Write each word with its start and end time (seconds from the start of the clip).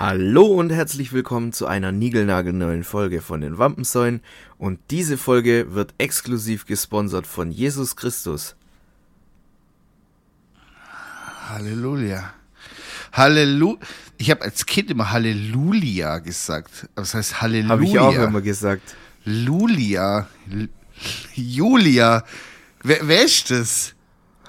Hallo 0.00 0.46
und 0.46 0.70
herzlich 0.70 1.12
willkommen 1.12 1.52
zu 1.52 1.66
einer 1.66 1.92
niegelnagelneuen 1.92 2.84
Folge 2.84 3.20
von 3.20 3.42
den 3.42 3.58
Wampensäulen 3.58 4.22
und 4.56 4.80
diese 4.90 5.18
Folge 5.18 5.74
wird 5.74 5.92
exklusiv 5.98 6.64
gesponsert 6.64 7.26
von 7.26 7.50
Jesus 7.50 7.96
Christus. 7.96 8.56
Halleluja. 11.50 12.32
Halleluja. 13.12 13.76
Ich 14.16 14.30
habe 14.30 14.40
als 14.40 14.64
Kind 14.64 14.90
immer 14.90 15.10
Halleluja 15.10 16.20
gesagt. 16.20 16.88
Aber 16.94 17.02
das 17.02 17.12
heißt 17.12 17.42
Halleluja. 17.42 17.68
Habe 17.68 17.84
ich 17.84 17.98
auch 17.98 18.14
immer 18.14 18.40
gesagt. 18.40 18.96
Lulia. 19.26 20.28
L 20.50 20.70
Julia. 21.34 22.24
Wer, 22.82 23.06
wer 23.06 23.22
ist 23.22 23.50
das? 23.50 23.94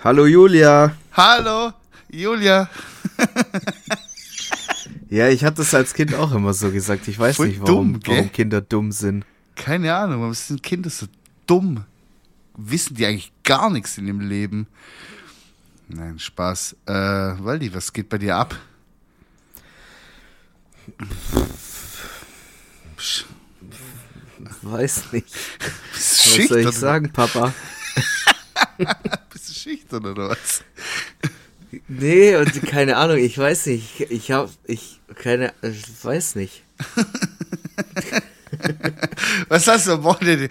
Hallo 0.01 0.27
Julia. 0.27 0.95
Hallo, 1.11 1.73
Julia. 2.09 2.69
Ja, 5.11 5.27
ich 5.27 5.43
hatte 5.43 5.57
das 5.57 5.73
als 5.73 5.93
Kind 5.93 6.15
auch 6.15 6.31
immer 6.31 6.53
so 6.53 6.71
gesagt. 6.71 7.05
Ich 7.09 7.19
weiß 7.19 7.35
Voll 7.35 7.49
nicht, 7.49 7.61
warum, 7.61 7.99
dumm, 7.99 8.01
warum 8.05 8.31
Kinder 8.31 8.61
dumm 8.61 8.93
sind. 8.93 9.25
Keine 9.55 9.93
Ahnung, 9.93 10.21
warum 10.21 10.33
sind 10.33 10.63
Kinder 10.63 10.89
so 10.89 11.05
dumm? 11.45 11.83
Wissen 12.55 12.95
die 12.95 13.05
eigentlich 13.05 13.33
gar 13.43 13.69
nichts 13.69 13.97
in 13.97 14.05
dem 14.05 14.21
Leben? 14.21 14.67
Nein, 15.89 16.17
Spaß. 16.17 16.77
Äh, 16.85 16.93
Waldi, 16.93 17.73
was 17.73 17.91
geht 17.91 18.07
bei 18.07 18.19
dir 18.19 18.37
ab? 18.37 18.57
Weiß 24.61 25.11
nicht. 25.11 25.27
Bist 25.93 26.25
du 26.25 26.39
Was 26.39 26.47
soll 26.47 26.59
ich 26.61 26.71
sagen, 26.71 27.11
Papa? 27.11 27.53
Bist 29.29 29.49
du 29.49 29.53
schüchtern 29.53 30.05
oder 30.05 30.29
was? 30.29 30.63
Nee, 31.87 32.35
und 32.35 32.61
keine 32.63 32.97
Ahnung, 32.97 33.17
ich 33.17 33.37
weiß 33.37 33.67
nicht. 33.67 34.01
Ich, 34.01 34.11
ich 34.11 34.31
hab, 34.31 34.49
ich, 34.65 34.99
keine, 35.15 35.53
ich 35.61 35.83
weiß 36.03 36.35
nicht. 36.35 36.63
Was 39.47 39.67
hast 39.67 39.87
du 39.87 39.93
am 39.93 40.03
Wochenende? 40.03 40.49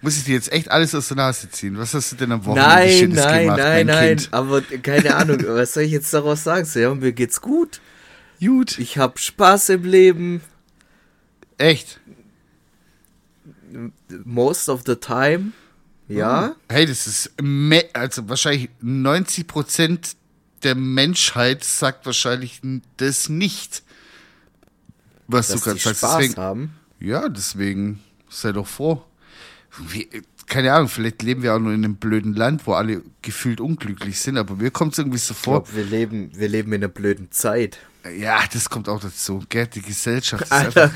Muss 0.00 0.16
ich 0.18 0.24
dir 0.24 0.34
jetzt 0.34 0.52
echt 0.52 0.70
alles 0.70 0.94
aus 0.94 1.08
der 1.08 1.16
Nase 1.16 1.48
ziehen? 1.50 1.78
Was 1.78 1.94
hast 1.94 2.12
du 2.12 2.16
denn 2.16 2.32
am 2.32 2.44
Wochenende 2.44 2.68
Nein, 2.68 3.08
nein, 3.10 3.42
gemacht, 3.42 3.58
nein, 3.58 3.86
nein. 3.86 4.16
Kind? 4.16 4.28
Aber 4.32 4.62
keine 4.82 5.14
Ahnung, 5.14 5.38
was 5.46 5.74
soll 5.74 5.84
ich 5.84 5.92
jetzt 5.92 6.12
daraus 6.12 6.44
sagen? 6.44 6.64
So, 6.64 6.80
ja, 6.80 6.94
mir 6.94 7.12
geht's 7.12 7.40
gut. 7.40 7.80
Gut. 8.40 8.78
Ich 8.78 8.98
hab 8.98 9.18
Spaß 9.18 9.70
im 9.70 9.84
Leben. 9.84 10.40
Echt? 11.58 12.00
Most 14.24 14.68
of 14.68 14.82
the 14.86 14.96
time. 14.96 15.52
Ja. 16.08 16.54
Hey, 16.68 16.86
das 16.86 17.06
ist, 17.06 17.32
also 17.92 18.28
wahrscheinlich 18.28 18.68
90 18.80 19.46
Prozent 19.46 20.16
der 20.62 20.74
Menschheit 20.74 21.64
sagt 21.64 22.06
wahrscheinlich 22.06 22.60
das 22.96 23.28
nicht. 23.28 23.82
Was 25.26 25.48
Dass 25.48 25.60
du 25.60 25.64
gerade 25.64 25.80
sagst. 25.80 25.98
Spaß 25.98 26.16
Deswegen, 26.18 26.36
haben. 26.36 26.74
ja, 27.00 27.28
deswegen 27.28 28.00
sei 28.28 28.52
doch 28.52 28.66
froh. 28.66 29.02
Wie, 29.78 30.08
keine 30.46 30.72
Ahnung, 30.72 30.88
vielleicht 30.88 31.22
leben 31.22 31.42
wir 31.42 31.54
auch 31.54 31.58
nur 31.58 31.72
in 31.72 31.84
einem 31.84 31.96
blöden 31.96 32.34
Land, 32.34 32.66
wo 32.66 32.74
alle 32.74 33.02
gefühlt 33.22 33.60
unglücklich 33.60 34.20
sind, 34.20 34.38
aber 34.38 34.54
mir 34.56 34.70
kommt 34.70 34.92
es 34.92 34.98
irgendwie 34.98 35.18
so 35.18 35.32
Ich 35.32 35.38
vor. 35.38 35.64
glaube, 35.64 35.76
wir 35.76 35.84
leben, 35.84 36.30
wir 36.34 36.48
leben 36.48 36.72
in 36.72 36.82
einer 36.82 36.88
blöden 36.92 37.30
Zeit. 37.32 37.78
Ja, 38.20 38.38
das 38.52 38.70
kommt 38.70 38.88
auch 38.88 39.00
dazu. 39.00 39.42
Gell? 39.48 39.66
Die 39.66 39.82
Gesellschaft 39.82 40.44
ist 40.44 40.52
Alter, 40.52 40.92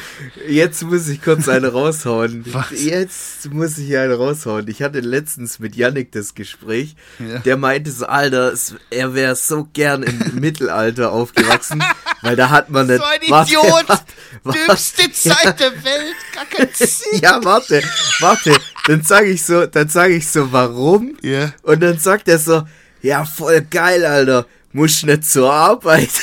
jetzt 0.49 0.81
muss 0.85 1.09
ich 1.09 1.21
kurz 1.21 1.49
eine 1.49 1.67
raushauen. 1.73 2.45
Was? 2.53 2.71
Jetzt 2.71 3.53
muss 3.53 3.79
ich 3.79 3.97
eine 3.97 4.15
raushauen. 4.15 4.69
Ich 4.69 4.81
hatte 4.81 5.01
letztens 5.01 5.59
mit 5.59 5.75
Yannick 5.75 6.13
das 6.13 6.37
Gespräch. 6.37 6.95
Ja. 7.19 7.41
Der 7.41 7.57
meinte 7.57 7.91
so, 7.91 8.07
Alter, 8.07 8.55
er 8.91 9.13
wäre 9.15 9.35
so 9.35 9.67
gern 9.73 10.05
im 10.05 10.21
Mittelalter 10.41 11.11
aufgewachsen, 11.11 11.83
weil 12.23 12.37
da 12.37 12.49
hat 12.51 12.71
man 12.71 12.87
nicht... 12.87 12.99
So 12.99 13.05
ein 13.05 13.21
Warte, 13.29 13.51
Idiot! 13.55 13.89
warte, 13.89 14.05
warte. 14.45 14.59
Dümmste 14.69 15.11
Zeit 15.13 15.59
der 15.59 15.73
Welt! 15.83 16.15
Gar 16.33 16.45
kein 16.47 16.69
Sinn! 16.75 17.19
Ja, 17.21 17.41
warte, 17.43 17.83
warte. 18.21 18.53
Dann 18.87 19.03
sage 19.03 19.27
ich 19.31 19.43
so, 19.45 19.67
dann 19.67 19.89
sage 19.89 20.15
ich 20.15 20.27
so, 20.29 20.51
warum? 20.53 21.17
Ja. 21.23 21.53
Und 21.63 21.81
dann 21.83 21.99
sagt 21.99 22.29
er 22.29 22.39
so, 22.39 22.63
ja, 23.03 23.25
voll 23.25 23.61
geil, 23.71 24.05
Alter. 24.05 24.47
Muss 24.73 25.03
nicht 25.03 25.25
zur 25.25 25.53
Arbeit. 25.53 26.11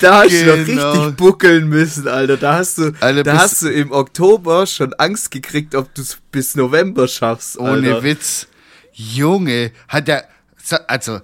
Da 0.00 0.22
hast 0.24 0.32
du 0.32 0.44
noch 0.56 0.66
Genau. 0.66 0.92
richtig 0.92 1.16
buckeln 1.16 1.68
müssen, 1.68 2.06
Alter. 2.08 2.36
Da 2.36 2.54
hast 2.54 2.78
du, 2.78 2.92
Alter, 3.00 3.22
da 3.22 3.38
hast 3.38 3.62
du 3.62 3.68
im 3.68 3.92
Oktober 3.92 4.66
schon 4.66 4.92
Angst 4.94 5.30
gekriegt, 5.30 5.74
ob 5.74 5.94
du 5.94 6.02
es 6.02 6.18
bis 6.30 6.54
November 6.56 7.06
schaffst, 7.08 7.56
Ohne 7.58 7.70
Alter. 7.94 8.02
Witz. 8.02 8.46
Junge, 8.92 9.70
hat 9.88 10.08
der. 10.08 10.28
Also, 10.88 11.20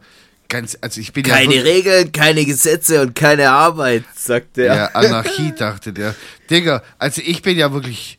ganz. 0.49 0.79
Also, 0.81 1.01
ich 1.01 1.13
bin 1.13 1.25
ja. 1.25 1.35
Keine 1.35 1.55
wirklich- 1.57 1.65
Regeln, 1.65 2.13
keine 2.13 2.45
Gesetze 2.45 3.03
und 3.03 3.15
keine 3.15 3.51
Arbeit, 3.51 4.05
sagt 4.17 4.59
er. 4.59 4.75
Ja, 4.75 4.87
Anarchie, 4.95 5.53
dachte 5.59 5.93
der. 5.93 6.15
Digga, 6.49 6.83
also 6.99 7.21
ich 7.25 7.43
bin 7.43 7.59
ja 7.59 7.73
wirklich, 7.73 8.19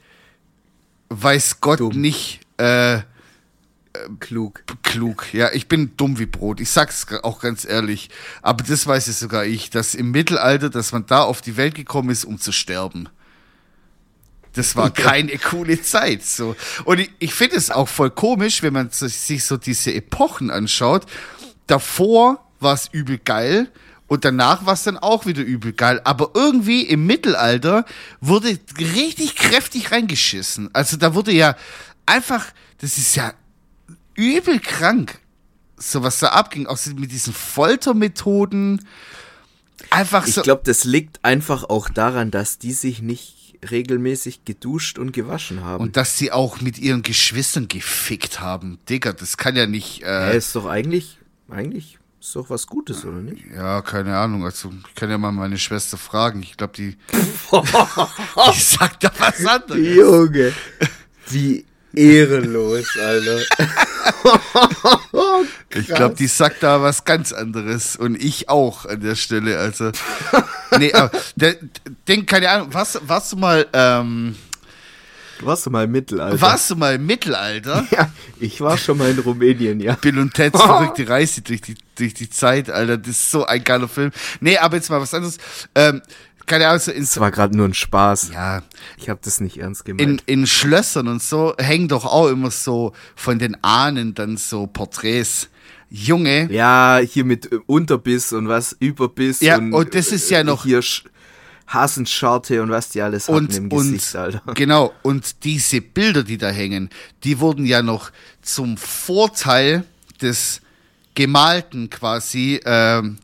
weiß 1.10 1.62
Gott 1.62 1.80
Dumm. 1.80 2.00
nicht, 2.00 2.42
äh, 2.58 3.02
Klug. 4.20 4.64
klug. 4.84 5.34
Ja, 5.34 5.52
ich 5.52 5.68
bin 5.68 5.98
dumm 5.98 6.20
wie 6.20 6.26
Brot. 6.26 6.60
Ich 6.60 6.70
sag's 6.70 7.08
auch 7.24 7.42
ganz 7.42 7.66
ehrlich. 7.66 8.10
Aber 8.42 8.64
das 8.64 8.86
weiß 8.86 9.08
es 9.08 9.20
sogar 9.20 9.46
ich, 9.46 9.72
dass 9.72 9.96
im 9.96 10.12
Mittelalter, 10.12 10.70
dass 10.70 10.92
man 10.92 11.06
da 11.06 11.24
auf 11.24 11.42
die 11.42 11.58
Welt 11.58 11.76
gekommen 11.76 12.10
ist, 12.10 12.24
um 12.24 12.40
zu 12.40 12.52
sterben. 12.52 13.10
Das 14.54 14.76
war 14.76 14.90
keine 14.94 15.38
coole 15.38 15.82
Zeit, 15.82 16.24
so. 16.24 16.56
Und 16.86 17.00
ich, 17.00 17.12
ich 17.20 17.34
finde 17.34 17.58
es 17.58 17.72
auch 17.72 17.90
voll 17.90 18.12
komisch, 18.12 18.62
wenn 18.62 18.74
man 18.74 18.92
sich 18.92 19.20
sich 19.20 19.44
so 19.44 19.58
diese 19.58 19.94
Epochen 19.94 20.52
anschaut. 20.52 21.06
Davor 21.68 22.46
war 22.60 22.74
es 22.76 22.90
übel 22.92 23.18
geil 23.18 23.70
und 24.10 24.26
danach 24.26 24.66
war 24.66 24.74
es 24.74 24.84
dann 24.84 24.98
auch 24.98 25.26
wieder 25.26 25.42
übel 25.44 25.72
geil. 25.72 26.02
Aber 26.04 26.32
irgendwie 26.34 26.82
im 26.82 27.06
Mittelalter 27.06 27.86
wurde 28.20 28.60
richtig 28.80 29.36
kräftig 29.36 29.92
reingeschissen. 29.92 30.70
Also 30.74 30.98
da 30.98 31.14
wurde 31.16 31.32
ja 31.32 31.56
einfach, 32.06 32.46
das 32.80 32.98
ist 32.98 33.16
ja 33.16 33.34
übel 34.16 34.60
krank, 34.60 35.20
so 35.78 36.04
was 36.04 36.20
da 36.20 36.30
abging, 36.30 36.68
auch 36.68 36.78
mit 36.98 37.12
diesen 37.12 37.34
Foltermethoden. 37.34 38.86
Einfach 39.92 40.28
Ich 40.28 40.34
so. 40.34 40.42
glaube, 40.42 40.64
das 40.66 40.84
liegt 40.84 41.24
einfach 41.24 41.64
auch 41.64 41.88
daran, 41.90 42.32
dass 42.32 42.58
die 42.58 42.74
sich 42.74 43.02
nicht 43.02 43.58
regelmäßig 43.70 44.46
geduscht 44.46 44.98
und 45.00 45.12
gewaschen 45.12 45.64
haben. 45.64 45.82
und 45.84 45.98
dass 45.98 46.18
sie 46.18 46.32
auch 46.32 46.62
mit 46.62 46.80
ihren 46.80 47.02
Geschwistern 47.02 47.68
gefickt 47.68 48.40
haben. 48.40 48.80
Digga, 48.90 49.14
das 49.14 49.38
kann 49.38 49.56
ja 49.56 49.68
nicht. 49.68 50.00
ja, 50.00 50.30
Äh, 50.32 50.38
ist 50.38 50.56
doch 50.56 50.66
eigentlich, 50.66 51.18
eigentlich 51.50 51.98
ist 52.20 52.36
doch 52.36 52.50
was 52.50 52.68
Gutes, 52.68 53.06
oder 53.06 53.18
nicht? 53.18 53.44
ja, 53.56 53.82
keine 53.82 54.18
Ahnung. 54.18 54.44
Also, 54.44 54.72
ich 54.88 54.96
kann 54.96 55.10
ja 55.10 55.18
mal 55.18 55.32
meine 55.32 55.58
Schwester 55.58 55.98
fragen. 55.98 56.42
Ich 56.42 56.58
glaube, 56.58 56.74
die, 56.76 56.98
die 57.52 58.60
sagt 58.60 59.04
da 59.04 59.12
was 59.18 59.46
anderes. 59.46 59.96
Junge, 59.96 60.54
wie 61.30 61.66
ehrenlos, 61.94 62.98
Alter. 62.98 63.40
Ich 65.72 65.88
glaube, 65.88 66.16
die 66.16 66.28
sagt 66.28 66.64
da 66.64 66.82
was 66.82 67.06
ganz 67.06 67.32
anderes. 67.32 67.96
Und 67.96 68.22
ich 68.22 68.50
auch 68.50 68.86
an 68.86 69.02
der 69.02 69.16
Stelle. 69.16 69.60
Also, 69.60 69.92
nee, 70.78 70.92
aber, 70.94 71.12
denk, 72.08 72.28
keine 72.28 72.50
Ahnung, 72.50 72.74
warst, 72.74 73.00
warst 73.08 73.32
du 73.32 73.38
mal, 73.38 73.68
ähm, 73.74 74.36
Warst 75.42 75.66
du 75.66 75.70
mal 75.70 75.86
im 75.86 75.92
Mittelalter? 75.92 76.42
warst 76.42 76.70
du 76.70 76.76
mal 76.76 76.96
im 76.96 77.06
Mittelalter? 77.06 77.86
Ja, 77.92 78.12
ich 78.40 78.60
war 78.62 78.78
schon 78.78 78.98
mal 78.98 79.10
in 79.10 79.20
Rumänien, 79.20 79.80
ja. 79.80 79.96
Bill 79.96 80.20
und 80.20 80.34
Ted's 80.34 80.62
verrückte 80.62 81.08
Reise 81.08 81.42
durch 81.42 81.62
die, 81.62 81.76
durch 81.96 82.14
die 82.14 82.30
Zeit, 82.30 82.70
Alter. 82.70 82.98
Das 82.98 83.10
ist 83.10 83.32
so 83.32 83.46
ein 83.46 83.64
geiler 83.64 83.88
Film. 83.88 84.12
Nee, 84.42 84.58
aber 84.58 84.76
jetzt 84.78 84.90
mal 84.90 85.00
was 85.02 85.14
anderes. 85.14 85.38
Ähm, 85.76 86.02
keine 86.46 86.68
Ahnung, 86.68 86.80
so 86.80 86.92
in, 86.92 87.02
Das 87.02 87.20
war 87.20 87.32
gerade 87.32 87.56
nur 87.56 87.68
ein 87.68 87.74
Spaß. 87.74 88.32
ja, 88.34 88.64
Ich 88.98 89.08
habe 89.10 89.20
das 89.24 89.40
nicht 89.40 89.58
ernst 89.58 89.88
in, 89.88 89.98
gemeint. 89.98 90.24
in 90.26 90.48
Schlössern 90.48 91.08
und 91.08 91.22
so 91.22 91.54
hängen 91.60 91.88
doch 91.88 92.06
auch 92.06 92.28
immer 92.28 92.50
so 92.52 92.94
von 93.16 93.38
den 93.40 93.56
Ahnen 93.64 94.16
dann 94.16 94.38
so 94.38 94.66
Porträts. 94.68 95.50
Junge, 95.92 96.52
ja, 96.52 97.00
hier 97.04 97.26
mit 97.26 97.52
äh, 97.52 97.58
Unterbiss 97.66 98.32
und 98.32 98.48
was, 98.48 98.76
Überbiss 98.80 99.42
Ja, 99.42 99.58
und, 99.58 99.74
und 99.74 99.96
das 99.96 100.12
ist 100.12 100.30
ja 100.30 100.42
äh, 100.42 100.44
noch- 100.44 100.64
hier 100.64 100.82
Sch 100.84 101.04
Hasenscharte 101.70 102.62
und 102.62 102.70
was 102.70 102.90
die 102.90 103.02
alles 103.02 103.28
hatten 103.28 103.38
und, 103.38 103.56
im 103.56 103.72
und 103.72 103.92
Gesicht, 103.92 104.16
Alter. 104.16 104.42
genau, 104.54 104.94
und 105.04 105.44
diese 105.44 105.82
Bilder, 105.82 106.24
die 106.24 106.38
da 106.38 106.50
hängen, 106.50 106.90
die 107.24 107.40
wurden 107.40 107.66
ja 107.66 107.82
noch 107.82 108.12
zum 108.42 108.78
Vorteil 108.78 109.84
des 110.22 110.62
Gemalten 111.16 111.90
quasi 111.90 112.60
ähm, 112.66 113.18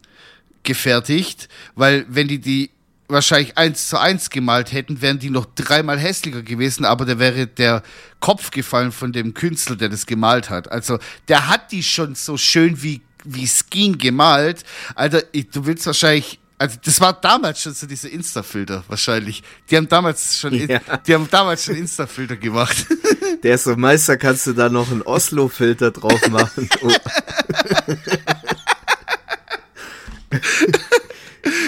gefertigt, 0.63 1.50
weil 1.75 2.06
wenn 2.09 2.27
die 2.27 2.39
die 2.39 2.71
wahrscheinlich 3.07 3.57
eins 3.57 3.88
zu 3.89 4.00
eins 4.00 4.30
gemalt 4.30 4.71
hätten, 4.71 5.01
wären 5.01 5.19
die 5.19 5.30
noch 5.30 5.45
dreimal 5.56 6.00
hässlicher 6.00 6.42
gewesen, 6.42 6.86
aber 6.86 7.06
da 7.06 7.19
wäre 7.19 7.47
der 7.47 7.83
Kopf 8.19 8.51
gefallen 8.51 8.92
von 8.92 9.13
dem 9.13 9.33
Künstler, 9.33 9.75
der 9.75 9.89
das 9.89 10.06
gemalt 10.06 10.50
hat. 10.50 10.71
Also 10.71 10.97
der 11.27 11.47
hat 11.47 11.71
die 11.71 11.83
schon 11.83 12.15
so 12.15 12.38
schön 12.38 12.81
wie 12.81 13.01
wie 13.27 13.44
es 13.44 13.69
ging 13.69 13.97
gemalt. 13.97 14.63
Alter, 14.94 15.24
ich, 15.31 15.50
du 15.50 15.65
willst 15.65 15.86
wahrscheinlich 15.88 16.39
also 16.57 16.78
das 16.84 17.02
war 17.02 17.13
damals 17.13 17.62
schon 17.62 17.74
so 17.74 17.86
diese 17.86 18.07
Insta-Filter 18.10 18.84
wahrscheinlich. 18.88 19.44
Die 19.69 19.75
haben 19.78 19.88
damals 19.90 20.40
schon, 20.40 20.54
Ja. 20.69 20.80
die 21.06 21.13
haben 21.13 21.28
damals 21.30 21.66
schon 21.66 21.75
Insta-Filter 21.75 22.38
gemacht. 22.38 22.86
Der 23.44 23.56
ist 23.56 23.66
so, 23.66 23.75
Meister, 23.75 24.18
kannst 24.18 24.48
du 24.48 24.54
da 24.54 24.69
noch 24.69 24.90
einen 24.92 25.02
Oslo-Filter 25.04 25.92
drauf 25.92 26.28
machen? 26.30 26.68
Oh, 26.81 26.92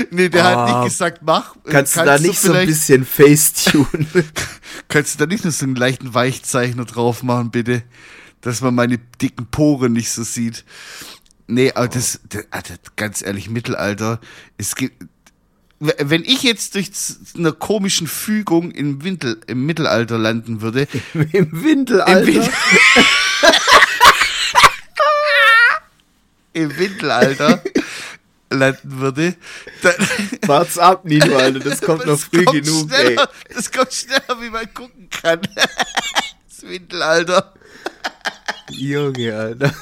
Nee, 0.10 0.30
der 0.30 0.44
hat 0.44 0.58
Ah, 0.58 0.80
nicht 0.84 0.92
gesagt, 0.92 1.22
mach. 1.22 1.56
Kannst, 1.66 1.96
du 1.98 2.04
da 2.04 2.18
nicht 2.18 2.40
so 2.40 2.52
ein 2.52 2.66
bisschen 2.66 3.06
Facetune? 3.06 4.08
Kannst 4.88 5.16
du 5.16 5.20
da 5.20 5.26
nicht 5.32 5.44
nur 5.44 5.52
so 5.52 5.66
einen 5.66 5.76
leichten 5.76 6.14
Weichzeichner 6.14 6.86
drauf 6.86 7.22
machen, 7.22 7.52
bitte? 7.52 7.84
Dass 8.42 8.62
man 8.62 8.74
meine 8.74 8.98
dicken 9.22 9.46
Poren 9.48 9.94
nicht 9.94 10.10
so 10.12 10.24
sieht. 10.24 10.66
Nee, 11.48 11.72
aber 11.74 11.88
das, 11.88 12.20
das, 12.30 12.44
Alter, 12.52 12.76
ganz 12.98 13.22
ehrlich, 13.22 13.50
Mittelalter, 13.50 14.20
es 14.58 14.76
gibt, 14.76 15.06
wenn 15.80 16.24
ich 16.26 16.44
jetzt 16.44 16.76
durch 16.76 16.90
eine 17.38 17.54
komischen 17.54 18.08
Fügung 18.08 18.72
im, 18.72 19.04
Wintel, 19.04 19.40
im 19.48 19.66
Mittelalter 19.66 20.18
landen 20.18 20.62
würde, 20.62 20.88
Im 21.32 21.64
Windelalter? 21.64 22.22
Im 22.22 22.28
Win- 22.28 22.50
im 26.54 26.68
Mittelalter 26.76 27.62
landen 28.50 29.00
würde, 29.00 29.36
dann, 29.84 29.94
Wart's 30.48 30.78
ab, 30.78 31.06
Nino, 31.06 31.36
Alter, 31.38 31.60
das 31.60 31.82
kommt 31.82 32.06
noch 32.06 32.18
früh 32.20 32.44
kommt 32.46 32.64
genug, 32.64 32.92
ey. 32.92 33.06
schneller, 33.06 33.30
Das 33.54 33.72
kommt 33.72 33.94
schneller, 33.94 34.42
wie 34.42 34.50
man 34.50 34.74
gucken 34.74 35.10
kann. 35.10 35.42
Das 35.56 36.64
Mittelalter. 36.64 37.54
Junge, 38.72 39.36
Alter. 39.36 39.74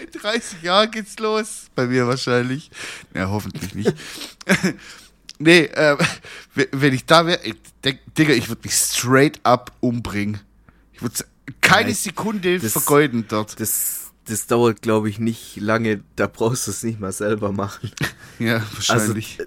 In 0.00 0.20
30 0.20 0.62
Jahren 0.62 0.90
geht's 0.90 1.18
los. 1.18 1.66
Bei 1.74 1.86
mir 1.86 2.06
wahrscheinlich. 2.06 2.70
Ja, 3.14 3.28
hoffentlich 3.28 3.74
nicht. 3.74 3.92
nee, 5.38 5.60
äh, 5.64 5.96
wenn 6.72 6.94
ich 6.94 7.04
da 7.06 7.26
wäre, 7.26 7.40
Digga, 8.18 8.32
ich 8.34 8.48
würde 8.48 8.62
mich 8.64 8.74
straight 8.74 9.40
up 9.42 9.72
umbringen. 9.80 10.40
Ich 10.92 11.02
würde 11.02 11.24
keine 11.60 11.94
Sekunde 11.94 12.58
das- 12.58 12.72
vergeuden 12.72 13.24
dort. 13.28 13.58
Das, 13.60 14.10
das 14.26 14.46
dauert, 14.46 14.82
glaube 14.82 15.08
ich, 15.10 15.18
nicht 15.18 15.56
lange. 15.56 16.02
Da 16.16 16.26
brauchst 16.26 16.66
du 16.66 16.70
es 16.70 16.82
nicht 16.82 17.00
mal 17.00 17.12
selber 17.12 17.52
machen. 17.52 17.90
Ja, 18.38 18.54
Also, 18.54 18.72
wahrscheinlich. 18.76 19.38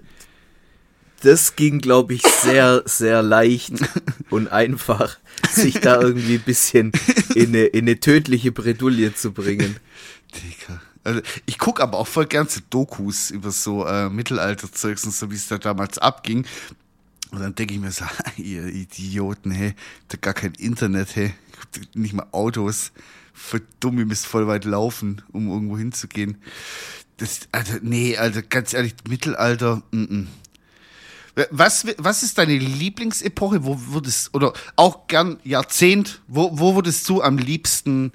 Das 1.24 1.56
ging, 1.56 1.80
glaube 1.80 2.14
ich, 2.14 2.22
sehr, 2.22 2.82
sehr 2.84 3.22
leicht 3.22 3.72
und 4.30 4.48
einfach, 4.48 5.16
sich 5.50 5.80
da 5.80 6.00
irgendwie 6.00 6.34
ein 6.34 6.42
bisschen 6.42 6.92
in 7.34 7.48
eine, 7.48 7.64
in 7.64 7.84
eine 7.84 7.98
tödliche 7.98 8.52
Bredouille 8.52 9.14
zu 9.14 9.32
bringen. 9.32 9.76
Digga. 10.34 10.80
Also, 11.02 11.20
ich 11.46 11.58
guck 11.58 11.80
aber 11.80 11.98
auch 11.98 12.06
voll 12.06 12.26
gern 12.26 12.48
so 12.48 12.60
Dokus 12.70 13.30
über 13.30 13.50
so 13.50 13.86
äh, 13.86 14.08
Mittelalterzeugs 14.08 15.04
und 15.04 15.14
so, 15.14 15.30
wie 15.30 15.34
es 15.34 15.48
da 15.48 15.58
damals 15.58 15.98
abging. 15.98 16.46
Und 17.30 17.40
dann 17.40 17.54
denke 17.54 17.74
ich 17.74 17.80
mir 17.80 17.90
so, 17.90 18.04
ihr 18.36 18.66
Idioten, 18.66 19.50
hey, 19.50 19.74
da 20.08 20.18
gar 20.20 20.34
kein 20.34 20.54
Internet, 20.54 21.16
hey, 21.16 21.34
nicht 21.94 22.14
mal 22.14 22.26
Autos. 22.32 22.92
Voll 23.32 23.62
dumm, 23.80 23.98
ihr 23.98 24.06
müsst 24.06 24.26
voll 24.26 24.46
weit 24.46 24.64
laufen, 24.64 25.22
um 25.32 25.48
irgendwo 25.48 25.76
hinzugehen. 25.76 26.36
Das, 27.16 27.40
Alter, 27.52 27.80
nee, 27.82 28.16
Alter, 28.16 28.42
ganz 28.42 28.72
ehrlich, 28.72 28.94
Mittelalter, 29.08 29.82
mm, 29.90 30.02
mm. 30.02 30.28
Was, 31.50 31.84
was 31.98 32.22
ist 32.22 32.38
deine 32.38 32.56
Lieblingsepoche? 32.56 33.64
Wo 33.64 33.76
würdest, 33.88 34.32
oder 34.34 34.52
auch 34.76 35.08
gern 35.08 35.40
Jahrzehnt, 35.42 36.20
wo, 36.28 36.56
wo 36.58 36.76
würdest 36.76 37.08
du 37.08 37.22
am 37.22 37.38
liebsten 37.38 38.12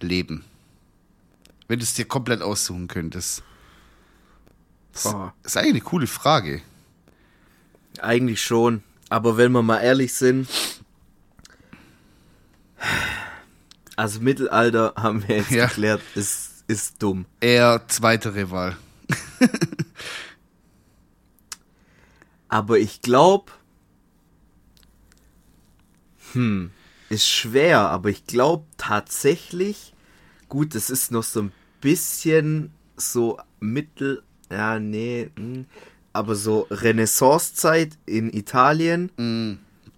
leben? 0.00 0.44
Wenn 1.68 1.78
du 1.78 1.84
es 1.84 1.94
dir 1.94 2.06
komplett 2.06 2.42
aussuchen 2.42 2.88
könntest. 2.88 3.44
Das 4.92 5.04
Boah. 5.04 5.32
ist 5.44 5.56
eigentlich 5.56 5.70
eine 5.70 5.80
coole 5.82 6.06
Frage. 6.08 6.62
Eigentlich 8.00 8.42
schon. 8.42 8.82
Aber 9.08 9.36
wenn 9.36 9.52
wir 9.52 9.62
mal 9.62 9.78
ehrlich 9.78 10.12
sind, 10.14 10.48
also 13.96 14.20
Mittelalter 14.20 14.94
haben 14.96 15.26
wir 15.28 15.36
jetzt 15.36 15.50
Ja. 15.50 15.66
geklärt, 15.66 16.00
ist, 16.14 16.64
ist 16.66 17.00
dumm. 17.02 17.26
Eher 17.40 17.82
zweitere 17.88 18.50
Wahl. 18.50 18.76
Aber 22.50 22.78
ich 22.80 23.00
glaube, 23.00 23.52
hm, 26.32 26.70
ist 27.08 27.26
schwer, 27.28 27.80
aber 27.88 28.08
ich 28.10 28.26
glaube 28.26 28.64
tatsächlich, 28.76 29.94
gut, 30.48 30.74
das 30.74 30.90
ist 30.90 31.10
noch 31.12 31.22
so 31.22 31.42
ein 31.42 31.52
bisschen 31.80 32.70
so 32.96 33.38
mittel, 33.60 34.22
ja, 34.50 34.78
nee, 34.78 35.30
hm, 35.36 35.66
aber 36.12 36.34
so 36.34 36.66
Renaissancezeit 36.70 37.96
in 38.06 38.32
Italien 38.32 39.10
Mm, 39.16 39.52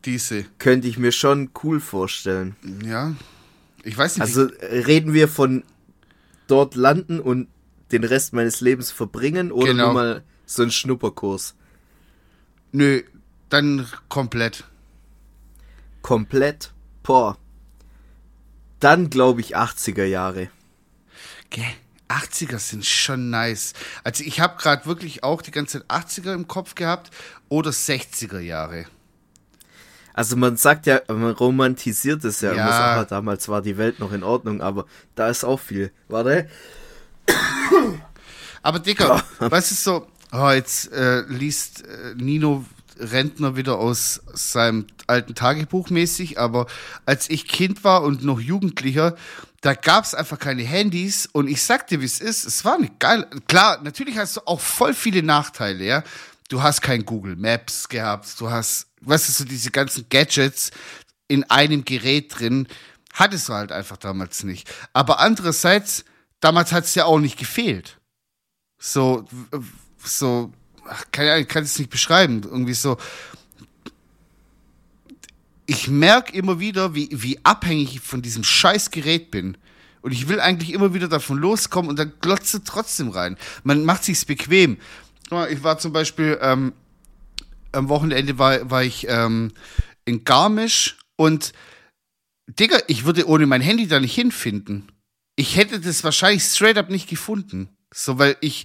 diese, 0.04 0.44
könnte 0.58 0.88
ich 0.88 0.98
mir 0.98 1.12
schon 1.12 1.50
cool 1.62 1.80
vorstellen. 1.80 2.54
ja. 2.84 3.14
Ich 3.84 3.98
weiß 3.98 4.18
nicht, 4.18 4.22
Also 4.22 4.42
reden 4.62 5.12
wir 5.12 5.26
von 5.26 5.64
dort 6.46 6.76
landen 6.76 7.18
und 7.18 7.48
den 7.90 8.04
Rest 8.04 8.32
meines 8.32 8.60
Lebens 8.60 8.90
verbringen 8.92 9.50
oder 9.50 9.72
Genau. 9.72 9.86
nur 9.86 9.94
mal 9.94 10.22
so 10.46 10.62
ein 10.62 10.70
Schnupperkurs? 10.70 11.56
Nö, 12.72 13.02
dann 13.48 13.86
komplett. 14.08 14.64
Komplett? 16.02 16.72
Boah. 17.02 17.36
Dann 18.80 19.10
glaube 19.10 19.40
ich 19.40 19.56
80er 19.56 20.04
Jahre. 20.04 20.50
Gell, 21.50 21.64
80er 22.08 22.58
sind 22.58 22.84
schon 22.84 23.30
nice. 23.30 23.74
Also 24.04 24.24
ich 24.24 24.40
habe 24.40 24.56
gerade 24.60 24.86
wirklich 24.86 25.22
auch 25.22 25.42
die 25.42 25.50
ganze 25.50 25.86
Zeit 25.86 25.90
80er 25.90 26.34
im 26.34 26.48
Kopf 26.48 26.74
gehabt 26.74 27.10
oder 27.48 27.70
60er 27.70 28.40
Jahre. 28.40 28.86
Also 30.14 30.36
man 30.36 30.56
sagt 30.56 30.86
ja, 30.86 31.00
man 31.08 31.30
romantisiert 31.30 32.24
es 32.24 32.40
ja, 32.40 32.52
Ja. 32.52 32.94
immer 32.94 33.04
damals 33.06 33.48
war 33.48 33.62
die 33.62 33.78
Welt 33.78 33.98
noch 33.98 34.12
in 34.12 34.22
Ordnung, 34.22 34.60
aber 34.60 34.86
da 35.14 35.28
ist 35.28 35.44
auch 35.44 35.60
viel. 35.60 35.90
Warte. 36.08 36.48
Aber 38.62 38.78
Dicker, 38.78 39.22
was 39.38 39.70
ist 39.72 39.84
so, 39.84 40.06
oh, 40.32 40.50
jetzt 40.50 40.90
äh, 40.92 41.20
liest 41.28 41.86
äh, 41.86 42.14
Nino 42.16 42.64
Rentner 42.98 43.56
wieder 43.56 43.78
aus 43.78 44.20
seinem 44.32 44.86
alten 45.06 45.34
Tagebuch 45.34 45.90
mäßig, 45.90 46.38
aber 46.38 46.66
als 47.06 47.30
ich 47.30 47.48
Kind 47.48 47.84
war 47.84 48.02
und 48.02 48.24
noch 48.24 48.40
Jugendlicher, 48.40 49.16
da 49.60 49.74
gab 49.74 50.04
es 50.04 50.14
einfach 50.14 50.38
keine 50.38 50.62
Handys 50.62 51.26
und 51.26 51.48
ich 51.48 51.62
sag 51.62 51.86
dir, 51.86 52.00
wie 52.00 52.06
es 52.06 52.20
ist, 52.20 52.44
es 52.44 52.64
war 52.64 52.78
nicht 52.78 52.98
geil. 52.98 53.26
Klar, 53.48 53.80
natürlich 53.82 54.18
hast 54.18 54.36
du 54.36 54.40
auch 54.46 54.60
voll 54.60 54.94
viele 54.94 55.22
Nachteile, 55.22 55.84
ja. 55.84 56.04
Du 56.48 56.62
hast 56.62 56.82
kein 56.82 57.06
Google 57.06 57.36
Maps 57.36 57.88
gehabt, 57.88 58.28
du 58.38 58.50
hast, 58.50 58.88
weißt 59.00 59.28
du, 59.28 59.32
so 59.32 59.44
diese 59.44 59.70
ganzen 59.70 60.06
Gadgets 60.10 60.70
in 61.28 61.44
einem 61.44 61.84
Gerät 61.84 62.38
drin, 62.38 62.68
hattest 63.14 63.48
du 63.48 63.54
halt 63.54 63.72
einfach 63.72 63.96
damals 63.96 64.44
nicht. 64.44 64.68
Aber 64.92 65.20
andererseits, 65.20 66.04
damals 66.40 66.72
hat 66.72 66.84
es 66.84 66.94
ja 66.94 67.04
auch 67.06 67.18
nicht 67.18 67.38
gefehlt 67.38 67.98
so, 68.84 69.26
so, 70.04 70.52
ach, 70.86 71.04
ich 71.12 71.48
kann 71.48 71.62
es 71.64 71.78
nicht 71.78 71.90
beschreiben, 71.90 72.42
irgendwie 72.44 72.74
so. 72.74 72.96
Ich 75.66 75.88
merke 75.88 76.36
immer 76.36 76.60
wieder, 76.60 76.94
wie, 76.94 77.08
wie 77.12 77.38
abhängig 77.44 77.94
ich 77.96 78.00
von 78.00 78.22
diesem 78.22 78.44
scheiß 78.44 78.90
Gerät 78.90 79.30
bin. 79.30 79.56
Und 80.02 80.12
ich 80.12 80.28
will 80.28 80.40
eigentlich 80.40 80.72
immer 80.72 80.94
wieder 80.94 81.08
davon 81.08 81.38
loskommen 81.38 81.88
und 81.88 81.98
dann 81.98 82.12
glotze 82.20 82.64
trotzdem 82.64 83.10
rein. 83.10 83.36
Man 83.62 83.84
macht 83.84 84.04
sich's 84.04 84.24
bequem. 84.24 84.78
Ich 85.48 85.62
war 85.62 85.78
zum 85.78 85.92
Beispiel, 85.92 86.38
ähm, 86.42 86.72
am 87.70 87.88
Wochenende 87.88 88.38
war, 88.38 88.70
war 88.70 88.82
ich 88.82 89.06
ähm, 89.08 89.52
in 90.04 90.24
Garmisch 90.24 90.98
und 91.16 91.52
Digga, 92.46 92.78
ich 92.88 93.04
würde 93.04 93.26
ohne 93.26 93.46
mein 93.46 93.62
Handy 93.62 93.86
da 93.86 94.00
nicht 94.00 94.14
hinfinden. 94.14 94.90
Ich 95.36 95.56
hätte 95.56 95.80
das 95.80 96.04
wahrscheinlich 96.04 96.42
straight 96.42 96.76
up 96.76 96.90
nicht 96.90 97.08
gefunden. 97.08 97.68
So, 97.94 98.18
weil 98.18 98.36
ich, 98.40 98.64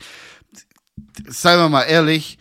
seien 1.27 1.59
wir 1.59 1.69
mal 1.69 1.83
ehrlich, 1.83 2.37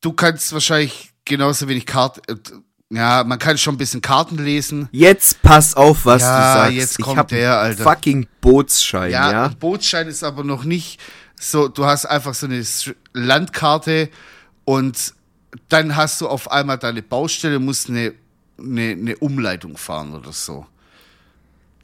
du 0.00 0.12
kannst 0.12 0.52
wahrscheinlich 0.52 1.10
genauso 1.24 1.68
wenig 1.68 1.86
Karten, 1.86 2.20
äh, 2.28 2.36
ja, 2.88 3.24
man 3.24 3.38
kann 3.40 3.58
schon 3.58 3.74
ein 3.74 3.78
bisschen 3.78 4.00
Karten 4.00 4.36
lesen. 4.38 4.88
Jetzt 4.92 5.42
pass 5.42 5.74
auf, 5.74 6.04
was 6.06 6.22
Ja, 6.22 6.38
du 6.54 6.60
sagst. 6.60 6.72
jetzt 6.76 6.98
ich 7.00 7.04
kommt 7.04 7.18
hab 7.18 7.28
der, 7.28 7.58
Alter. 7.58 7.82
fucking 7.82 8.28
Bootsschein, 8.40 9.10
Ja, 9.10 9.32
ja. 9.32 9.46
ein 9.46 9.58
Bootsschein 9.58 10.06
ist 10.06 10.22
aber 10.22 10.44
noch 10.44 10.62
nicht 10.64 11.00
so, 11.38 11.66
du 11.68 11.84
hast 11.84 12.06
einfach 12.06 12.34
so 12.34 12.46
eine 12.46 12.64
Landkarte 13.12 14.08
und 14.64 15.14
dann 15.68 15.96
hast 15.96 16.20
du 16.20 16.28
auf 16.28 16.50
einmal 16.50 16.78
deine 16.78 17.02
Baustelle, 17.02 17.58
musst 17.58 17.88
eine, 17.88 18.14
eine, 18.58 18.90
eine 18.92 19.16
Umleitung 19.18 19.76
fahren 19.76 20.14
oder 20.14 20.32
so. 20.32 20.66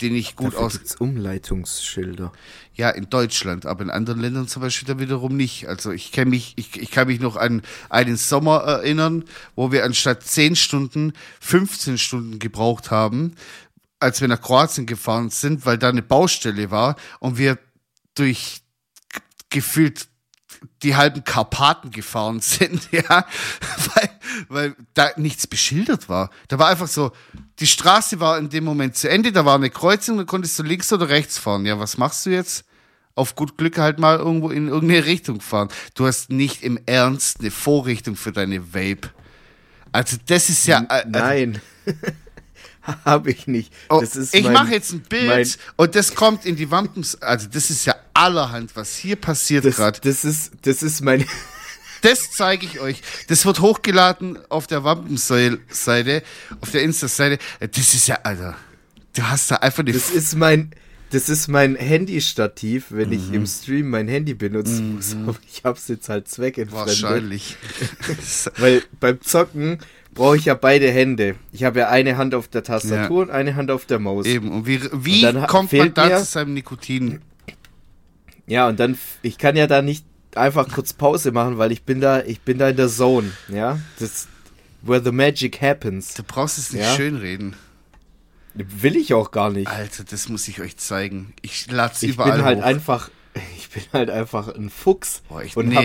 Die 0.03 0.11
nicht 0.11 0.37
gut 0.37 0.55
Dafür 0.55 0.67
aus. 0.67 0.73
gibt's 0.75 0.95
Umleitungsschilder. 0.97 2.33
Ja, 2.75 2.91
in 2.91 3.09
Deutschland, 3.09 3.67
aber 3.67 3.83
in 3.83 3.91
anderen 3.91 4.21
Ländern 4.21 4.49
zum 4.49 4.63
Beispiel 4.63 4.89
dann 4.89 4.99
wiederum 4.99 5.37
nicht. 5.37 5.69
Also 5.69 5.93
ich 5.93 6.13
kenne 6.13 6.31
mich, 6.31 6.55
ich, 6.57 6.77
ich 6.81 6.91
kann 6.91 7.07
mich 7.07 7.21
noch 7.21 7.37
an 7.37 7.63
einen 7.89 8.17
Sommer 8.17 8.59
erinnern, 8.59 9.25
wo 9.55 9.73
wir 9.73 9.85
anstatt 9.85 10.23
10 10.23 10.57
Stunden 10.57 11.13
15 11.41 11.99
Stunden 11.99 12.39
gebraucht 12.39 12.91
haben, 12.91 13.37
als 14.01 14.21
wir 14.21 14.29
nach 14.29 14.41
Kroatien 14.41 14.87
gefahren 14.87 15.31
sind, 15.31 15.65
weil 15.65 15.79
da 15.79 15.89
eine 15.89 16.03
Baustelle 16.03 16.71
war 16.71 16.97
und 17.21 17.39
wir 17.39 17.59
durch 18.15 18.63
gefühlt 19.51 20.09
die 20.83 20.97
halben 20.97 21.25
Karpaten 21.25 21.91
gefahren 21.91 22.41
sind, 22.43 22.89
ja, 22.91 23.27
weil, 23.95 24.11
weil 24.49 24.77
da 24.95 25.11
nichts 25.17 25.47
beschildert 25.47 26.09
war. 26.09 26.31
Da 26.49 26.59
war 26.59 26.69
einfach 26.69 26.89
so, 26.89 27.13
die 27.59 27.67
Straße 27.67 28.21
war 28.21 28.39
in 28.39 28.49
dem 28.49 28.65
Moment 28.65 28.97
zu 28.97 29.09
Ende, 29.09 29.33
da 29.33 29.45
war 29.45 29.55
eine 29.55 29.71
Kreuzung, 29.71 30.19
da 30.19 30.25
konntest 30.25 30.59
du 30.59 30.63
links 30.63 30.93
oder 30.93 31.09
rechts 31.09 31.39
fahren. 31.39 31.67
Ja, 31.67 31.79
was 31.79 31.99
machst 31.99 32.27
du 32.27 32.31
jetzt? 32.31 32.65
auf 33.15 33.35
gut 33.35 33.59
Glück 33.59 33.79
halt 33.79 33.99
mal 33.99 34.19
irgendwo 34.19 34.51
in 34.51 34.69
irgendeine 34.69 35.05
Richtung 35.05 35.41
fahren. 35.41 35.69
Du 35.95 36.07
hast 36.07 36.31
nicht 36.31 36.63
im 36.63 36.79
Ernst 36.87 37.41
eine 37.41 37.51
Vorrichtung 37.51 38.17
für 38.17 38.33
deine 38.33 38.75
Vape. 38.75 39.11
Also 39.93 40.17
das 40.27 40.49
ist 40.49 40.67
ja. 40.67 40.85
Also, 40.89 41.09
Nein. 41.11 41.61
Habe 43.05 43.31
ich 43.31 43.47
nicht. 43.47 43.73
Oh, 43.91 44.01
Das 44.01 44.17
ist 44.17 44.35
ich 44.35 44.49
mache 44.49 44.73
jetzt 44.73 44.93
ein 44.93 45.03
Bild 45.03 45.57
und 45.77 45.95
das 45.95 46.17
kommt 46.17 46.45
in 46.45 46.57
die 46.57 46.71
Wampens. 46.71 47.21
Also 47.23 47.47
das 47.49 47.71
ist 47.71 47.85
ja 47.85 47.95
allerhand, 48.23 48.77
was 48.77 48.97
hier 48.97 49.17
passiert 49.17 49.65
gerade. 49.65 50.01
das 50.03 50.25
ist, 50.25 50.53
das 50.63 50.83
ist 50.83 51.03
mein, 51.03 51.25
Das 52.03 52.33
zeige 52.33 52.67
ich 52.67 52.81
euch. 52.81 53.01
Das 53.29 53.47
wird 53.47 53.61
hochgeladen 53.61 54.37
auf 54.49 54.67
der 54.67 54.83
Wampenseite, 54.83 56.23
auf 56.61 56.71
der 56.73 56.83
Insta-Seite. 56.83 57.39
Das 57.61 57.95
ist 57.95 58.09
ja, 58.09 58.19
Alter. 58.25 58.57
Du 59.15 59.23
hast 59.23 59.51
da 59.51 59.57
einfach 59.57 59.81
eine 59.81 59.93
das 59.93 60.11
ist 60.11 60.35
mein, 60.35 60.73
das 61.11 61.29
ist 61.29 61.47
mein 61.47 61.77
Handystativ, 61.77 62.87
wenn 62.91 63.13
ich 63.13 63.33
im 63.33 63.47
Stream 63.47 63.91
mein 63.91 64.09
Handy 64.09 64.35
benutzen 64.35 64.97
muss. 64.97 65.15
Aber 65.15 65.37
ich 65.47 65.63
hab's 65.65 65.87
jetzt 65.89 66.09
halt 66.09 66.27
zweckentfremdet. 66.27 67.03
wahrscheinlich. 67.03 67.57
Weil 68.57 68.83
beim 68.99 69.21
Zocken 69.21 69.79
brauche 70.13 70.37
ich 70.39 70.47
ja 70.47 70.55
beide 70.55 70.91
Hände. 70.91 71.37
Ich 71.53 71.63
habe 71.65 71.81
ja 71.81 71.89
eine 71.89 72.17
Hand 72.17 72.35
auf 72.35 72.49
der 72.49 72.65
Tastatur 72.65 73.23
und 73.23 73.31
eine 73.31 73.55
Hand 73.55 73.71
auf 73.71 73.85
der 73.85 73.99
Maus. 74.01 74.27
Eben. 74.27 74.51
Und 74.51 74.67
wie, 74.67 74.81
wie 74.93 75.25
Und 75.27 75.47
kommt 75.47 75.73
man 75.73 75.95
da 75.95 76.19
zu 76.19 76.25
seinem 76.25 76.55
Nikotin? 76.55 77.21
Ja, 78.47 78.69
und 78.69 78.79
dann, 78.81 78.99
ich 79.23 79.39
kann 79.39 79.57
ja 79.57 79.67
da 79.67 79.83
nicht 79.83 80.05
einfach 80.35 80.69
kurz 80.69 80.93
Pause 80.93 81.31
machen, 81.33 81.59
weil 81.59 81.73
ich 81.73 81.83
bin 81.85 82.01
da, 82.01 82.23
ich 82.23 82.41
bin 82.41 82.59
da 82.59 82.69
in 82.71 82.77
der 82.77 82.89
Zone, 82.89 83.31
ja. 83.49 83.79
Das, 83.99 84.29
where 84.83 85.03
the 85.03 85.13
magic 85.13 85.61
happens. 85.61 86.15
Du 86.15 86.23
brauchst 86.23 86.59
es 86.59 86.73
nicht 86.73 86.83
Ja. 86.83 86.95
schönreden. 86.97 87.55
Will 88.55 88.97
ich 88.97 89.15
auch 89.15 89.31
gar 89.31 89.51
nicht. 89.51 89.69
Alter, 89.69 90.05
das 90.05 90.29
muss 90.29 90.47
ich 90.49 90.61
euch 90.61 90.77
zeigen. 90.77 91.33
Ich 91.41 91.71
lad's 91.71 92.03
Ich 92.03 92.11
überall 92.11 92.33
bin 92.33 92.45
halt 92.45 92.59
hoch. 92.59 92.65
einfach, 92.65 93.11
ich 93.57 93.71
bin 93.71 93.83
halt 93.93 94.11
einfach 94.11 94.49
ein 94.55 94.69
Fuchs 94.71 95.23
Boah, 95.29 95.43
ich- 95.43 95.57
und 95.57 95.69
nee. 95.69 95.77
hab 95.77 95.85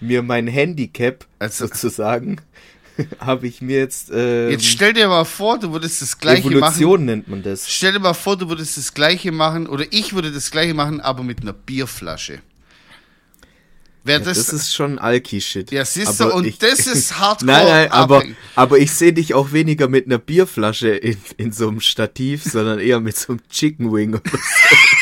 mir 0.00 0.22
mein 0.22 0.46
Handicap 0.46 1.26
Also- 1.38 1.66
sozusagen, 1.66 2.40
habe 3.20 3.46
ich 3.46 3.60
mir 3.60 3.78
jetzt, 3.78 4.10
ähm, 4.12 4.50
Jetzt 4.50 4.66
stell 4.66 4.92
dir 4.92 5.08
mal 5.08 5.24
vor, 5.24 5.58
du 5.58 5.72
würdest 5.72 6.02
das 6.02 6.18
gleiche 6.18 6.48
machen. 6.50 6.56
Evolution 6.58 7.04
nennt 7.04 7.28
man 7.28 7.42
das. 7.42 7.70
Stell 7.70 7.92
dir 7.92 7.98
mal 8.00 8.14
vor, 8.14 8.36
du 8.36 8.48
würdest 8.48 8.76
das 8.76 8.94
gleiche 8.94 9.32
machen, 9.32 9.66
oder 9.66 9.84
ich 9.90 10.14
würde 10.14 10.32
das 10.32 10.50
gleiche 10.50 10.74
machen, 10.74 11.00
aber 11.00 11.22
mit 11.22 11.40
einer 11.42 11.52
Bierflasche. 11.52 12.40
Wäre 14.04 14.20
Das, 14.20 14.38
das, 14.38 14.52
ist 14.52 14.72
schon 14.72 15.00
Alki-Shit. 15.00 15.72
Ja, 15.72 15.84
siehst 15.84 16.20
du, 16.20 16.32
und 16.32 16.46
ich- 16.46 16.58
das 16.58 16.86
ist 16.86 17.18
hardcore. 17.18 17.50
Nein, 17.50 17.66
nein, 17.66 17.90
aber, 17.90 18.22
aber 18.54 18.78
ich 18.78 18.92
sehe 18.92 19.12
dich 19.12 19.34
auch 19.34 19.50
weniger 19.52 19.88
mit 19.88 20.06
einer 20.06 20.18
Bierflasche 20.18 20.90
in, 20.90 21.16
in 21.38 21.50
so 21.50 21.66
einem 21.68 21.80
Stativ, 21.80 22.44
sondern 22.44 22.78
eher 22.78 23.00
mit 23.00 23.16
so 23.16 23.32
einem 23.32 23.40
Chicken 23.50 23.92
Wing. 23.92 24.14
oder 24.14 24.22
so. 24.30 24.38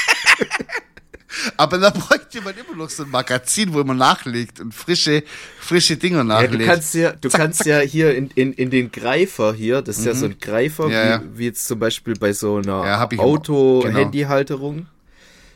aber 1.57 1.79
da 1.79 1.91
bräuchte 1.91 2.41
man 2.43 2.55
immer 2.57 2.77
noch 2.77 2.91
so 2.91 3.03
ein 3.05 3.11
Magazin, 3.11 3.73
wo 3.75 3.83
man 3.85 3.97
nachlegt 3.97 4.61
und 4.61 4.75
frische, 4.75 5.23
frische 5.61 5.97
Dinger 5.97 6.19
Ja, 6.19 6.25
nachlegt. 6.25 6.55
du 6.55 6.67
kannst 6.67 6.95
ja, 6.95 7.13
du 7.13 7.29
kannst 7.29 7.65
ja 7.67 7.81
hier 7.81 8.15
in, 8.15 8.29
in, 8.35 8.53
in 8.53 8.71
den 8.71 8.91
Greifer 8.93 9.53
hier, 9.55 9.83
das 9.83 9.99
ist 9.99 10.05
ja 10.07 10.15
so 10.15 10.27
ein 10.27 10.39
Greifer, 10.39 10.87
Mhm. 10.87 10.93
Ja, 10.93 11.03
wie, 11.05 11.09
ja. 11.11 11.23
wie 11.39 11.45
jetzt 11.45 11.67
zum 11.67 11.79
Beispiel 11.79 12.15
bei 12.15 12.33
so 12.33 12.57
einer 12.57 12.85
Ja, 12.85 13.09
Auto-Handyhalterung. 13.19 14.87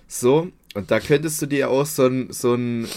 So, 0.07 0.51
und 0.75 0.91
da 0.91 1.01
könntest 1.01 1.41
du 1.43 1.47
dir 1.47 1.71
auch 1.71 1.87
so 1.87 2.07
ein, 2.07 2.33
so 2.33 2.55
ein 2.55 2.89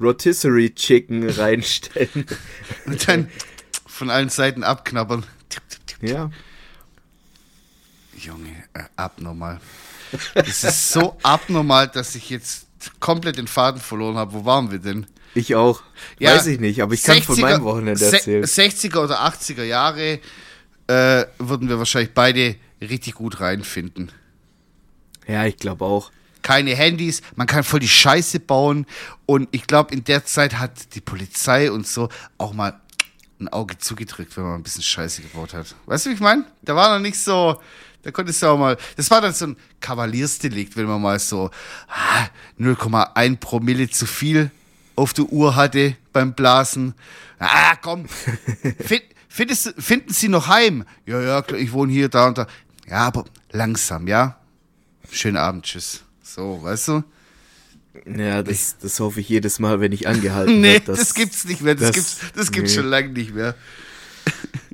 Rotisserie 0.00 0.74
Chicken 0.74 1.28
reinstellen. 1.30 2.26
und 2.86 3.08
dann 3.08 3.28
von 3.86 4.10
allen 4.10 4.28
Seiten 4.28 4.62
abknabbern. 4.62 5.24
Ja. 6.02 6.30
Junge, 8.16 8.50
äh, 8.74 8.82
abnormal. 8.96 9.60
Das 10.34 10.64
ist 10.64 10.92
so 10.92 11.16
abnormal, 11.22 11.88
dass 11.88 12.14
ich 12.14 12.30
jetzt 12.30 12.66
komplett 13.00 13.38
den 13.38 13.46
Faden 13.46 13.80
verloren 13.80 14.16
habe. 14.16 14.32
Wo 14.32 14.44
waren 14.44 14.70
wir 14.70 14.78
denn? 14.78 15.06
Ich 15.34 15.54
auch. 15.54 15.82
Ja, 16.18 16.34
Weiß 16.34 16.46
ich 16.46 16.58
nicht, 16.58 16.82
aber 16.82 16.94
ich 16.94 17.02
kann 17.02 17.22
von 17.22 17.36
60er 17.36 17.40
meinem 17.40 17.64
Wochenende 17.64 18.04
erzählen. 18.04 18.44
60er 18.44 18.98
oder 18.98 19.20
80er 19.26 19.64
Jahre 19.64 20.20
äh, 20.86 21.26
würden 21.38 21.68
wir 21.68 21.78
wahrscheinlich 21.78 22.14
beide 22.14 22.56
richtig 22.80 23.14
gut 23.14 23.40
reinfinden. 23.40 24.10
Ja, 25.26 25.44
ich 25.44 25.56
glaube 25.56 25.84
auch. 25.84 26.10
Keine 26.42 26.74
Handys, 26.74 27.20
man 27.36 27.46
kann 27.46 27.62
voll 27.62 27.80
die 27.80 27.88
Scheiße 27.88 28.40
bauen 28.40 28.86
und 29.26 29.48
ich 29.50 29.66
glaube, 29.66 29.92
in 29.92 30.04
der 30.04 30.24
Zeit 30.24 30.58
hat 30.58 30.94
die 30.94 31.00
Polizei 31.00 31.70
und 31.70 31.86
so 31.86 32.08
auch 32.38 32.54
mal 32.54 32.80
ein 33.38 33.48
Auge 33.48 33.76
zugedrückt, 33.78 34.36
wenn 34.36 34.44
man 34.44 34.54
ein 34.54 34.62
bisschen 34.62 34.82
Scheiße 34.82 35.22
gebaut 35.22 35.52
hat. 35.52 35.74
Weißt 35.86 36.06
du, 36.06 36.10
wie 36.10 36.14
ich 36.14 36.20
meine? 36.20 36.44
Da 36.62 36.74
war 36.74 36.94
noch 36.94 37.02
nicht 37.02 37.18
so, 37.18 37.60
da 38.02 38.10
konntest 38.10 38.42
du 38.42 38.46
auch 38.46 38.58
mal, 38.58 38.76
das 38.96 39.10
war 39.10 39.20
dann 39.20 39.32
so 39.32 39.46
ein 39.46 39.56
Kavaliersdelikt, 39.80 40.76
wenn 40.76 40.86
man 40.86 41.02
mal 41.02 41.18
so 41.18 41.50
ah, 41.88 42.26
0,1 42.58 43.36
Promille 43.38 43.88
zu 43.90 44.06
viel 44.06 44.50
auf 44.96 45.12
der 45.12 45.26
Uhr 45.26 45.56
hatte 45.56 45.96
beim 46.12 46.34
Blasen. 46.34 46.94
Ah, 47.38 47.76
komm, 47.76 48.06
Find, 48.78 49.02
findest, 49.28 49.74
finden 49.78 50.12
Sie 50.12 50.28
noch 50.28 50.48
heim? 50.48 50.84
Ja, 51.06 51.20
ja, 51.20 51.42
klar, 51.42 51.60
ich 51.60 51.72
wohne 51.72 51.92
hier, 51.92 52.08
da 52.08 52.28
und 52.28 52.38
da. 52.38 52.46
Ja, 52.88 53.06
aber 53.06 53.24
langsam, 53.50 54.08
ja? 54.08 54.38
Schönen 55.10 55.36
Abend, 55.36 55.64
tschüss. 55.64 56.02
So, 56.22 56.62
weißt 56.62 56.88
du? 56.88 57.04
Ja, 58.06 58.42
das, 58.42 58.76
das 58.78 59.00
hoffe 59.00 59.20
ich 59.20 59.28
jedes 59.28 59.58
Mal, 59.58 59.80
wenn 59.80 59.92
ich 59.92 60.08
angehalten 60.08 60.60
Nee, 60.60 60.74
werd, 60.74 60.88
das, 60.88 61.14
gibt's 61.14 61.44
nicht 61.44 61.62
mehr. 61.62 61.74
Das, 61.74 61.88
das- 61.88 61.94
gibt's, 61.94 62.18
das 62.34 62.52
gibt's 62.52 62.70
nee. 62.72 62.76
schon 62.76 62.86
lange 62.86 63.08
nicht 63.10 63.34
mehr. 63.34 63.54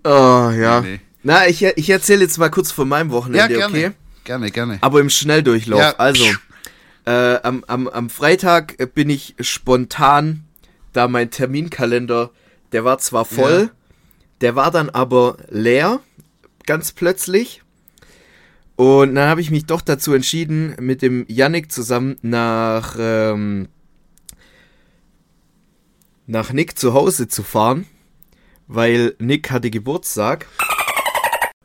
Oh, 0.04 0.50
ja. 0.50 0.80
Nee, 0.80 0.92
nee. 0.92 1.00
Na, 1.24 1.48
ich, 1.48 1.62
ich 1.64 1.88
erzähle 1.90 2.20
jetzt 2.22 2.38
mal 2.38 2.50
kurz 2.50 2.70
von 2.70 2.86
meinem 2.88 3.08
Ja, 3.08 3.14
Wochenende, 3.14 3.54
gerne. 3.56 3.66
okay? 3.76 3.90
Gerne, 4.24 4.50
gerne. 4.50 4.78
Aber 4.82 5.00
im 5.00 5.08
Schnelldurchlauf. 5.10 5.80
Ja. 5.80 5.96
Also, 5.96 6.24
äh, 7.06 7.36
am, 7.42 7.64
am, 7.66 7.88
am 7.88 8.10
Freitag 8.10 8.94
bin 8.94 9.08
ich 9.10 9.34
spontan, 9.40 10.44
da 10.92 11.08
mein 11.08 11.30
Terminkalender, 11.30 12.30
der 12.72 12.84
war 12.84 12.98
zwar 12.98 13.24
voll, 13.24 13.70
Ja. 13.70 13.70
der 14.42 14.54
war 14.54 14.70
dann 14.70 14.90
aber 14.90 15.38
leer, 15.48 16.00
ganz 16.66 16.92
plötzlich. 16.92 17.62
Und 18.76 19.14
dann 19.14 19.28
habe 19.28 19.40
ich 19.40 19.50
mich 19.50 19.66
doch 19.66 19.80
dazu 19.80 20.12
entschieden, 20.12 20.74
mit 20.80 21.00
dem 21.00 21.24
Yannick 21.28 21.70
zusammen 21.72 22.16
nach, 22.22 22.96
ähm, 22.98 23.68
nach 26.26 26.52
Nick 26.52 26.78
zu 26.78 26.92
Hause 26.94 27.28
zu 27.28 27.42
fahren, 27.42 27.86
weil 28.66 29.14
Nick 29.18 29.50
hatte 29.50 29.70
Geburtstag. 29.70 30.46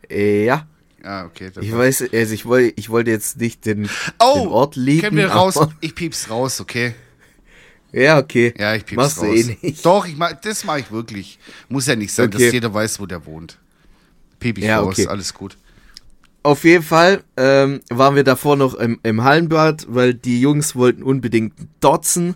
Äh, 0.10 0.46
ja, 0.46 0.68
Ah, 1.01 1.25
okay. 1.25 1.50
ich 1.62 1.72
weiß, 1.72 2.06
also 2.12 2.34
ich 2.34 2.46
wollte, 2.46 2.74
ich 2.75 2.89
wollte 2.89 3.12
jetzt 3.12 3.38
nicht 3.38 3.66
den, 3.66 3.89
oh, 4.20 4.34
den 4.44 4.48
Ort 4.50 4.75
liegen. 4.75 5.01
können 5.01 5.18
wir 5.18 5.32
raus. 5.32 5.58
Ich 5.80 5.96
piep's 5.96 6.30
raus, 6.30 6.60
okay? 6.60 6.94
Ja, 7.94 8.18
okay. 8.20 8.54
Ja, 8.58 8.75
ich 8.75 8.86
piep's 8.86 8.98
Machst 8.98 9.18
raus. 9.20 9.25
du 9.28 9.34
eh 9.34 9.58
nicht. 9.62 9.86
Doch, 9.86 10.06
ich 10.06 10.18
mach, 10.18 10.34
das 10.34 10.63
mache 10.66 10.82
ich 10.82 10.92
wirklich. 10.92 11.39
Muss 11.70 11.88
ja 11.88 11.96
nicht 11.96 12.12
sein, 12.13 12.28
Okay. 12.28 12.44
dass 12.46 12.54
jeder 12.54 12.74
weiß, 12.74 13.00
wo 13.00 13.06
der 13.06 13.25
wohnt. 13.25 13.58
Piep 14.39 14.58
ich 14.58 14.66
Ja, 14.66 14.80
raus, 14.80 14.94
okay. 15.00 15.08
alles 15.08 15.34
gut. 15.34 15.58
Auf 16.44 16.63
jeden 16.66 16.84
Fall 16.84 17.24
ähm, 17.38 17.82
waren 17.89 18.16
wir 18.16 18.24
davor 18.24 18.56
noch 18.58 18.74
im, 18.75 19.00
im 19.04 19.24
Hallenbad, 19.24 19.86
weil 19.89 20.13
die 20.13 20.39
Jungs 20.42 20.75
wollten 20.75 21.04
unbedingt 21.04 21.54
dotzen, 21.80 22.36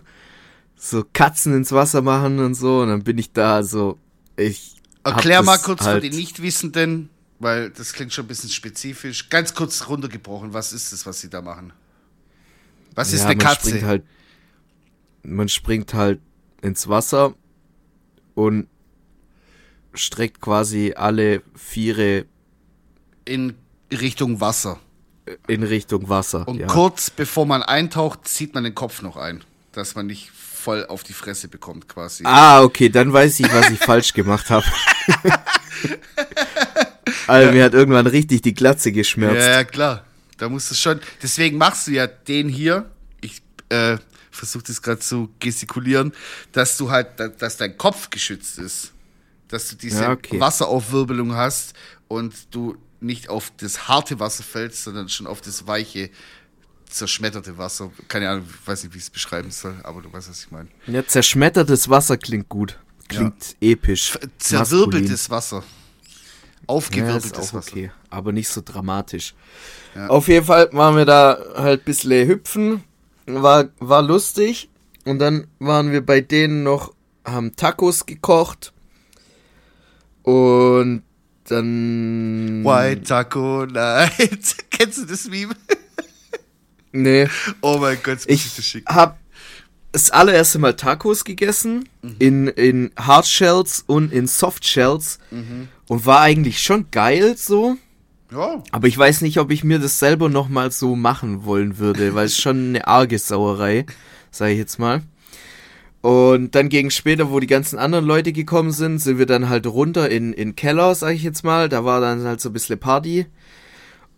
so 0.76 1.04
Katzen 1.12 1.54
ins 1.54 1.72
Wasser 1.72 2.02
machen 2.02 2.38
und 2.38 2.54
so. 2.54 2.80
Und 2.80 2.88
dann 2.88 3.02
bin 3.04 3.18
ich 3.18 3.32
da 3.32 3.62
so, 3.62 3.98
ich. 4.36 4.76
hab 5.04 5.16
Erklär 5.16 5.42
mal 5.42 5.58
kurz 5.58 5.82
halt, 5.82 6.02
für 6.02 6.10
die 6.10 6.16
Nichtwissenden, 6.16 7.08
weil 7.38 7.70
das 7.70 7.92
klingt 7.92 8.12
schon 8.12 8.24
ein 8.24 8.28
bisschen 8.28 8.50
spezifisch. 8.50 9.28
Ganz 9.28 9.54
kurz 9.54 9.88
runtergebrochen, 9.88 10.52
was 10.52 10.72
ist 10.72 10.92
das, 10.92 11.06
was 11.06 11.20
sie 11.20 11.30
da 11.30 11.42
machen? 11.42 11.72
Was 12.94 13.12
ist 13.12 13.20
ja, 13.20 13.26
eine 13.26 13.36
man 13.36 13.46
Katze? 13.46 13.68
Springt 13.68 13.84
halt, 13.84 14.04
man 15.22 15.48
springt 15.48 15.94
halt 15.94 16.20
ins 16.62 16.88
Wasser 16.88 17.34
und 18.34 18.68
streckt 19.94 20.40
quasi 20.40 20.94
alle 20.96 21.42
Viere 21.54 22.26
In 23.24 23.54
Richtung 23.92 24.40
Wasser. 24.40 24.80
in 25.46 25.62
Richtung 25.62 26.08
Wasser. 26.08 26.46
Und 26.46 26.58
ja. 26.58 26.66
kurz 26.66 27.10
bevor 27.10 27.46
man 27.46 27.62
eintaucht, 27.62 28.26
zieht 28.28 28.54
man 28.54 28.64
den 28.64 28.74
Kopf 28.74 29.02
noch 29.02 29.16
ein, 29.16 29.42
dass 29.72 29.94
man 29.94 30.06
nicht 30.06 30.30
voll 30.30 30.86
auf 30.86 31.02
die 31.02 31.12
Fresse 31.12 31.48
bekommt, 31.48 31.88
quasi. 31.88 32.24
Ah, 32.26 32.62
okay, 32.62 32.88
dann 32.88 33.12
weiß 33.12 33.40
ich, 33.40 33.52
was 33.52 33.70
ich 33.70 33.78
falsch 33.78 34.14
gemacht 34.14 34.50
habe. 34.50 34.64
also 37.26 37.52
mir 37.52 37.64
hat 37.64 37.74
irgendwann 37.74 38.06
richtig 38.06 38.42
die 38.42 38.54
Glatze 38.54 38.92
geschmerzt. 38.92 39.36
Ja, 39.46 39.52
ja, 39.52 39.64
klar. 39.64 40.04
Da 40.38 40.48
musst 40.48 40.70
du 40.70 40.74
schon. 40.74 41.00
Deswegen 41.22 41.58
machst 41.58 41.86
du 41.86 41.92
ja 41.92 42.06
den 42.06 42.48
hier. 42.48 42.90
Ich 43.20 43.40
äh, 43.68 43.98
versuche 44.30 44.64
das 44.64 44.82
gerade 44.82 44.98
zu 45.00 45.28
gestikulieren, 45.38 46.12
dass 46.52 46.76
du 46.76 46.90
halt, 46.90 47.08
da- 47.20 47.28
dass 47.28 47.56
dein 47.56 47.78
Kopf 47.78 48.10
geschützt 48.10 48.58
ist. 48.58 48.92
Dass 49.48 49.68
du 49.68 49.76
diese 49.76 50.02
Ja, 50.02 50.10
okay. 50.12 50.40
Wasseraufwirbelung 50.40 51.34
hast 51.34 51.74
und 52.08 52.34
du 52.54 52.76
nicht 53.00 53.28
auf 53.28 53.52
das 53.58 53.86
harte 53.86 54.18
Wasser 54.18 54.42
fällst, 54.42 54.82
sondern 54.84 55.08
schon 55.08 55.26
auf 55.26 55.40
das 55.40 55.66
weiche, 55.66 56.10
zerschmetterte 56.88 57.58
Wasser. 57.58 57.90
Keine 58.08 58.28
Ahnung, 58.30 58.46
ich 58.48 58.66
weiß 58.66 58.84
nicht, 58.84 58.94
wie 58.94 58.98
ich 58.98 59.04
es 59.04 59.10
beschreiben 59.10 59.50
soll, 59.50 59.74
aber 59.82 60.02
du 60.02 60.12
weißt, 60.12 60.30
was 60.30 60.40
ich 60.44 60.50
meine. 60.50 60.68
Ja, 60.86 61.06
zerschmettertes 61.06 61.88
Wasser 61.88 62.16
klingt 62.16 62.48
gut. 62.48 62.78
Klingt 63.08 63.56
episch. 63.60 64.18
Zerwirbeltes 64.38 65.28
Wasser. 65.30 65.62
Maskulin. 66.68 67.06
Ja, 67.06 67.16
ist 67.16 67.34
auch 67.36 67.54
Wasser. 67.54 67.58
okay, 67.58 67.90
aber 68.10 68.32
nicht 68.32 68.48
so 68.48 68.60
dramatisch. 68.64 69.34
Ja. 69.94 70.08
Auf 70.08 70.28
jeden 70.28 70.44
Fall 70.46 70.68
waren 70.72 70.96
wir 70.96 71.04
da 71.04 71.38
halt 71.56 71.82
ein 71.82 71.84
bisschen 71.84 72.26
hüpfen 72.28 72.82
war, 73.26 73.68
war 73.78 74.02
lustig. 74.02 74.68
Und 75.04 75.18
dann 75.18 75.46
waren 75.58 75.92
wir 75.92 76.04
bei 76.04 76.20
denen 76.20 76.62
noch, 76.62 76.94
haben 77.24 77.54
Tacos 77.56 78.06
gekocht. 78.06 78.72
Und 80.22 81.02
dann. 81.48 82.64
White 82.64 83.02
Taco 83.02 83.66
Night. 83.66 84.56
Kennst 84.70 84.98
du 84.98 85.04
das 85.04 85.28
Meme? 85.28 85.54
Nee. 86.92 87.28
Oh 87.60 87.78
mein 87.78 87.98
Gott, 88.02 88.18
das 88.18 88.28
muss 88.28 88.34
ich 88.46 88.58
Ich 88.58 88.66
schicken. 88.66 88.94
hab 88.94 89.18
das 89.94 90.10
allererste 90.10 90.58
Mal 90.58 90.74
Tacos 90.74 91.24
gegessen. 91.24 91.88
In, 92.18 92.48
in 92.48 92.90
Hardshells 92.96 93.84
und 93.86 94.12
in 94.12 94.26
Softshells. 94.26 95.20
Und 95.88 96.04
war 96.04 96.20
eigentlich 96.20 96.60
schon 96.60 96.90
geil 96.90 97.36
so. 97.36 97.76
Ja, 98.32 98.62
Aber 98.72 98.88
ich 98.88 98.98
weiß 98.98 99.20
nicht, 99.20 99.38
ob 99.38 99.52
ich 99.52 99.62
mir 99.62 99.78
das 99.78 100.00
selber 100.00 100.28
nochmal 100.28 100.72
so 100.72 100.96
machen 100.96 101.44
wollen 101.44 101.78
würde, 101.78 102.14
weil 102.14 102.26
es 102.26 102.36
schon 102.40 102.70
eine 102.70 102.88
arge 102.88 103.18
Sauerei, 103.18 103.86
sage 104.32 104.52
ich 104.52 104.58
jetzt 104.58 104.80
mal. 104.80 105.02
Und 106.00 106.56
dann 106.56 106.68
gegen 106.68 106.90
später, 106.90 107.30
wo 107.30 107.38
die 107.38 107.46
ganzen 107.46 107.78
anderen 107.78 108.04
Leute 108.04 108.32
gekommen 108.32 108.72
sind, 108.72 108.98
sind 108.98 109.18
wir 109.18 109.26
dann 109.26 109.48
halt 109.48 109.66
runter 109.66 110.10
in, 110.10 110.32
in 110.32 110.56
Keller, 110.56 110.94
sage 110.96 111.14
ich 111.14 111.22
jetzt 111.22 111.44
mal. 111.44 111.68
Da 111.68 111.84
war 111.84 112.00
dann 112.00 112.24
halt 112.24 112.40
so 112.40 112.50
ein 112.50 112.52
bisschen 112.52 112.78
Party. 112.80 113.26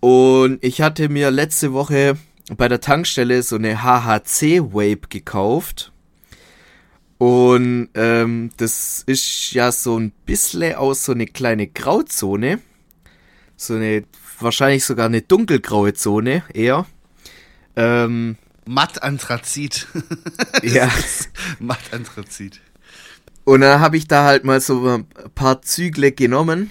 Und 0.01 0.59
ich 0.65 0.81
hatte 0.81 1.11
mir 1.11 1.31
letzte 1.31 1.75
Woche 1.75 2.17
bei 2.55 2.69
der 2.69 2.81
Tankstelle 2.81 3.43
so 3.43 3.57
eine 3.57 3.83
HHC-Vape 3.83 5.09
gekauft. 5.09 5.93
Und 7.19 7.89
ähm, 7.95 8.51
das 8.59 9.03
ist 9.07 9.53
ja 9.53 9.73
so 9.73 9.99
ein 9.99 10.13
bisschen 10.27 10.75
aus 10.75 11.05
so 11.05 11.13
eine 11.13 11.27
kleine 11.27 11.67
Grauzone. 11.67 12.61
So 13.57 13.75
eine, 13.75 14.05
wahrscheinlich 14.39 14.85
sogar 14.85 15.07
eine 15.07 15.23
dunkelgraue 15.23 15.95
Zone, 15.95 16.43
eher. 16.53 16.87
Ähm, 17.75 18.37
matt 18.67 19.03
Anthrazit. 19.03 19.87
ja. 20.63 20.91
matt 21.59 21.93
Anthrazit. 21.93 22.61
Und 23.45 23.63
dann 23.63 23.81
habe 23.81 23.97
ich 23.97 24.09
da 24.09 24.25
halt 24.25 24.45
mal 24.45 24.61
so 24.61 24.87
ein 24.87 25.07
paar 25.35 25.63
Zügle 25.63 26.13
genommen, 26.13 26.71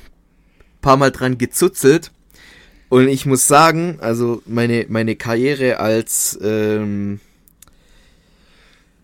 paar 0.82 0.98
Mal 0.98 1.12
dran 1.12 1.38
gezuzelt. 1.38 2.12
Und 2.96 3.10
ich 3.10 3.26
muss 3.26 3.46
sagen, 3.46 3.98
also 4.00 4.42
meine, 4.46 4.86
meine 4.88 5.18
Karriere 5.18 5.82
als, 5.82 6.40
ähm, 6.42 7.20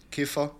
Kiffer. 0.09 0.55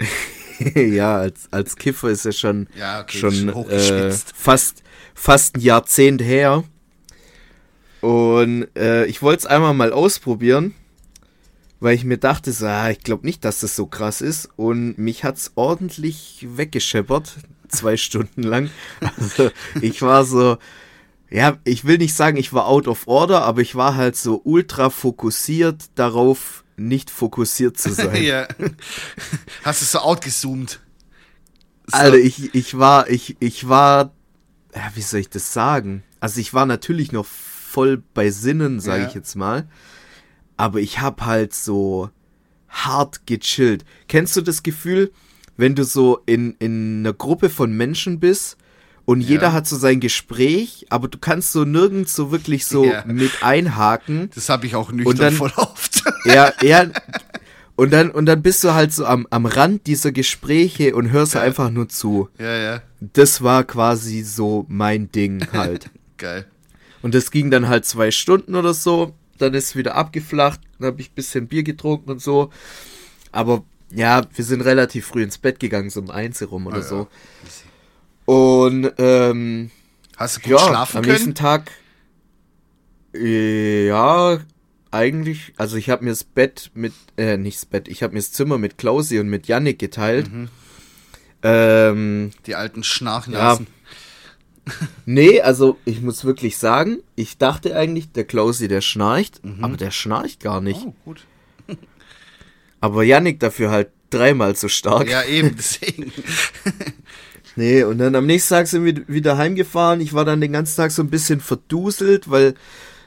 ja, 0.74 1.18
als, 1.18 1.46
als 1.50 1.76
Kiffer 1.76 2.08
ist 2.08 2.24
ja 2.24 2.32
schon, 2.32 2.68
Ja, 2.74 3.02
okay, 3.02 3.18
schon 3.18 3.50
äh, 3.68 4.10
fast, 4.34 4.82
fast 5.14 5.56
ein 5.56 5.60
Jahrzehnt 5.60 6.22
her. 6.22 6.64
Und 8.00 8.68
äh, 8.74 9.04
ich 9.04 9.20
wollte 9.20 9.40
es 9.40 9.46
einmal 9.46 9.74
mal 9.74 9.92
ausprobieren, 9.92 10.74
weil 11.80 11.96
ich 11.96 12.04
mir 12.04 12.16
dachte, 12.16 12.50
so, 12.50 12.64
ah, 12.64 12.88
ich 12.88 13.00
glaube 13.00 13.26
nicht, 13.26 13.44
dass 13.44 13.60
das 13.60 13.76
so 13.76 13.84
krass 13.84 14.22
ist. 14.22 14.48
Und 14.56 14.96
mich 14.96 15.22
hat's 15.22 15.52
ordentlich 15.54 16.46
weggescheppert, 16.48 17.34
zwei 17.68 17.96
Stunden 17.98 18.42
lang. 18.42 18.70
Also 19.18 19.50
ich 19.82 20.00
war 20.00 20.24
so, 20.24 20.56
ja, 21.30 21.58
ich 21.64 21.84
will 21.84 21.98
nicht 21.98 22.14
sagen, 22.14 22.36
ich 22.36 22.52
war 22.52 22.66
out 22.66 22.86
of 22.88 23.06
order, 23.06 23.42
aber 23.42 23.60
ich 23.60 23.74
war 23.74 23.96
halt 23.96 24.16
so 24.16 24.40
ultra 24.44 24.90
fokussiert 24.90 25.84
darauf, 25.96 26.64
nicht 26.76 27.10
fokussiert 27.10 27.78
zu 27.78 27.90
sein. 27.94 28.22
ja. 28.22 28.46
Hast 29.64 29.82
du 29.82 29.86
so 29.86 29.98
outgezoomt? 29.98 30.80
So. 31.86 31.96
Alter, 31.96 32.18
ich, 32.18 32.54
ich 32.54 32.78
war, 32.78 33.08
ich, 33.10 33.36
ich 33.40 33.68
war, 33.68 34.12
ja, 34.74 34.90
wie 34.94 35.02
soll 35.02 35.20
ich 35.20 35.30
das 35.30 35.52
sagen? 35.52 36.02
Also 36.20 36.40
ich 36.40 36.52
war 36.54 36.66
natürlich 36.66 37.12
noch 37.12 37.26
voll 37.26 38.02
bei 38.14 38.30
Sinnen, 38.30 38.80
sage 38.80 39.02
Ja. 39.02 39.08
ich 39.08 39.14
jetzt 39.14 39.34
mal. 39.36 39.68
Aber 40.56 40.80
ich 40.80 41.00
hab 41.00 41.22
halt 41.22 41.54
so 41.54 42.10
hart 42.68 43.26
gechillt. 43.26 43.84
Kennst 44.08 44.36
du 44.36 44.40
das 44.40 44.62
Gefühl, 44.62 45.12
wenn 45.56 45.74
du 45.74 45.84
so 45.84 46.18
in, 46.26 46.56
in 46.58 47.00
einer 47.00 47.12
Gruppe 47.12 47.48
von 47.50 47.72
Menschen 47.72 48.20
bist 48.20 48.56
und 49.06 49.20
jeder 49.22 49.52
hat 49.54 49.66
so 49.66 49.76
sein 49.76 50.00
Gespräch, 50.00 50.84
aber 50.90 51.08
du 51.08 51.16
kannst 51.18 51.52
so 51.52 51.64
nirgends 51.64 52.14
so 52.14 52.30
wirklich 52.32 52.66
so 52.66 52.84
Ja. 52.84 53.04
mit 53.06 53.42
einhaken. 53.42 54.30
Das 54.34 54.48
habe 54.50 54.66
ich 54.66 54.74
auch 54.74 54.90
nüchtern 54.92 55.06
Und 55.12 55.18
dann- 55.20 55.34
voll 55.34 55.52
oft. 55.56 56.02
Ja, 56.26 56.52
ja. 56.60 56.86
Und 57.76 57.92
dann, 57.92 58.10
und 58.10 58.26
dann 58.26 58.42
bist 58.42 58.64
du 58.64 58.72
halt 58.74 58.92
so 58.92 59.04
am, 59.06 59.26
am 59.30 59.46
Rand 59.46 59.86
dieser 59.86 60.10
Gespräche 60.12 60.94
und 60.96 61.10
hörst 61.10 61.34
Ja. 61.34 61.40
einfach 61.42 61.70
nur 61.70 61.88
zu. 61.88 62.28
ja, 62.38 62.56
ja. 62.56 62.82
Das 63.00 63.42
war 63.42 63.64
quasi 63.64 64.22
so 64.22 64.64
mein 64.68 65.10
Ding 65.12 65.46
halt. 65.52 65.90
Geil. 66.16 66.46
Und 67.02 67.14
das 67.14 67.30
ging 67.30 67.50
dann 67.50 67.68
halt 67.68 67.84
zwei 67.84 68.10
Stunden 68.10 68.54
oder 68.54 68.72
so. 68.74 69.14
Dann 69.38 69.52
ist 69.54 69.66
es 69.66 69.76
wieder 69.76 69.94
abgeflacht. 69.94 70.60
Dann 70.78 70.86
habe 70.88 71.00
ich 71.00 71.10
ein 71.10 71.14
bisschen 71.14 71.46
Bier 71.46 71.62
getrunken 71.62 72.10
und 72.10 72.22
so. 72.22 72.50
Aber 73.32 73.62
ja, 73.94 74.22
wir 74.34 74.44
sind 74.44 74.62
relativ 74.62 75.06
früh 75.06 75.22
ins 75.22 75.36
Bett 75.38 75.60
gegangen, 75.60 75.90
so 75.90 76.00
um 76.00 76.10
eins 76.10 76.40
herum 76.40 76.66
oder 76.66 76.78
Ah, 76.78 76.80
ja. 76.80 76.86
Und 78.26 78.92
ähm, 78.98 79.70
Hast 80.16 80.36
du 80.36 80.40
gut 80.42 80.50
ja, 80.52 80.58
schlafen 80.58 80.96
am 80.98 81.02
können? 81.02 81.14
nächsten 81.14 81.34
Tag. 81.34 81.70
äh, 83.14 83.86
Ja, 83.86 84.38
eigentlich. 84.90 85.52
Also 85.56 85.76
ich 85.76 85.90
habe 85.90 86.04
mir 86.04 86.10
das 86.10 86.24
Bett 86.24 86.70
mit, 86.74 86.92
äh, 87.16 87.36
nicht 87.36 87.56
das 87.58 87.66
Bett, 87.66 87.88
ich 87.88 88.02
habe 88.02 88.12
mir 88.14 88.20
das 88.20 88.32
Zimmer 88.32 88.58
mit 88.58 88.78
Klausi 88.78 89.18
und 89.18 89.28
mit 89.28 89.46
Yannick 89.46 89.78
geteilt. 89.78 90.30
Mhm. 90.32 90.48
Ähm, 91.42 92.30
Die 92.46 92.54
alten 92.54 92.82
Schnarchnasen. 92.84 93.66
Nee, 95.04 95.40
also 95.42 95.78
ich 95.84 96.00
muss 96.02 96.24
wirklich 96.24 96.56
sagen, 96.58 96.98
ich 97.14 97.38
dachte 97.38 97.76
eigentlich, 97.76 98.10
der 98.10 98.24
Klausi, 98.24 98.66
der 98.66 98.80
schnarcht, 98.80 99.40
aber 99.60 99.76
der 99.76 99.92
schnarcht 99.92 100.40
gar 100.40 100.60
nicht. 100.60 100.80
Oh, 100.84 100.92
gut. 101.04 101.24
Aber 102.80 103.04
Yannick 103.04 103.38
dafür 103.38 103.70
halt 103.70 103.90
dreimal 104.10 104.56
so 104.56 104.66
stark. 104.66 105.08
Ja, 105.08 105.22
eben, 105.22 105.54
deswegen. 105.56 106.10
Nee, 107.56 107.82
und 107.84 107.98
dann 107.98 108.14
am 108.14 108.26
nächsten 108.26 108.54
Tag 108.54 108.66
sind 108.66 108.84
wir 108.84 109.08
wieder 109.08 109.38
heimgefahren. 109.38 110.00
Ich 110.00 110.12
war 110.12 110.24
dann 110.26 110.40
den 110.42 110.52
ganzen 110.52 110.76
Tag 110.76 110.90
so 110.92 111.02
ein 111.02 111.08
bisschen 111.08 111.40
verduselt, 111.40 112.30
weil 112.30 112.54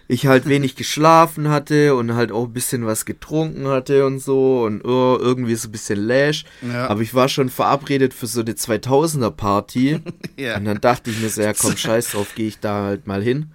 ich 0.07 0.25
halt 0.25 0.45
wenig 0.49 0.75
geschlafen 0.75 1.49
hatte 1.49 1.95
und 1.95 2.15
halt 2.15 2.31
auch 2.31 2.45
ein 2.45 2.53
bisschen 2.53 2.85
was 2.85 3.05
getrunken 3.05 3.67
hatte 3.67 4.05
und 4.05 4.19
so 4.19 4.63
und 4.63 4.83
oh, 4.83 5.17
irgendwie 5.19 5.55
so 5.55 5.69
ein 5.69 5.71
bisschen 5.71 5.99
lash. 5.99 6.45
Ja. 6.62 6.88
Aber 6.88 7.01
ich 7.01 7.13
war 7.13 7.29
schon 7.29 7.49
verabredet 7.49 8.13
für 8.13 8.27
so 8.27 8.41
eine 8.41 8.51
2000er 8.51 9.31
Party. 9.31 10.01
Ja. 10.38 10.55
Und 10.55 10.63
dann 10.63 10.79
dachte 10.79 11.12
ich 11.12 11.19
mir 11.19 11.29
so, 11.29 11.41
ja 11.41 11.51
komm, 11.53 11.75
scheiß 11.77 12.12
drauf, 12.12 12.33
gehe 12.33 12.47
ich 12.47 12.59
da 12.59 12.83
halt 12.83 13.07
mal 13.07 13.21
hin. 13.21 13.51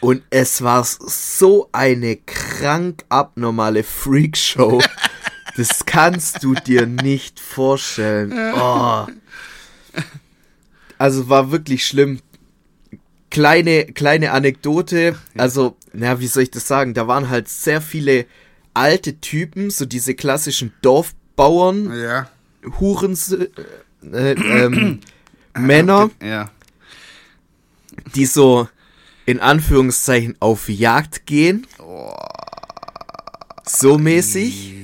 Und 0.00 0.22
es 0.30 0.62
war 0.62 0.82
so 0.82 1.68
eine 1.72 2.16
krank 2.16 3.04
abnormale 3.10 3.82
Freakshow. 3.82 4.80
Das 5.58 5.84
kannst 5.84 6.42
du 6.42 6.54
dir 6.54 6.86
nicht 6.86 7.38
vorstellen. 7.38 8.32
Oh. 8.54 9.06
Also 11.00 11.30
war 11.30 11.50
wirklich 11.50 11.86
schlimm. 11.86 12.20
Kleine, 13.30 13.86
kleine 13.86 14.32
Anekdote. 14.32 15.16
Also, 15.38 15.76
na, 15.94 16.20
wie 16.20 16.26
soll 16.26 16.42
ich 16.42 16.50
das 16.50 16.68
sagen? 16.68 16.92
Da 16.92 17.08
waren 17.08 17.30
halt 17.30 17.48
sehr 17.48 17.80
viele 17.80 18.26
alte 18.74 19.18
Typen, 19.18 19.70
so 19.70 19.86
diese 19.86 20.14
klassischen 20.14 20.74
Dorfbauern, 20.82 21.90
Ja. 21.98 22.28
Hurens, 22.78 23.32
äh, 23.32 23.46
ähm, 24.12 25.00
Männer, 25.58 26.10
Ja. 26.22 26.50
die 28.14 28.26
so 28.26 28.68
in 29.24 29.40
Anführungszeichen 29.40 30.36
auf 30.38 30.68
Jagd 30.68 31.24
gehen. 31.24 31.66
So 33.66 33.96
mäßig. 33.96 34.74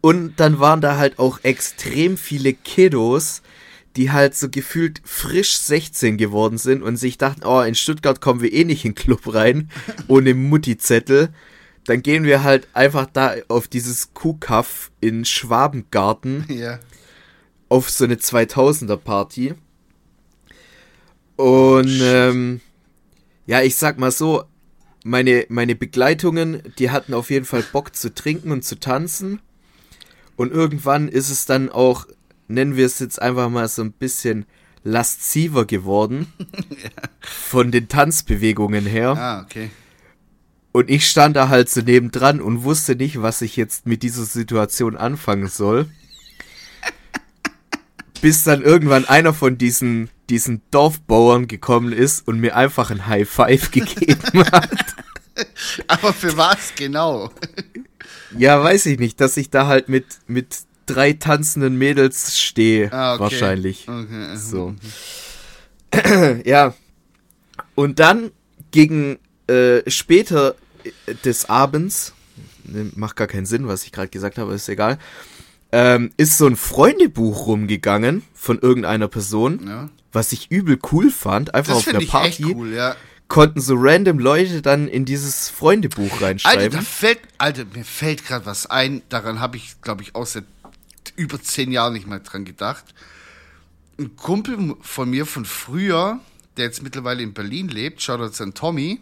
Und 0.00 0.40
dann 0.40 0.60
waren 0.60 0.80
da 0.80 0.96
halt 0.96 1.18
auch 1.18 1.40
extrem 1.42 2.16
viele 2.16 2.54
Kiddos, 2.54 3.42
die 3.96 4.10
halt 4.12 4.34
so 4.36 4.48
gefühlt 4.48 5.00
frisch 5.04 5.56
16 5.58 6.16
geworden 6.16 6.58
sind 6.58 6.82
und 6.82 6.96
sich 6.96 7.18
dachten, 7.18 7.44
oh, 7.44 7.60
in 7.60 7.74
Stuttgart 7.74 8.20
kommen 8.20 8.40
wir 8.40 8.52
eh 8.52 8.64
nicht 8.64 8.84
in 8.84 8.92
den 8.92 8.94
Club 8.96 9.34
rein, 9.34 9.70
ohne 10.08 10.34
Mutti-Zettel. 10.34 11.30
Dann 11.86 12.02
gehen 12.02 12.24
wir 12.24 12.42
halt 12.44 12.68
einfach 12.72 13.06
da 13.12 13.34
auf 13.48 13.66
dieses 13.66 14.14
Kuhkaff 14.14 14.90
in 15.00 15.24
Schwabengarten 15.24 16.44
Ja. 16.48 16.78
auf 17.68 17.90
so 17.90 18.04
eine 18.04 18.16
2000er 18.16 18.96
Party. 18.96 19.54
Und 21.36 22.00
ähm, 22.02 22.60
ja, 23.46 23.62
ich 23.62 23.76
sag 23.76 23.98
mal 23.98 24.10
so, 24.12 24.44
meine, 25.04 25.46
meine 25.48 25.74
Begleitungen, 25.74 26.62
die 26.78 26.90
hatten 26.90 27.14
auf 27.14 27.30
jeden 27.30 27.46
Fall 27.46 27.64
Bock 27.72 27.96
zu 27.96 28.14
trinken 28.14 28.52
und 28.52 28.64
zu 28.64 28.78
tanzen. 28.78 29.40
Und 30.36 30.52
irgendwann 30.52 31.08
ist 31.08 31.30
es 31.30 31.46
dann 31.46 31.70
auch, 31.70 32.06
nennen 32.50 32.76
wir 32.76 32.86
es 32.86 32.98
jetzt 32.98 33.20
einfach 33.20 33.48
mal 33.48 33.68
so 33.68 33.82
ein 33.82 33.92
bisschen 33.92 34.46
lasziver 34.82 35.64
geworden. 35.64 36.32
Von 37.20 37.70
den 37.70 37.88
Tanzbewegungen 37.88 38.86
her. 38.86 39.10
Ah, 39.16 39.42
okay. 39.42 39.70
Und 40.72 40.88
ich 40.88 41.08
stand 41.08 41.36
da 41.36 41.48
halt 41.48 41.68
so 41.68 41.80
nebendran 41.80 42.40
und 42.40 42.62
wusste 42.62 42.94
nicht, 42.94 43.20
was 43.20 43.42
ich 43.42 43.56
jetzt 43.56 43.86
mit 43.86 44.02
dieser 44.02 44.24
Situation 44.24 44.96
anfangen 44.96 45.48
soll. 45.48 45.88
Bis 48.20 48.44
dann 48.44 48.62
irgendwann 48.62 49.06
einer 49.06 49.34
von 49.34 49.58
diesen, 49.58 50.10
diesen 50.28 50.62
Dorfbauern 50.70 51.48
gekommen 51.48 51.92
ist 51.92 52.26
und 52.28 52.38
mir 52.38 52.54
einfach 52.54 52.90
ein 52.90 53.06
High 53.06 53.28
Five 53.28 53.70
gegeben 53.72 54.44
hat. 54.52 54.94
Aber 55.88 56.12
für 56.12 56.36
was 56.36 56.74
genau? 56.76 57.30
Ja, 58.36 58.62
weiß 58.62 58.86
ich 58.86 58.98
nicht, 58.98 59.20
dass 59.20 59.36
ich 59.36 59.50
da 59.50 59.66
halt 59.66 59.88
mit, 59.88 60.06
mit 60.26 60.64
drei 60.94 61.12
tanzenden 61.14 61.76
Mädels 61.76 62.38
stehe. 62.40 62.92
Ah, 62.92 63.14
okay. 63.14 63.22
Wahrscheinlich. 63.22 63.88
Okay. 63.88 64.36
So. 64.36 64.74
ja. 66.44 66.74
Und 67.74 67.98
dann 67.98 68.30
gegen 68.70 69.18
äh, 69.48 69.88
später 69.90 70.54
äh, 71.06 71.14
des 71.24 71.48
Abends, 71.48 72.14
ne, 72.64 72.90
macht 72.94 73.16
gar 73.16 73.26
keinen 73.26 73.46
Sinn, 73.46 73.66
was 73.68 73.84
ich 73.84 73.92
gerade 73.92 74.08
gesagt 74.08 74.38
habe, 74.38 74.54
ist 74.54 74.68
egal, 74.68 74.98
ähm, 75.72 76.10
ist 76.16 76.38
so 76.38 76.46
ein 76.46 76.56
Freundebuch 76.56 77.46
rumgegangen 77.46 78.22
von 78.34 78.58
irgendeiner 78.58 79.08
Person, 79.08 79.66
Ja. 79.66 79.88
was 80.12 80.32
ich 80.32 80.50
übel 80.50 80.78
cool 80.92 81.10
fand. 81.10 81.54
Einfach 81.54 81.74
Das 81.74 81.86
auf 81.88 82.00
ich 82.00 82.08
Party 82.08 82.44
cool, 82.54 82.72
ja. 82.72 82.96
konnten 83.28 83.60
so 83.60 83.74
random 83.78 84.18
Leute 84.18 84.62
dann 84.62 84.88
in 84.88 85.04
dieses 85.04 85.48
Freundebuch 85.48 86.12
Alter, 86.14 86.26
reinschreiben. 86.26 86.70
da 86.72 86.80
fällt, 86.80 87.20
Alter, 87.38 87.64
mir 87.74 87.84
fällt 87.84 88.26
gerade 88.26 88.46
was 88.46 88.66
ein. 88.66 89.02
Daran 89.10 89.38
habe 89.40 89.56
ich, 89.58 89.80
glaube 89.80 90.02
ich, 90.02 90.14
auch 90.16 90.26
seit 90.26 90.44
über 91.16 91.40
zehn 91.42 91.72
Jahren 91.72 91.92
nicht 91.94 92.06
mehr 92.06 92.20
dran 92.20 92.44
gedacht. 92.44 92.84
Ein 93.98 94.16
Kumpel 94.16 94.74
von 94.80 95.10
mir 95.10 95.26
von 95.26 95.44
früher, 95.44 96.20
der 96.56 96.66
jetzt 96.66 96.82
mittlerweile 96.82 97.22
in 97.22 97.32
Berlin 97.34 97.68
lebt, 97.68 98.00
Shoutouts 98.02 98.40
an 98.40 98.54
Tommy, 98.54 99.00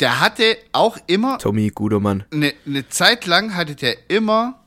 der 0.00 0.20
hatte 0.20 0.56
auch 0.72 0.96
immer 1.06 1.38
Tommy 1.38 1.70
Gudermann. 1.74 2.24
eine, 2.32 2.54
eine 2.66 2.88
Zeit 2.88 3.26
lang 3.26 3.54
hatte 3.54 3.74
der 3.74 4.10
immer 4.10 4.60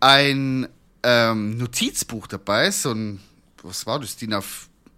ein 0.00 0.68
ähm, 1.02 1.56
Notizbuch 1.56 2.26
dabei, 2.26 2.70
so 2.70 2.92
ein, 2.92 3.20
was 3.62 3.86
war 3.86 3.98
das, 4.00 4.16
DIN 4.16 4.34
A, 4.34 4.42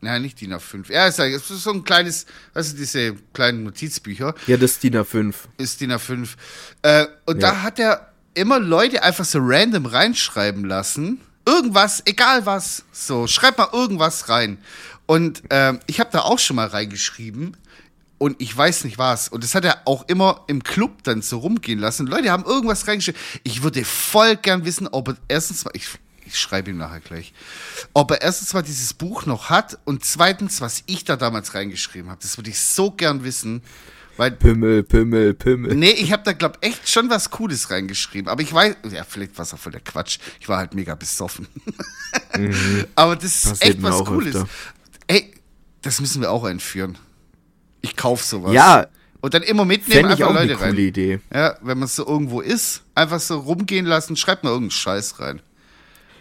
nein, 0.00 0.22
nicht 0.22 0.40
DIN 0.40 0.52
A5, 0.52 0.92
ja, 0.92 1.06
ist 1.06 1.18
ist 1.20 1.48
so 1.48 1.72
ein 1.72 1.84
kleines, 1.84 2.26
also 2.54 2.76
diese 2.76 3.14
kleinen 3.32 3.62
Notizbücher, 3.62 4.34
Ja, 4.46 4.56
das 4.56 4.72
ist 4.72 4.82
DIN 4.82 4.96
A5. 4.96 5.34
ist 5.58 5.80
DIN 5.80 5.92
A5. 5.92 6.28
Äh, 6.82 7.06
und 7.26 7.40
Ja. 7.40 7.50
da 7.52 7.62
hat 7.62 7.78
er 7.78 8.12
immer 8.38 8.58
Leute 8.58 9.02
einfach 9.02 9.24
so 9.24 9.38
random 9.40 9.86
reinschreiben 9.86 10.64
lassen, 10.64 11.20
irgendwas, 11.46 12.02
egal 12.06 12.46
was, 12.46 12.84
so, 12.92 13.26
schreib 13.26 13.58
mal 13.58 13.68
irgendwas 13.72 14.28
rein. 14.28 14.58
Und 15.06 15.42
ähm, 15.50 15.80
ich 15.86 16.00
habe 16.00 16.10
da 16.12 16.20
auch 16.20 16.38
schon 16.38 16.56
mal 16.56 16.68
reingeschrieben, 16.68 17.56
und 18.18 18.40
ich 18.40 18.54
weiß 18.54 18.84
nicht 18.84 18.98
was. 18.98 19.28
Und 19.28 19.44
das 19.44 19.54
hat 19.54 19.64
er 19.64 19.82
auch 19.84 20.08
immer 20.08 20.44
im 20.48 20.62
Club 20.62 21.04
dann 21.04 21.22
so 21.22 21.38
rumgehen 21.38 21.78
lassen. 21.78 22.06
Leute 22.06 22.30
haben 22.30 22.44
irgendwas 22.44 22.86
reingeschrieben. 22.86 23.20
Ich 23.44 23.62
würde 23.62 23.84
voll 23.84 24.36
gern 24.36 24.64
wissen, 24.64 24.88
ob 24.88 25.08
er 25.08 25.16
erstens 25.28 25.64
mal, 25.64 25.70
ich, 25.74 25.86
ich 26.26 26.36
schreibe 26.36 26.70
ihm 26.70 26.78
nachher 26.78 27.00
gleich, 27.00 27.32
ob 27.94 28.10
er 28.10 28.20
erstens 28.20 28.52
mal 28.52 28.62
dieses 28.62 28.92
Buch 28.92 29.24
noch 29.24 29.50
hat 29.50 29.78
und 29.84 30.04
zweitens, 30.04 30.60
was 30.60 30.82
ich 30.86 31.04
da 31.04 31.16
damals 31.16 31.54
reingeschrieben 31.54 32.10
habe. 32.10 32.20
Das 32.20 32.36
würde 32.36 32.50
ich 32.50 32.60
so 32.60 32.90
gern 32.90 33.22
wissen. 33.22 33.62
Weil, 34.18 34.32
Pimmel, 34.32 34.82
Pimmel, 34.82 35.32
Pimmel. 35.32 35.74
nee, 35.76 35.90
ich 35.92 36.12
habe 36.12 36.22
da, 36.24 36.32
glaub 36.32 36.58
echt 36.60 36.88
schon 36.88 37.08
was 37.08 37.30
Cooles 37.30 37.70
reingeschrieben. 37.70 38.28
Aber 38.28 38.42
ich 38.42 38.52
weiß, 38.52 38.76
ja, 38.90 39.04
vielleicht 39.04 39.38
war 39.38 39.44
es 39.44 39.54
auch 39.54 39.58
voll 39.58 39.72
der 39.72 39.80
Quatsch. 39.80 40.18
Ich 40.40 40.48
war 40.48 40.58
halt 40.58 40.74
mega 40.74 40.94
besoffen. 40.96 41.46
Aber 42.94 43.16
das 43.16 43.24
ist 43.24 43.44
Mhm. 43.46 43.50
Passiert 43.50 43.70
echt 43.70 43.80
mir 43.80 43.90
was 43.90 44.04
Cooles. 44.04 44.34
öfter. 44.36 44.48
Ey, 45.06 45.32
das 45.82 46.00
müssen 46.00 46.20
wir 46.20 46.30
auch 46.30 46.44
einführen. 46.44 46.98
Ich 47.80 47.96
kauf 47.96 48.24
sowas. 48.24 48.52
Ja, 48.52 48.88
Und 49.20 49.34
dann 49.34 49.42
immer 49.42 49.64
mitnehmen, 49.64 50.06
einfach 50.10 50.26
auch 50.26 50.30
eine 50.30 50.40
Leute 50.48 50.54
coole 50.56 50.66
rein. 50.70 50.76
Idee. 50.78 51.20
Ja, 51.32 51.56
wenn 51.62 51.78
man 51.78 51.88
so 51.88 52.06
irgendwo 52.06 52.40
ist, 52.40 52.82
einfach 52.94 53.20
so 53.20 53.38
rumgehen 53.38 53.86
lassen, 53.86 54.16
schreibt 54.16 54.42
mal 54.44 54.50
irgendeinen 54.50 54.70
Scheiß 54.72 55.20
rein. 55.20 55.40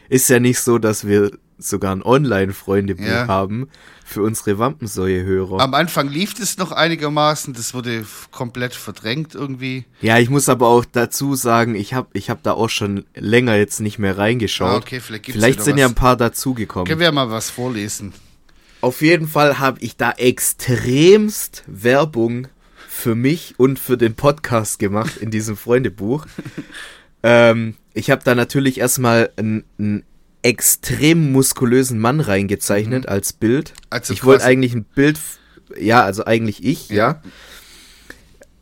Ist 0.10 0.30
ja 0.30 0.40
nicht 0.40 0.60
so, 0.60 0.78
dass 0.78 1.06
wir 1.06 1.32
sogar 1.58 1.96
ein 1.96 2.04
Online-Freundebuch 2.04 3.06
Ja. 3.06 3.28
haben 3.28 3.70
für 4.06 4.22
unsere 4.22 4.58
Wampensäue-Hörer. 4.60 5.60
Am 5.60 5.74
Anfang 5.74 6.08
lief 6.08 6.40
es 6.40 6.58
noch 6.58 6.72
einigermaßen, 6.72 7.54
das 7.54 7.74
wurde 7.74 8.06
komplett 8.32 8.76
verdrängt 8.76 9.36
irgendwie. 9.36 9.86
Ja, 10.02 10.18
ich 10.20 10.30
muss 10.30 10.50
aber 10.50 10.68
auch 10.68 10.86
dazu 10.86 11.36
sagen, 11.36 11.76
ich 11.76 11.94
habe 11.94 12.08
ich 12.14 12.30
hab 12.30 12.44
da 12.44 12.54
auch 12.54 12.70
schon 12.70 13.06
länger 13.16 13.56
jetzt 13.56 13.80
nicht 13.80 14.00
mehr 14.00 14.18
reingeschaut. 14.18 14.70
Ah, 14.70 14.78
okay, 14.78 15.00
vielleicht 15.00 15.26
Vielleicht 15.26 15.62
sind 15.64 15.74
was. 15.74 15.82
ja 15.82 15.88
ein 15.88 15.96
paar 15.96 16.16
dazugekommen. 16.16 16.88
Können 16.88 17.00
wir 17.02 17.12
mal 17.12 17.30
was 17.32 17.50
vorlesen? 17.50 18.14
Auf 18.82 19.02
jeden 19.02 19.28
Fall 19.28 19.60
habe 19.60 19.80
ich 19.82 19.98
da 19.98 20.12
extremst 20.12 21.64
Werbung 21.68 22.48
für 22.88 23.16
mich 23.16 23.56
und 23.58 23.80
für 23.80 23.98
den 23.98 24.16
Podcast 24.16 24.80
gemacht 24.80 25.18
in 25.18 25.32
diesem 25.32 25.58
Freundebuch. 25.58 26.26
ähm, 27.24 27.76
ich 27.94 28.12
habe 28.12 28.22
da 28.24 28.36
natürlich 28.36 28.80
erstmal 28.80 29.32
einen, 29.38 29.64
einen 29.80 30.04
extrem 30.48 31.32
muskulösen 31.32 32.00
Mann 32.00 32.22
reingezeichnet 32.22 33.08
als 33.08 33.34
Bild. 33.34 33.72
Mhm. 33.72 33.86
Also 33.90 34.14
ich 34.14 34.24
wollte 34.24 34.46
eigentlich 34.46 34.74
ein 34.74 34.86
Bild, 34.86 35.20
ja, 35.78 36.04
also 36.04 36.26
eigentlich 36.26 36.64
ich, 36.64 36.90
Ja. 36.90 36.96
ja. 36.96 37.22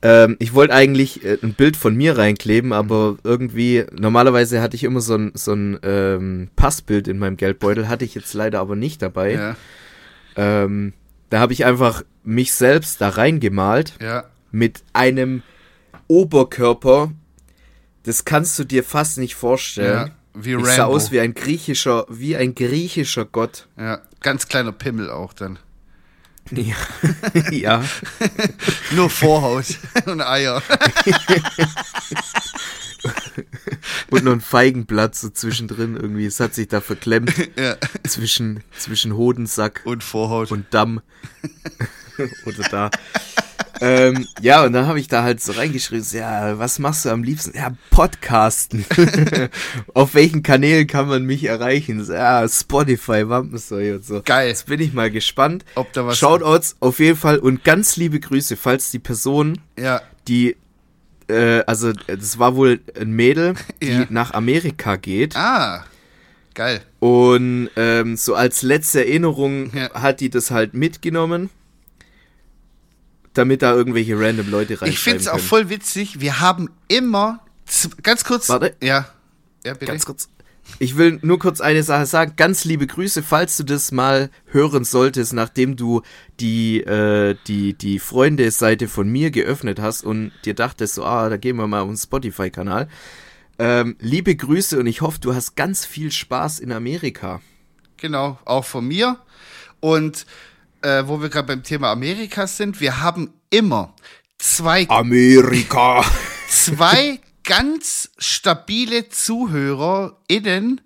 Ähm, 0.02 0.36
ich 0.40 0.54
wollte 0.54 0.74
eigentlich 0.74 1.24
äh, 1.24 1.38
ein 1.42 1.54
Bild 1.54 1.78
von 1.78 1.96
mir 1.96 2.18
reinkleben, 2.18 2.74
aber 2.74 3.18
irgendwie, 3.24 3.86
normalerweise 3.92 4.62
hatte 4.62 4.76
ich 4.76 4.84
immer 4.84 5.02
so 5.02 5.16
ein, 5.16 5.32
so 5.34 5.54
ein 5.54 5.80
ähm, 5.84 6.50
Passbild 6.56 7.08
in 7.08 7.18
meinem 7.18 7.38
Geldbeutel, 7.38 7.88
hatte 7.88 8.06
ich 8.06 8.14
jetzt 8.14 8.34
leider 8.34 8.60
aber 8.60 8.76
nicht 8.76 9.02
dabei. 9.02 9.34
Ja, 9.34 9.56
Ähm, 10.36 10.94
da 11.30 11.40
habe 11.40 11.54
ich 11.54 11.66
einfach 11.66 12.04
mich 12.24 12.54
selbst 12.54 13.02
da 13.02 13.10
reingemalt 13.10 13.94
ja. 14.02 14.26
mit 14.52 14.84
einem 14.94 15.44
Oberkörper. 16.08 17.12
Das 18.04 18.26
kannst 18.26 18.60
du 18.60 18.64
dir 18.64 18.84
fast 18.84 19.18
nicht 19.18 19.36
vorstellen. 19.36 20.08
Ja, 20.08 20.16
wie 20.36 20.52
ich 20.52 20.56
Rambo. 20.58 20.70
sah 20.70 20.86
aus 20.86 21.12
wie 21.12 21.20
ein 21.20 21.34
griechischer, 21.34 22.06
wie 22.10 22.36
ein 22.36 22.56
griechischer 22.56 23.26
Gott. 23.26 23.68
Ja, 23.78 24.02
ganz 24.22 24.48
kleiner 24.48 24.72
Pimmel 24.72 25.10
auch 25.10 25.34
dann. 25.34 25.60
Ja. 26.52 26.76
ja. 27.52 27.84
Nur 28.92 29.10
Vorhaut 29.10 29.66
und 30.06 30.22
Eier. 30.22 30.62
Und 34.10 34.24
noch 34.24 34.32
ein 34.32 34.42
Feigenblatt 34.42 35.16
so 35.16 35.30
zwischendrin 35.30 35.96
irgendwie. 35.96 36.26
Es 36.26 36.40
hat 36.40 36.56
sich 36.56 36.68
da 36.68 36.82
verklemmt 36.82 37.34
ja. 37.56 37.76
zwischen, 38.08 38.64
zwischen 38.78 39.16
Hodensack 39.16 39.82
Und 39.86 40.04
Vorhaut. 40.04 40.52
und 40.52 40.66
Damm. 40.74 41.02
Oder 42.46 42.64
da. 42.70 42.90
Ähm, 43.82 44.28
ja, 44.42 44.64
und 44.64 44.74
dann 44.74 44.88
habe 44.88 45.00
ich 45.00 45.08
da 45.08 45.24
halt 45.24 45.42
so 45.42 45.52
reingeschrieben, 45.54 46.06
ja, 46.12 46.58
was 46.60 46.80
machst 46.80 47.06
du 47.06 47.10
am 47.10 47.24
liebsten? 47.24 47.56
Ja, 47.58 47.72
Podcasten. 47.92 48.86
Auf 49.94 50.14
welchen 50.14 50.44
Kanälen 50.44 50.88
kann 50.88 51.08
man 51.08 51.24
mich 51.26 51.44
erreichen? 51.46 52.04
So, 52.04 52.14
ja, 52.14 52.48
Spotify, 52.48 53.28
Wampensäue 53.28 53.96
und 53.96 54.06
so. 54.06 54.22
Geil. 54.24 54.48
Jetzt 54.50 54.68
bin 54.68 54.80
ich 54.82 54.94
mal 54.94 55.12
gespannt. 55.12 55.66
Ob 55.76 55.92
da 55.94 56.06
was- 56.06 56.18
Shoutouts 56.18 56.76
auf 56.80 57.00
jeden 57.00 57.18
Fall 57.18 57.38
und 57.40 57.64
ganz 57.64 57.98
liebe 57.98 58.20
Grüße, 58.20 58.56
falls 58.58 58.92
die 58.92 59.00
Person, 59.00 59.60
ja, 59.78 60.02
die, 60.28 60.56
äh, 61.28 61.64
also 61.68 61.92
das 61.94 62.40
war 62.40 62.56
wohl 62.56 62.80
ein 63.00 63.12
Mädel, 63.12 63.56
die 63.82 63.88
Ja. 63.90 64.06
nach 64.10 64.34
Amerika 64.34 64.96
geht. 64.96 65.36
ah, 65.36 65.84
geil. 66.54 66.82
Und 67.00 67.70
ähm, 67.76 68.16
so 68.16 68.36
als 68.36 68.62
letzte 68.62 69.06
Erinnerung 69.06 69.72
Ja. 69.76 69.94
hat 69.94 70.20
die 70.22 70.30
das 70.30 70.52
halt 70.52 70.74
mitgenommen, 70.74 71.50
damit 73.38 73.62
da 73.62 73.74
irgendwelche 73.74 74.20
random 74.20 74.50
Leute 74.50 74.74
reinschreiben 74.74 74.94
Ich 74.94 75.00
finde 75.00 75.20
es 75.20 75.28
auch 75.28 75.40
voll 75.40 75.70
witzig. 75.70 76.20
Wir 76.20 76.40
haben 76.40 76.70
immer, 76.88 77.40
ganz 78.04 78.24
kurz. 78.24 78.50
Warte. 78.50 78.76
Ja. 78.82 79.08
Ja, 79.64 79.74
bitte. 79.74 79.86
Ganz 79.86 80.06
kurz. 80.06 80.30
Ich 80.80 80.98
will 80.98 81.20
nur 81.22 81.40
kurz 81.40 81.62
eine 81.62 81.84
Sache 81.84 82.06
sagen. 82.06 82.34
Ganz 82.36 82.66
liebe 82.66 82.88
Grüße, 82.88 83.24
falls 83.24 83.58
du 83.58 83.64
das 83.64 83.92
mal 83.92 84.30
hören 84.48 84.84
solltest, 84.84 85.34
nachdem 85.34 85.76
du 85.76 86.02
die, 86.40 86.82
äh, 86.82 87.36
die, 87.48 87.74
die 87.74 88.00
Freunde-Seite 88.00 88.88
von 88.88 89.08
mir 89.08 89.32
geöffnet 89.32 89.80
hast 89.80 90.04
und 90.04 90.32
dir 90.44 90.54
dachtest, 90.54 90.96
so, 90.96 91.06
ah, 91.06 91.30
da 91.30 91.38
gehen 91.38 91.56
wir 91.58 91.68
mal 91.68 91.82
auf 91.82 91.88
den 91.88 91.98
Spotify-Kanal. 91.98 92.90
Ähm, 93.58 93.96
liebe 94.00 94.36
Grüße 94.36 94.78
und 94.80 94.88
ich 94.88 95.02
hoffe, 95.02 95.20
du 95.20 95.34
hast 95.34 95.56
ganz 95.56 95.86
viel 95.86 96.12
Spaß 96.12 96.60
in 96.60 96.72
Amerika. 96.72 97.42
Genau, 97.98 98.38
auch 98.44 98.66
von 98.66 98.86
mir. 98.88 99.18
Und 99.80 100.26
äh, 100.86 101.08
wo 101.08 101.20
wir 101.22 101.30
gerade 101.30 101.48
beim 101.48 101.64
Thema 101.64 101.92
Amerika 101.92 102.46
sind, 102.48 102.80
wir 102.80 103.02
haben 103.02 103.34
immer 103.50 103.96
zwei, 104.38 104.88
Amerika! 104.90 106.06
zwei 106.48 107.20
ganz 107.44 108.12
stabile 108.18 109.10
ZuhörerInnen 109.10 110.82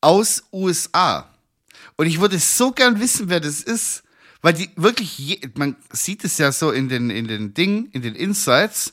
aus 0.00 0.44
USA. 0.52 1.28
Und 1.96 2.06
ich 2.06 2.20
würde 2.20 2.38
so 2.38 2.72
gern 2.72 3.00
wissen, 3.00 3.28
wer 3.28 3.40
das 3.40 3.60
ist. 3.60 4.02
Weil 4.40 4.52
die 4.52 4.70
wirklich, 4.76 5.18
je, 5.18 5.40
man 5.56 5.74
sieht 5.92 6.24
es 6.24 6.38
ja 6.38 6.52
so 6.52 6.70
in 6.70 6.88
den, 6.88 7.10
in 7.10 7.26
den 7.26 7.54
Dingen, 7.54 7.88
in 7.92 8.02
den 8.02 8.14
Insights. 8.14 8.92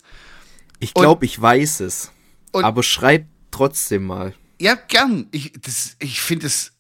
Ich 0.80 0.94
glaube, 0.94 1.26
ich 1.26 1.40
weiß 1.40 1.82
es. 1.82 2.12
Aber 2.52 2.82
schreib 2.82 3.28
trotzdem 3.52 4.06
mal. 4.08 4.34
Ja, 4.60 4.74
gern. 4.76 5.28
Ich, 5.32 5.54
das- 5.62 5.98
ich 6.00 6.20
finde 6.22 6.48
es 6.48 6.72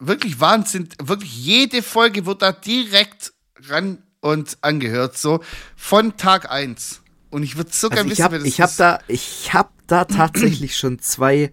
wirklich 0.00 0.40
Wahnsinn. 0.40 0.88
Wirklich 1.02 1.36
jede 1.44 1.82
Folge 1.82 2.26
wird 2.26 2.42
da 2.42 2.52
direkt 2.52 3.32
ran 3.68 4.02
und 4.20 4.58
angehört, 4.62 5.16
so 5.16 5.40
von 5.76 6.16
Tag 6.16 6.50
eins. 6.50 7.02
Und 7.30 7.42
ich 7.42 7.56
würde 7.56 7.70
so 7.72 7.88
Also 7.88 8.08
wissen, 8.10 8.24
habe 8.24 8.32
wer 8.34 8.38
das 8.40 8.48
ich 8.48 8.60
hab 8.60 8.70
ist. 8.70 8.80
da, 8.80 8.98
ich 9.08 9.54
hab 9.54 9.72
da 9.86 10.04
tatsächlich 10.04 10.76
schon 10.76 10.98
zwei 10.98 11.52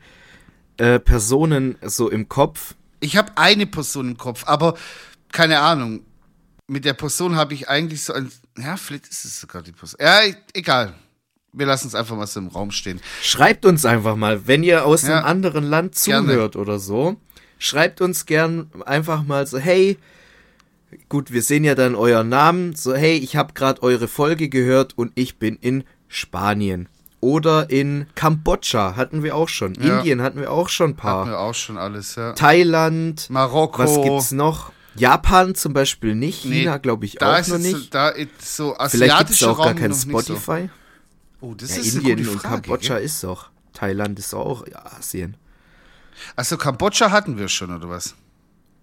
äh, 0.77 0.99
Personen 0.99 1.77
so 1.83 2.09
im 2.09 2.27
Kopf. 2.29 2.75
Ich 2.99 3.15
habe 3.15 3.31
eine 3.35 3.67
Person 3.67 4.09
im 4.11 4.17
Kopf, 4.17 4.43
aber 4.47 4.75
keine 5.31 5.59
Ahnung. 5.59 6.01
Mit 6.67 6.83
der 6.83 6.93
Person 6.93 7.35
habe 7.35 7.53
ich 7.53 7.69
eigentlich 7.69 8.03
so 8.03 8.13
ein. 8.13 8.29
Ja, 8.57 8.75
vielleicht 8.75 9.07
ist 9.07 9.23
es 9.23 9.39
sogar 9.39 9.61
die 9.61 9.71
Person. 9.71 9.99
Ja, 10.01 10.21
e- 10.23 10.35
egal. 10.53 10.93
wir 11.53 11.65
lassen 11.65 11.87
es 11.87 11.95
einfach 11.95 12.15
mal 12.17 12.27
so 12.27 12.39
im 12.39 12.47
Raum 12.47 12.71
stehen. 12.71 12.99
Schreibt 13.21 13.65
uns 13.65 13.85
einfach 13.85 14.15
mal, 14.15 14.47
wenn 14.47 14.63
ihr 14.63 14.83
aus 14.85 15.03
Ja. 15.03 15.17
einem 15.17 15.25
anderen 15.25 15.63
Land 15.63 15.95
Gerne. 16.03 16.27
zuhört 16.27 16.55
oder 16.55 16.77
so. 16.79 17.15
Schreibt 17.57 18.01
uns 18.01 18.25
gern 18.25 18.69
einfach 18.85 19.23
mal 19.23 19.47
so, 19.47 19.57
hey, 19.57 19.97
gut, 21.09 21.31
wir 21.31 21.41
sehen 21.41 21.63
ja 21.63 21.75
dann 21.75 21.95
euren 21.95 22.29
Namen, 22.29 22.75
so, 22.75 22.93
hey, 22.95 23.17
ich 23.17 23.35
habe 23.35 23.53
gerade 23.53 23.81
eure 23.83 24.07
Folge 24.07 24.49
gehört 24.49 24.97
und 24.97 25.11
ich 25.15 25.37
bin 25.37 25.57
in 25.59 25.83
Spanien. 26.07 26.87
Oder 27.19 27.69
in 27.71 28.05
Kambodscha 28.13 28.95
hatten 28.95 29.23
wir 29.23 29.35
auch 29.35 29.49
schon. 29.49 29.73
Ja. 29.81 29.97
Indien 29.97 30.21
hatten 30.21 30.39
wir 30.39 30.51
auch 30.51 30.69
schon 30.69 30.91
ein 30.91 30.95
paar. 30.95 31.21
Hatten 31.21 31.31
wir 31.31 31.39
auch 31.39 31.55
schon 31.55 31.77
alles, 31.77 32.15
ja. 32.15 32.33
Thailand. 32.33 33.29
Marokko. 33.31 33.79
Was 33.79 34.01
gibt's 34.03 34.31
noch? 34.31 34.71
Japan 34.95 35.55
zum 35.55 35.73
Beispiel 35.73 36.13
nicht. 36.15 36.45
Nee, 36.45 36.61
China 36.61 36.77
glaube 36.77 37.05
ich 37.05 37.21
auch 37.21 37.47
noch 37.47 37.57
nicht. 37.57 37.71
So, 37.75 37.87
da 37.89 38.09
ist 38.09 38.55
so 38.55 38.75
Vielleicht 38.87 39.17
gibt's 39.17 39.43
auch 39.43 39.57
gar 39.57 39.67
Raum 39.67 39.75
kein 39.75 39.89
noch 39.91 39.97
nicht 39.97 40.09
so. 40.11 40.19
Spotify. 40.35 40.69
Oh, 41.41 41.53
das 41.55 41.75
Ja, 41.75 41.81
ist 41.81 41.95
Indien 41.95 42.11
eine 42.13 42.21
gute 42.21 42.31
und 42.33 42.41
Frage. 42.41 42.61
Kambodscha 42.61 42.95
gell? 42.95 43.03
ist 43.05 43.23
doch. 43.23 43.49
Thailand 43.73 44.17
ist 44.19 44.33
auch 44.33 44.63
Asien. 44.97 45.37
Also 46.35 46.57
Kambodscha 46.57 47.11
hatten 47.11 47.37
wir 47.37 47.47
schon, 47.47 47.75
oder 47.75 47.89
was? 47.89 48.15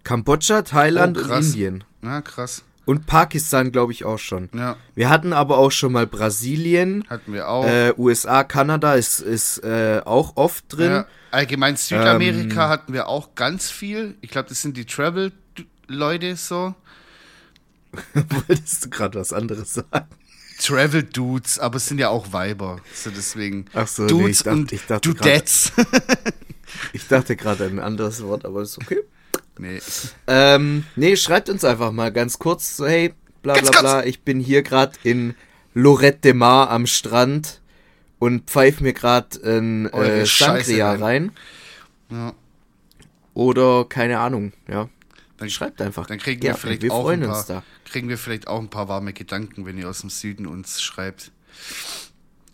Kambodscha, 0.03 0.61
Thailand 0.63 1.17
Oh, 1.17 1.21
und. 1.21 1.31
Indien. 1.45 1.83
Na, 2.01 2.21
krass. 2.21 2.63
Und 2.85 3.07
Pakistan, 3.07 3.71
glaube 3.71 3.93
ich, 3.93 4.05
auch 4.05 4.19
schon. 4.19 4.47
Ja, 4.53 4.75
Wir 4.93 5.09
hatten 5.09 5.33
aber 5.33 5.57
auch 5.57 5.71
schon 5.71 5.91
mal 5.91 6.05
Brasilien, 6.05 7.03
hatten 7.09 7.33
wir 7.33 7.47
auch. 7.49 7.65
äh, 7.65 7.93
USA, 7.97 8.43
Kanada 8.43 8.93
ist, 8.93 9.21
ist 9.21 9.57
äh, 9.63 10.01
auch 10.05 10.33
oft 10.37 10.65
drin. 10.69 10.91
Ja, 10.91 11.05
allgemein 11.31 11.77
Südamerika 11.77 12.65
Ähm, 12.65 12.69
hatten 12.69 12.93
wir 12.93 13.07
auch 13.07 13.33
ganz 13.33 13.71
viel. 13.71 14.15
Ich 14.21 14.29
glaube, 14.29 14.49
das 14.49 14.61
sind 14.61 14.77
die 14.77 14.85
Travel-Leute 14.85 16.35
so. 16.35 16.75
Wolltest 18.13 18.85
du 18.85 18.89
gerade 18.91 19.19
was 19.19 19.33
anderes 19.33 19.73
sagen? 19.73 20.05
Travel-Dudes, 20.59 21.57
aber 21.59 21.77
es 21.77 21.87
sind 21.87 21.97
ja 21.97 22.09
auch 22.09 22.33
Weiber. 22.33 22.77
So 22.93 23.09
deswegen. 23.09 23.65
Ach 23.73 23.87
so, 23.87 24.03
nee, 24.03 24.09
Dudes 24.09 24.29
ich 24.37 24.43
dachte- 24.43 24.57
und 24.59 24.71
ich 24.71 24.85
dachte 24.85 25.09
Dudettes. 25.09 25.71
Ich 26.93 27.07
dachte 27.07 27.35
gerade 27.35 27.65
ein 27.65 27.79
anderes 27.79 28.23
Wort, 28.23 28.45
aber 28.45 28.61
ist 28.61 28.77
okay. 28.77 29.01
nee. 29.57 29.79
Ähm, 30.27 30.85
nee, 30.95 31.15
schreibt 31.15 31.49
uns 31.49 31.63
einfach 31.63 31.91
mal 31.91 32.11
ganz 32.11 32.39
kurz 32.39 32.77
so, 32.77 32.87
hey, 32.87 33.13
bla 33.41 33.55
Ganz 33.55 33.71
bla 33.71 33.81
bla, 33.81 34.05
ich 34.05 34.21
bin 34.21 34.39
hier 34.39 34.63
gerade 34.63 34.93
in 35.03 35.35
Lorette 35.73 36.19
de 36.19 36.33
Mar 36.33 36.69
am 36.69 36.87
Strand 36.87 37.61
und 38.19 38.49
pfeif 38.49 38.81
mir 38.81 38.93
gerade 38.93 39.39
ein 39.43 39.91
äh, 39.91 40.25
Sangria 40.25 40.91
rein. 40.91 41.01
rein. 41.01 41.31
Ja. 42.09 42.33
Oder 43.33 43.85
keine 43.85 44.19
Ahnung, 44.19 44.53
ja. 44.67 44.89
Dann, 45.37 45.49
Schreibt 45.49 45.81
einfach. 45.81 46.07
Dann 46.07 46.17
kriegen 46.17 46.41
wir 46.41 46.55
vielleicht 46.55 46.81
wir 46.81 46.93
auch 46.93 47.09
ein 47.09 47.21
paar, 47.21 47.63
kriegen 47.83 48.07
wir 48.07 48.17
vielleicht 48.17 48.47
auch 48.47 48.59
ein 48.59 48.69
paar 48.69 48.87
warme 48.87 49.11
Gedanken, 49.11 49.65
wenn 49.65 49.77
ihr 49.77 49.89
aus 49.89 49.99
dem 49.99 50.09
Süden 50.09 50.47
uns 50.47 50.81
schreibt. 50.81 51.31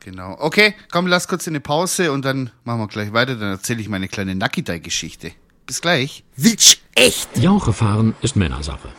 Genau. 0.04 0.36
Okay, 0.40 0.74
komm, 0.92 1.06
lass 1.06 1.28
kurz 1.28 1.46
in 1.46 1.52
eine 1.52 1.62
Pause 1.62 2.12
und 2.12 2.26
dann 2.26 2.50
machen 2.64 2.80
wir 2.80 2.88
gleich 2.88 3.14
weiter. 3.14 3.36
Dann 3.36 3.52
erzähle 3.52 3.82
ich 3.82 3.90
meine 3.90 4.08
kleine 4.08 4.36
Nakidai-Geschichte. 4.36 5.32
Bis 5.68 5.80
gleich. 5.80 6.24
Witsch, 6.36 6.78
echt? 6.96 7.38
Jauche 7.38 7.72
fahren 7.72 8.16
ist 8.22 8.36
Männersache. 8.36 8.90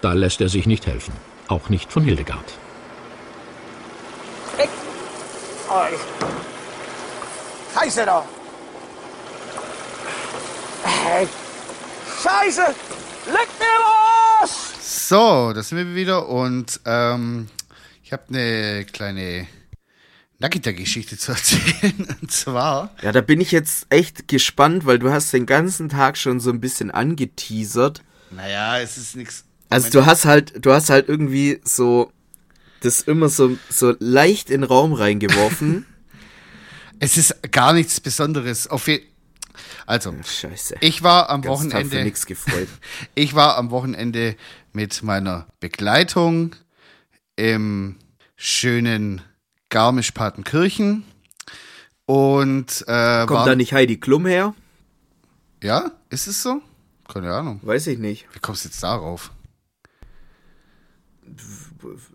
Da 0.00 0.12
lässt 0.12 0.40
er 0.40 0.48
sich 0.48 0.66
nicht 0.66 0.86
helfen. 0.86 1.12
Auch 1.48 1.68
nicht 1.68 1.92
von 1.92 2.04
Hildegard. 2.04 2.54
Oi. 5.68 5.96
Scheiße 7.74 8.04
da! 8.04 8.24
Hey. 10.84 11.26
Scheiße! 12.22 12.74
Leck 13.26 13.48
mir 13.58 14.42
los! 14.42 14.72
So, 15.08 15.52
da 15.54 15.62
sind 15.62 15.78
wir 15.78 15.94
wieder 15.94 16.28
und 16.28 16.80
ähm, 16.84 17.48
ich 18.04 18.12
habe 18.12 18.24
eine 18.28 18.84
kleine 18.84 19.46
Nakita-Geschichte 20.42 21.16
zu 21.16 21.32
erzählen. 21.32 22.16
Und 22.20 22.30
zwar, 22.30 22.94
Ja, 23.00 23.12
da 23.12 23.20
bin 23.20 23.40
ich 23.40 23.50
jetzt 23.52 23.86
echt 23.90 24.28
gespannt, 24.28 24.84
weil 24.84 24.98
du 24.98 25.10
hast 25.10 25.32
den 25.32 25.46
ganzen 25.46 25.88
Tag 25.88 26.18
schon 26.18 26.40
so 26.40 26.50
ein 26.50 26.60
bisschen 26.60 26.90
angeteasert. 26.90 28.02
naja, 28.30 28.78
es 28.80 28.98
ist 28.98 29.16
nichts. 29.16 29.44
Also 29.70 29.88
du 29.88 30.04
hast 30.04 30.26
halt, 30.26 30.64
du 30.64 30.72
hast 30.72 30.90
halt 30.90 31.08
irgendwie 31.08 31.60
so 31.64 32.12
das 32.80 33.00
immer 33.02 33.28
so, 33.28 33.56
so 33.70 33.94
leicht 34.00 34.50
in 34.50 34.60
den 34.60 34.64
Raum 34.68 34.92
reingeworfen. 34.92 35.86
Es 36.98 37.16
ist 37.16 37.34
gar 37.50 37.72
nichts 37.72 37.98
Besonderes. 37.98 38.68
Auf 38.68 38.86
je 38.86 39.00
also, 39.86 40.14
Scheiße. 40.22 40.76
ich 40.78 41.02
war 41.02 41.30
am 41.30 41.42
Ganz 41.42 41.52
Wochenende. 41.64 42.04
nichts 42.04 42.26
gefreut. 42.26 42.68
Ich 43.16 43.34
war 43.34 43.56
am 43.56 43.72
Wochenende 43.72 44.36
mit 44.72 45.02
meiner 45.02 45.48
Begleitung 45.58 46.54
im 47.34 47.96
schönen 48.36 49.20
Garmisch-Partenkirchen 49.72 51.04
und 52.06 52.84
äh, 52.86 53.26
Kommt 53.26 53.46
da 53.46 53.56
nicht 53.56 53.72
Heidi 53.72 53.96
Klum 53.98 54.26
her? 54.26 54.54
ja, 55.62 55.90
ist 56.10 56.26
es 56.26 56.42
so? 56.42 56.60
Keine 57.08 57.32
Ahnung. 57.32 57.58
Weiß 57.62 57.86
ich 57.86 57.98
nicht. 57.98 58.26
Wie 58.34 58.38
kommst 58.38 58.64
du 58.64 58.68
jetzt 58.68 58.82
darauf? 58.82 59.30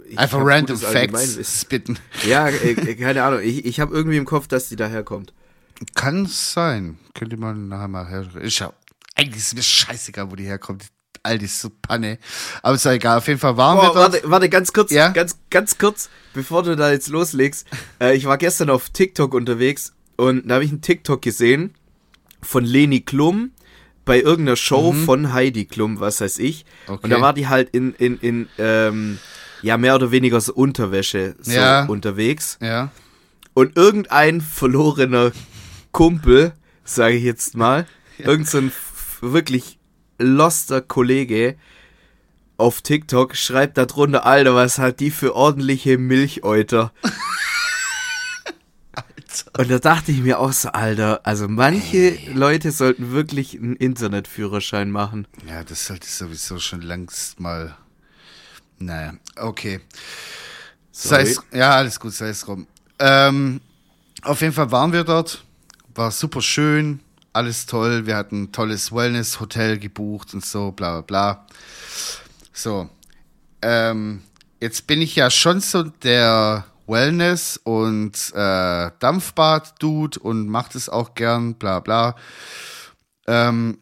Ich 0.08 0.18
Einfach 0.18 0.40
random 0.42 0.78
Facts 0.78 1.62
spitten. 1.62 1.98
Ja, 2.26 2.48
äh, 2.48 2.72
äh, 2.72 2.96
keine 2.96 3.24
Ahnung. 3.24 3.42
Ich, 3.42 3.66
ich 3.66 3.80
habe 3.80 3.94
irgendwie 3.96 4.18
im 4.18 4.26
Kopf, 4.26 4.48
dass 4.48 4.70
die 4.70 4.76
daherkommt. 4.76 5.34
Kann 5.96 6.26
sein. 6.28 7.00
Könnte 7.14 7.38
man 7.38 7.68
nachher 7.68 7.88
mal 7.88 8.08
her. 8.08 8.28
Ich 8.42 8.62
hab, 8.62 8.76
eigentlich 9.16 9.44
ist 9.44 9.56
mir 9.56 9.64
scheißegal, 9.64 10.30
wo 10.32 10.36
die 10.36 10.46
herkommt. 10.46 10.86
All 11.28 11.42
so 11.48 11.70
Panne. 11.82 12.18
Aber 12.64 12.76
ist 12.76 12.86
ja 12.86 12.94
egal. 12.94 13.18
Auf 13.18 13.28
jeden 13.28 13.40
Fall 13.40 13.58
waren 13.58 13.78
wir 13.78 13.82
Boah, 13.90 13.94
dort. 13.94 14.14
warte, 14.14 14.22
warte, 14.32 14.50
ganz 14.50 14.72
kurz, 14.74 14.92
Ja? 14.92 15.10
ganz, 15.10 15.38
ganz 15.50 15.78
kurz, 15.78 16.10
bevor 16.34 16.64
du 16.64 16.76
da 16.76 16.92
jetzt 16.92 17.10
loslegst. 17.10 17.68
Äh, 18.02 18.16
ich 18.16 18.26
war 18.26 18.38
gestern 18.38 18.70
auf 18.70 18.90
TikTok 18.90 19.34
unterwegs 19.34 19.94
und 20.16 20.48
da 20.48 20.56
habe 20.56 20.64
ich 20.66 20.72
einen 20.72 20.82
TikTok 20.82 21.22
gesehen 21.22 21.74
von 22.42 22.64
Leni 22.64 23.02
Klum 23.02 23.52
bei 24.06 24.22
irgendeiner 24.22 24.56
Show 24.56 24.94
von 24.94 25.34
Heidi 25.34 25.66
Klum, 25.66 26.00
was 26.00 26.22
weiß 26.22 26.40
ich. 26.40 26.64
Mhm. 26.88 26.94
Okay. 26.94 27.04
Und 27.04 27.10
da 27.10 27.20
war 27.22 27.34
die 27.34 27.48
halt 27.48 27.70
in, 27.72 27.94
in, 27.96 28.18
in 28.20 28.48
ähm, 28.58 29.20
ja, 29.62 29.76
mehr 29.78 29.96
oder 29.96 30.12
weniger 30.12 30.40
so 30.40 30.54
Unterwäsche 30.54 31.36
so 31.42 31.52
Ja. 31.52 31.86
unterwegs. 31.86 32.58
Ja. 32.62 32.92
Und 33.54 33.76
irgendein 33.76 34.40
verlorener 34.40 35.32
Kumpel, 35.92 36.54
sage 36.86 37.16
ich 37.16 37.24
jetzt 37.24 37.56
mal, 37.56 37.86
irgend 38.18 38.48
so 38.48 38.60
ein 38.60 38.68
f- 38.68 39.18
wirklich 39.22 39.77
loster 40.18 40.82
Kollege 40.82 41.58
auf 42.58 42.82
TikTok 42.82 43.36
schreibt 43.36 43.78
da 43.78 43.86
drunter, 43.86 44.26
Alter, 44.26 44.56
was 44.56 44.80
hat 44.80 45.00
die 45.00 45.12
für 45.12 45.36
ordentliche 45.36 45.98
Milchäuter? 45.98 46.92
Und 49.58 49.70
da 49.70 49.78
dachte 49.78 50.12
ich 50.12 50.22
mir 50.22 50.40
auch 50.40 50.52
so, 50.52 50.70
Alter, 50.70 51.22
also 51.24 51.48
manche 51.48 52.18
Leute 52.34 52.72
sollten 52.72 53.12
wirklich 53.12 53.56
einen 53.56 53.76
Internetführerschein 53.76 54.90
machen. 54.90 55.28
Ja, 55.48 55.64
das 55.64 55.86
sollte 55.86 56.08
sowieso 56.08 56.58
schon 56.60 56.82
längst 56.82 57.40
mal. 57.40 57.78
Naja, 58.80 59.14
okay. 59.36 59.80
Sorry. 60.92 61.24
es, 61.24 61.42
ja, 61.52 61.76
alles 61.76 62.00
gut, 62.00 62.14
sei 62.14 62.30
es 62.30 62.42
drum. 62.42 62.66
Ähm, 62.98 63.62
auf 64.24 64.42
jeden 64.42 64.54
Fall 64.54 64.72
waren 64.72 64.92
wir 64.92 65.04
dort. 65.04 65.44
War 65.94 66.10
super 66.12 66.42
schön, 66.42 67.00
alles 67.38 67.66
toll. 67.66 68.06
Wir 68.06 68.18
hatten 68.18 68.44
ein 68.44 68.52
tolles 68.52 68.92
Wellness-Hotel 68.92 69.80
gebucht 69.80 70.34
und 70.34 70.46
so, 70.46 70.72
bla 70.72 71.02
bla 71.02 71.02
bla. 71.02 71.48
So. 72.52 72.90
Ähm, 73.62 74.24
jetzt 74.60 74.88
bin 74.88 75.02
ich 75.02 75.16
ja 75.16 75.30
schon 75.30 75.62
so 75.62 75.84
der 75.84 76.66
Wellness- 76.88 77.58
und 77.64 78.34
äh, 78.34 78.92
Dampfbad-Dude 79.00 80.20
und 80.20 80.48
macht 80.50 80.76
es 80.76 80.90
auch 80.90 81.16
gern, 81.16 81.56
bla 81.56 81.80
bla. 81.80 82.16
Ähm, 83.28 83.78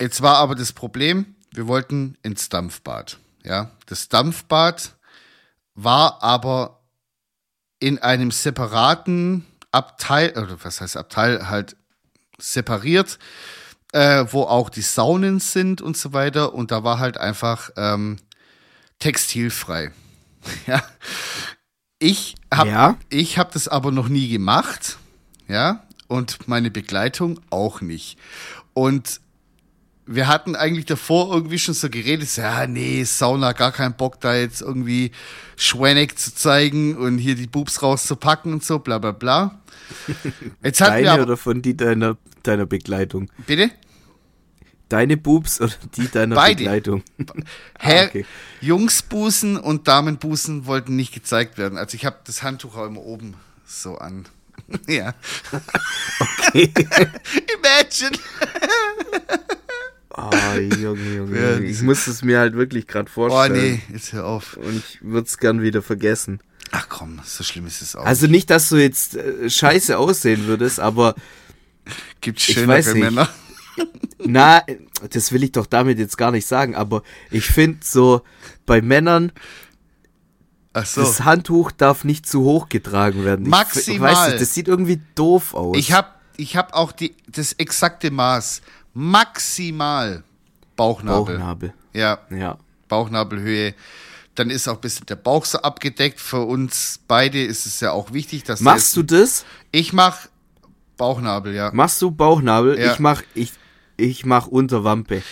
Jetzt 0.00 0.22
war 0.22 0.36
aber 0.36 0.54
das 0.54 0.72
Problem, 0.72 1.34
wir 1.52 1.66
wollten 1.66 2.16
ins 2.22 2.48
Dampfbad. 2.48 3.18
Ja, 3.44 3.70
das 3.84 4.08
Dampfbad 4.08 4.94
war 5.74 6.22
aber 6.22 6.80
in 7.80 7.98
einem 7.98 8.30
separaten 8.30 9.46
Abteil, 9.72 10.30
oder 10.30 10.56
was 10.64 10.80
heißt 10.80 10.96
Abteil, 10.96 11.50
halt 11.50 11.76
separiert, 12.40 13.18
äh, 13.92 14.24
wo 14.30 14.42
auch 14.42 14.70
die 14.70 14.82
Saunen 14.82 15.40
sind 15.40 15.80
und 15.82 15.96
so 15.96 16.12
weiter. 16.12 16.54
Und 16.54 16.70
da 16.70 16.84
war 16.84 16.98
halt 16.98 17.18
einfach 17.18 17.70
ähm, 17.76 18.18
textilfrei. 18.98 19.92
ja. 20.66 20.82
Ich 21.98 22.34
habe 22.52 22.70
Ja. 22.70 22.96
ich 23.10 23.38
hab 23.38 23.52
das 23.52 23.68
aber 23.68 23.90
noch 23.92 24.08
nie 24.08 24.28
gemacht. 24.28 24.98
Ja. 25.48 25.84
Und 26.08 26.48
meine 26.48 26.70
Begleitung 26.70 27.40
auch 27.50 27.80
nicht. 27.80 28.18
Und 28.74 29.20
wir 30.06 30.26
hatten 30.26 30.56
eigentlich 30.56 30.86
davor 30.86 31.32
irgendwie 31.32 31.58
schon 31.58 31.74
so 31.74 31.88
geredet, 31.88 32.28
so, 32.28 32.42
ja, 32.42 32.66
nee, 32.66 33.04
Sauna, 33.04 33.52
gar 33.52 33.70
keinen 33.70 33.94
Bock, 33.94 34.20
da 34.20 34.34
jetzt 34.34 34.60
irgendwie 34.60 35.12
Schwenneck 35.56 36.18
zu 36.18 36.34
zeigen 36.34 36.96
und 36.96 37.18
hier 37.18 37.36
die 37.36 37.46
Boobs 37.46 37.80
rauszupacken 37.80 38.52
und 38.52 38.64
so, 38.64 38.80
bla 38.80 38.98
bla 38.98 39.12
bla. 39.12 39.59
Jetzt 40.62 40.80
hatten 40.80 40.96
wir 40.96 41.04
Deine 41.04 41.10
aber, 41.10 41.22
oder 41.22 41.36
von 41.36 41.62
die 41.62 41.76
deiner, 41.76 42.16
deiner 42.42 42.66
Begleitung? 42.66 43.30
bitte? 43.46 43.70
Deine 44.88 45.16
Boobs 45.16 45.60
oder 45.60 45.72
die 45.96 46.08
deiner 46.08 46.34
Beide. 46.34 46.56
Begleitung? 46.64 47.02
Herr, 47.78 48.02
Ah, 48.02 48.06
okay. 48.06 48.26
Jungsbusen 48.60 49.56
und 49.56 49.86
Damenbusen 49.86 50.66
wollten 50.66 50.96
nicht 50.96 51.14
gezeigt 51.14 51.58
werden. 51.58 51.78
Also 51.78 51.94
ich 51.96 52.04
habe 52.04 52.16
das 52.24 52.42
Handtuch 52.42 52.76
auch 52.76 52.86
immer 52.86 53.02
oben 53.02 53.34
so 53.64 53.98
an. 53.98 54.26
ja. 54.88 55.14
Imagine. 56.52 58.18
Oh, 60.16 60.30
Junge, 60.76 61.14
Junge. 61.16 61.60
Ich 61.64 61.82
muss 61.82 62.06
es 62.08 62.22
mir 62.22 62.40
halt 62.40 62.54
wirklich 62.54 62.86
gerade 62.86 63.08
Oh 63.10 63.14
vorstellen. 63.14 63.74
nee, 63.74 63.82
jetzt 63.92 64.12
hör 64.12 64.26
auf. 64.26 64.56
Und 64.56 64.76
ich 64.76 64.98
würde 65.02 65.26
es 65.26 65.38
gern 65.38 65.62
wieder 65.62 65.82
vergessen. 65.82 66.40
Ach 66.72 66.88
komm, 66.88 67.20
so 67.24 67.42
schlimm 67.42 67.66
ist 67.66 67.82
es 67.82 67.96
auch. 67.96 68.04
Also 68.04 68.26
nicht, 68.26 68.50
dass 68.50 68.68
du 68.68 68.76
jetzt 68.76 69.16
äh, 69.16 69.50
scheiße 69.50 69.98
aussehen 69.98 70.46
würdest, 70.46 70.78
aber 70.80 71.14
gibt 72.20 72.38
ich 72.38 72.54
schönere. 72.54 72.94
Männer. 72.94 73.28
na, 74.18 74.62
das 75.10 75.32
will 75.32 75.42
ich 75.42 75.52
doch 75.52 75.66
damit 75.66 75.98
jetzt 75.98 76.16
gar 76.16 76.30
nicht 76.30 76.46
sagen, 76.46 76.74
aber 76.74 77.02
ich 77.30 77.46
finde 77.46 77.80
so, 77.82 78.22
bei 78.66 78.82
Männern, 78.82 79.32
Ach 80.72 80.86
so. 80.86 81.00
das 81.00 81.24
Handtuch 81.24 81.72
darf 81.72 82.04
nicht 82.04 82.28
zu 82.28 82.42
hoch 82.42 82.68
getragen 82.68 83.24
werden. 83.24 83.42
Ich, 83.42 83.46
ich 83.46 83.50
Maximal. 83.50 84.12
weiß 84.12 84.28
nicht, 84.28 84.40
das 84.42 84.54
sieht 84.54 84.68
irgendwie 84.68 85.00
doof 85.16 85.54
aus. 85.54 85.76
Ich 85.76 85.92
habe 85.92 86.08
ich 86.36 86.56
hab 86.56 86.72
auch 86.74 86.92
die, 86.92 87.16
das 87.26 87.52
exakte 87.54 88.10
Maß. 88.10 88.62
Maximal 88.94 90.22
Bauchnabel. 90.76 91.36
Bauchnabel. 91.36 91.72
Ja, 91.92 92.18
Ja. 92.30 92.58
Bauchnabelhöhe. 92.88 93.74
Dann 94.40 94.48
ist 94.48 94.66
auch 94.68 94.76
ein 94.76 94.80
bisschen 94.80 95.04
der 95.04 95.16
Bauch 95.16 95.44
so 95.44 95.58
abgedeckt. 95.58 96.18
Für 96.18 96.40
uns 96.46 96.98
beide 97.06 97.44
ist 97.44 97.66
es 97.66 97.80
ja 97.80 97.92
auch 97.92 98.14
wichtig, 98.14 98.42
dass 98.42 98.62
Machst 98.62 98.96
du 98.96 99.02
das? 99.02 99.44
Ich 99.70 99.92
mach 99.92 100.16
Bauchnabel, 100.96 101.54
ja. 101.54 101.70
Machst 101.74 102.00
du 102.00 102.10
Bauchnabel? 102.10 102.80
Ja. 102.80 102.90
Ich 102.90 102.98
mach, 103.00 103.22
ich, 103.34 103.52
ich 103.98 104.24
mach 104.24 104.46
Unterwampe. 104.46 105.22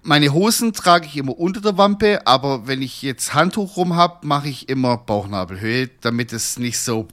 Meine 0.00 0.32
Hosen 0.32 0.72
trage 0.72 1.04
ich 1.04 1.18
immer 1.18 1.38
unter 1.38 1.60
der 1.60 1.76
Wampe, 1.76 2.26
aber 2.26 2.66
wenn 2.66 2.80
ich 2.80 3.02
jetzt 3.02 3.34
Handtuch 3.34 3.76
rum 3.76 3.94
hab, 3.94 4.24
mache 4.24 4.48
ich 4.48 4.70
immer 4.70 4.96
Bauchnabelhöhe, 4.96 5.90
damit 6.00 6.32
es 6.32 6.58
nicht 6.58 6.78
so, 6.78 7.08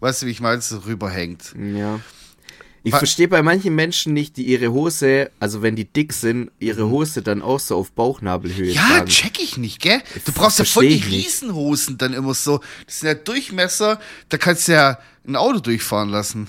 weißt 0.00 0.20
du, 0.20 0.26
wie 0.26 0.32
ich 0.32 0.42
meine, 0.42 0.60
so 0.60 0.80
rüberhängt. 0.80 1.54
Ja. 1.56 1.98
Ich 2.82 2.94
verstehe 2.94 3.28
bei 3.28 3.42
manchen 3.42 3.74
Menschen 3.74 4.14
nicht, 4.14 4.36
die 4.36 4.44
ihre 4.44 4.72
Hose, 4.72 5.30
also 5.38 5.60
wenn 5.62 5.76
die 5.76 5.84
dick 5.84 6.12
sind, 6.12 6.50
ihre 6.58 6.88
Hose 6.88 7.20
dann 7.22 7.42
auch 7.42 7.60
so 7.60 7.76
auf 7.76 7.92
Bauchnabelhöhe 7.92 8.72
Ja, 8.72 8.88
tragen. 8.88 9.06
check 9.06 9.38
ich 9.40 9.58
nicht, 9.58 9.80
gell? 9.80 10.00
Du 10.24 10.32
brauchst 10.32 10.58
ja 10.58 10.64
voll 10.64 10.88
die. 10.88 10.94
Riesenhosen 11.02 11.98
dann 11.98 12.14
immer 12.14 12.32
so. 12.34 12.60
Das 12.86 13.00
sind 13.00 13.08
ja 13.08 13.14
Durchmesser, 13.14 14.00
da 14.30 14.38
kannst 14.38 14.68
du 14.68 14.72
ja 14.72 14.98
ein 15.26 15.36
Auto 15.36 15.60
durchfahren 15.60 16.08
lassen. 16.08 16.48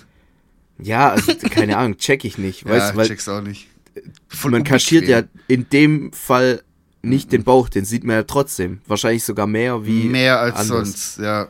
Ja, 0.80 1.10
also 1.10 1.34
keine 1.50 1.78
Ahnung, 1.78 1.98
check 1.98 2.24
ich 2.24 2.38
nicht. 2.38 2.66
Weißt 2.66 2.88
ja, 2.88 2.92
du, 2.92 2.98
weil 2.98 3.08
check's 3.08 3.28
auch 3.28 3.42
nicht. 3.42 3.68
Voll 4.30 4.52
man 4.52 4.64
kaschiert 4.64 5.08
ja 5.08 5.24
in 5.48 5.68
dem 5.70 6.14
Fall 6.14 6.64
nicht 7.02 7.32
den 7.32 7.44
Bauch, 7.44 7.68
den 7.68 7.84
sieht 7.84 8.04
man 8.04 8.16
ja 8.16 8.24
trotzdem. 8.24 8.80
Wahrscheinlich 8.88 9.24
sogar 9.24 9.48
mehr 9.48 9.86
wie 9.86 10.04
mehr 10.06 10.40
als 10.40 10.56
anders. 10.56 10.68
sonst, 10.68 11.18
ja. 11.20 11.48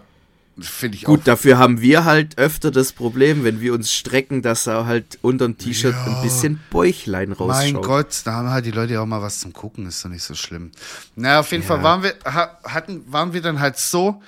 Finde 0.59 0.97
ich 0.97 1.05
Gut, 1.05 1.21
auch. 1.21 1.23
dafür 1.23 1.57
haben 1.57 1.81
wir 1.81 2.05
halt 2.05 2.37
öfter 2.37 2.71
das 2.71 2.91
Problem, 2.91 3.43
wenn 3.43 3.61
wir 3.61 3.73
uns 3.73 3.93
strecken, 3.93 4.41
dass 4.41 4.67
er 4.67 4.85
halt 4.85 5.17
unter 5.21 5.45
dem 5.45 5.57
T-Shirt 5.57 5.95
ein 5.95 6.21
bisschen 6.21 6.59
Bäuchlein 6.69 7.31
rausschaut. 7.31 7.73
Mein 7.73 7.81
Gott, 7.81 8.21
da 8.25 8.33
haben 8.33 8.49
halt 8.49 8.65
die 8.65 8.71
Leute 8.71 8.99
auch 8.99 9.05
mal 9.05 9.21
was 9.21 9.39
zum 9.39 9.53
Gucken, 9.53 9.87
ist 9.87 10.03
doch 10.03 10.09
nicht 10.09 10.23
so 10.23 10.35
schlimm. 10.35 10.71
Naja, 11.15 11.39
auf 11.39 11.51
jeden 11.51 11.63
Fall 11.63 11.81
waren 11.83 12.03
wir, 12.03 12.15
ha, 12.25 12.59
hatten, 12.63 13.03
waren 13.11 13.33
wir 13.33 13.41
dann 13.41 13.59
halt 13.59 13.77
so 13.77 14.21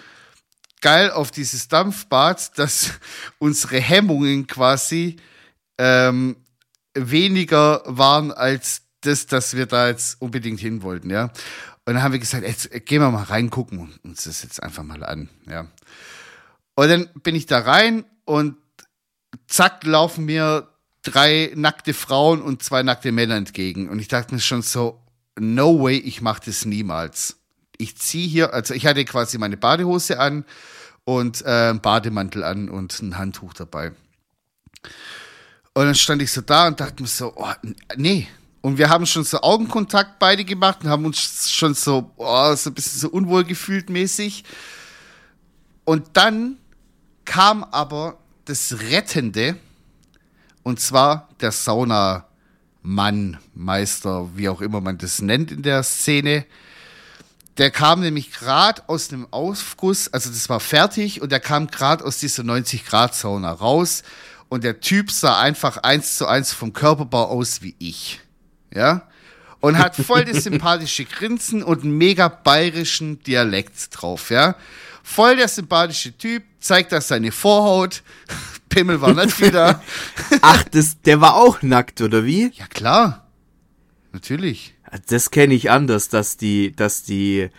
geil 0.81 1.11
auf 1.11 1.31
dieses 1.31 1.67
Dampfbad, 1.67 2.57
dass 2.57 2.91
unsere 3.39 3.79
Hemmungen 3.79 4.47
quasi 4.47 5.17
ähm, 5.77 6.37
weniger 6.93 7.81
waren 7.85 8.31
als 8.31 8.83
das, 9.01 9.25
dass 9.25 9.55
wir 9.55 9.65
da 9.65 9.87
jetzt 9.89 10.21
unbedingt 10.21 10.59
hin 10.59 10.83
wollten, 10.83 11.09
ja. 11.09 11.31
Und 11.85 11.95
dann 11.95 12.03
haben 12.03 12.13
wir 12.13 12.19
gesagt, 12.19 12.43
jetzt 12.43 12.71
gehen 12.85 13.01
wir 13.01 13.11
mal 13.11 13.23
reingucken 13.23 13.79
und 13.79 13.99
uns 14.05 14.23
das 14.23 14.43
jetzt 14.43 14.63
einfach 14.63 14.83
mal 14.83 15.03
an, 15.03 15.29
ja. 15.47 15.67
Und 16.75 16.89
dann 16.89 17.09
bin 17.21 17.35
ich 17.35 17.45
da 17.45 17.59
rein 17.59 18.05
und 18.25 18.57
zack, 19.47 19.83
laufen 19.83 20.25
mir 20.25 20.69
drei 21.03 21.51
nackte 21.55 21.93
Frauen 21.93 22.41
und 22.41 22.63
zwei 22.63 22.83
nackte 22.83 23.11
Männer 23.11 23.35
entgegen. 23.35 23.89
Und 23.89 23.99
ich 23.99 24.07
dachte 24.07 24.33
mir 24.33 24.41
schon 24.41 24.61
so, 24.61 25.01
no 25.39 25.81
way, 25.81 25.97
ich 25.97 26.21
mache 26.21 26.41
das 26.45 26.65
niemals. 26.65 27.37
Ich 27.77 27.97
ziehe 27.97 28.27
hier, 28.27 28.53
also 28.53 28.73
ich 28.73 28.85
hatte 28.85 29.03
quasi 29.05 29.37
meine 29.37 29.57
Badehose 29.57 30.19
an 30.19 30.45
und 31.03 31.41
äh, 31.41 31.69
einen 31.69 31.81
Bademantel 31.81 32.43
an 32.43 32.69
und 32.69 33.01
ein 33.01 33.17
Handtuch 33.17 33.53
dabei. 33.53 33.91
Und 35.73 35.85
dann 35.85 35.95
stand 35.95 36.21
ich 36.21 36.31
so 36.31 36.41
da 36.41 36.67
und 36.67 36.79
dachte 36.79 37.01
mir 37.01 37.09
so, 37.09 37.33
oh, 37.35 37.51
nee. 37.95 38.27
Und 38.61 38.77
wir 38.77 38.89
haben 38.89 39.05
schon 39.05 39.25
so 39.25 39.41
Augenkontakt 39.41 40.19
beide 40.19 40.45
gemacht 40.45 40.83
und 40.83 40.89
haben 40.89 41.05
uns 41.05 41.51
schon 41.51 41.73
so, 41.73 42.11
oh, 42.15 42.55
so 42.55 42.69
ein 42.69 42.73
bisschen 42.73 43.01
so 43.01 43.09
unwohl 43.09 43.43
gefühlt 43.43 43.89
mäßig. 43.89 44.45
Und 45.83 46.11
dann 46.13 46.57
kam 47.25 47.63
aber 47.63 48.17
das 48.45 48.79
Rettende, 48.89 49.57
und 50.63 50.79
zwar 50.79 51.29
der 51.41 51.51
Saunamann, 51.51 53.37
Meister, 53.53 54.29
wie 54.35 54.49
auch 54.49 54.61
immer 54.61 54.81
man 54.81 54.97
das 54.97 55.21
nennt 55.21 55.51
in 55.51 55.63
der 55.63 55.83
Szene. 55.83 56.45
Der 57.57 57.69
kam 57.69 58.01
nämlich 58.01 58.31
gerade 58.31 58.81
aus 58.87 59.09
dem 59.09 59.27
Aufguss, 59.31 60.11
also 60.11 60.29
das 60.29 60.49
war 60.49 60.59
fertig, 60.59 61.21
und 61.21 61.31
der 61.31 61.39
kam 61.39 61.67
gerade 61.67 62.03
aus 62.03 62.19
dieser 62.19 62.43
90-Grad-Sauna 62.43 63.51
raus. 63.51 64.03
Und 64.49 64.63
der 64.63 64.79
Typ 64.79 65.11
sah 65.11 65.39
einfach 65.39 65.77
eins 65.77 66.17
zu 66.17 66.27
eins 66.27 66.53
vom 66.53 66.73
Körperbau 66.73 67.25
aus 67.25 67.61
wie 67.61 67.75
ich. 67.79 68.21
Ja? 68.71 69.07
Und 69.59 69.77
hat 69.77 69.95
voll 69.95 70.25
das 70.25 70.43
sympathische 70.43 71.05
Grinsen 71.05 71.63
und 71.63 71.83
einen 71.83 71.97
mega 71.97 72.27
bayerischen 72.27 73.23
Dialekt 73.23 73.89
drauf, 73.91 74.29
ja? 74.29 74.55
Voll 75.03 75.35
der 75.35 75.49
sympathische 75.49 76.17
Typ, 76.17 76.43
zeigt 76.59 76.93
da 76.93 77.01
seine 77.01 77.31
Vorhaut. 77.31 78.01
Pimmel 78.69 79.01
war 79.01 79.13
nicht 79.13 79.39
wieder. 79.39 79.83
Ach, 80.41 80.63
das, 80.63 80.99
der 81.01 81.21
war 81.21 81.35
auch 81.35 81.61
nackt, 81.61 82.01
oder 82.01 82.25
wie? 82.25 82.51
Ja, 82.55 82.65
klar. 82.67 83.27
Natürlich. 84.13 84.73
Das 85.07 85.29
kenne 85.29 85.53
ich 85.53 85.69
anders, 85.69 86.09
dass 86.09 86.37
die, 86.37 86.71
dass 86.75 87.03
die, 87.03 87.49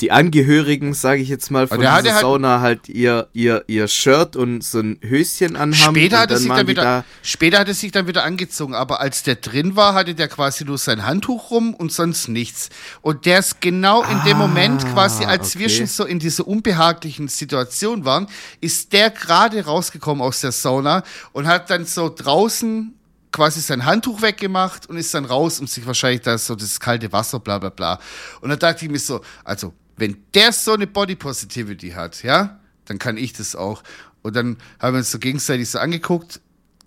die 0.00 0.12
Angehörigen, 0.12 0.94
sage 0.94 1.22
ich 1.22 1.28
jetzt 1.28 1.50
mal, 1.50 1.66
von 1.66 1.80
der 1.80 2.00
dieser 2.00 2.14
halt- 2.14 2.22
Sauna 2.22 2.60
halt 2.60 2.88
ihr, 2.88 3.28
ihr, 3.32 3.64
ihr 3.66 3.88
Shirt 3.88 4.36
und 4.36 4.62
so 4.62 4.80
ein 4.80 4.98
Höschen 5.02 5.56
anhaben. 5.56 5.94
Später 5.94 6.20
hat, 6.20 6.30
er 6.30 6.38
sich 6.38 6.48
dann 6.48 6.66
wieder, 6.66 6.82
da, 6.82 7.04
später 7.22 7.58
hat 7.58 7.68
er 7.68 7.74
sich 7.74 7.92
dann 7.92 8.06
wieder 8.06 8.24
angezogen, 8.24 8.74
aber 8.74 9.00
als 9.00 9.22
der 9.22 9.36
drin 9.36 9.76
war, 9.76 9.94
hatte 9.94 10.14
der 10.14 10.28
quasi 10.28 10.64
nur 10.64 10.78
sein 10.78 11.04
Handtuch 11.04 11.50
rum 11.50 11.74
und 11.74 11.92
sonst 11.92 12.28
nichts. 12.28 12.70
Und 13.00 13.26
der 13.26 13.38
ist 13.40 13.60
genau 13.60 14.02
in 14.02 14.22
dem 14.24 14.38
Moment 14.38 14.84
quasi, 14.92 15.24
als 15.24 15.58
wir 15.58 15.66
okay. 15.66 15.76
schon 15.76 15.86
so 15.86 16.04
in 16.04 16.18
dieser 16.18 16.46
unbehaglichen 16.46 17.28
Situation 17.28 18.04
waren, 18.04 18.26
ist 18.60 18.92
der 18.92 19.10
gerade 19.10 19.64
rausgekommen 19.64 20.22
aus 20.22 20.40
der 20.40 20.52
Sauna 20.52 21.02
und 21.32 21.46
hat 21.46 21.70
dann 21.70 21.84
so 21.84 22.12
draußen 22.14 22.94
quasi 23.32 23.60
sein 23.60 23.84
Handtuch 23.84 24.22
weggemacht 24.22 24.86
und 24.88 24.96
ist 24.96 25.12
dann 25.14 25.24
raus, 25.24 25.58
um 25.58 25.66
sich 25.66 25.84
wahrscheinlich 25.86 26.20
da 26.20 26.38
so 26.38 26.54
das 26.54 26.78
kalte 26.78 27.10
Wasser, 27.12 27.40
bla 27.40 27.58
bla 27.58 27.70
bla. 27.70 27.98
Und 28.40 28.50
da 28.50 28.56
dachte 28.56 28.84
ich 28.84 28.90
mir 28.90 28.98
so, 28.98 29.22
also, 29.42 29.72
wenn 29.96 30.24
der 30.34 30.52
so 30.52 30.72
eine 30.72 30.86
Body 30.86 31.16
Positivity 31.16 31.90
hat, 31.90 32.22
ja, 32.22 32.60
dann 32.86 32.98
kann 32.98 33.16
ich 33.16 33.32
das 33.32 33.56
auch. 33.56 33.82
Und 34.22 34.36
dann 34.36 34.58
haben 34.78 34.94
wir 34.94 34.98
uns 34.98 35.10
so 35.10 35.18
gegenseitig 35.18 35.68
so 35.70 35.78
angeguckt. 35.78 36.40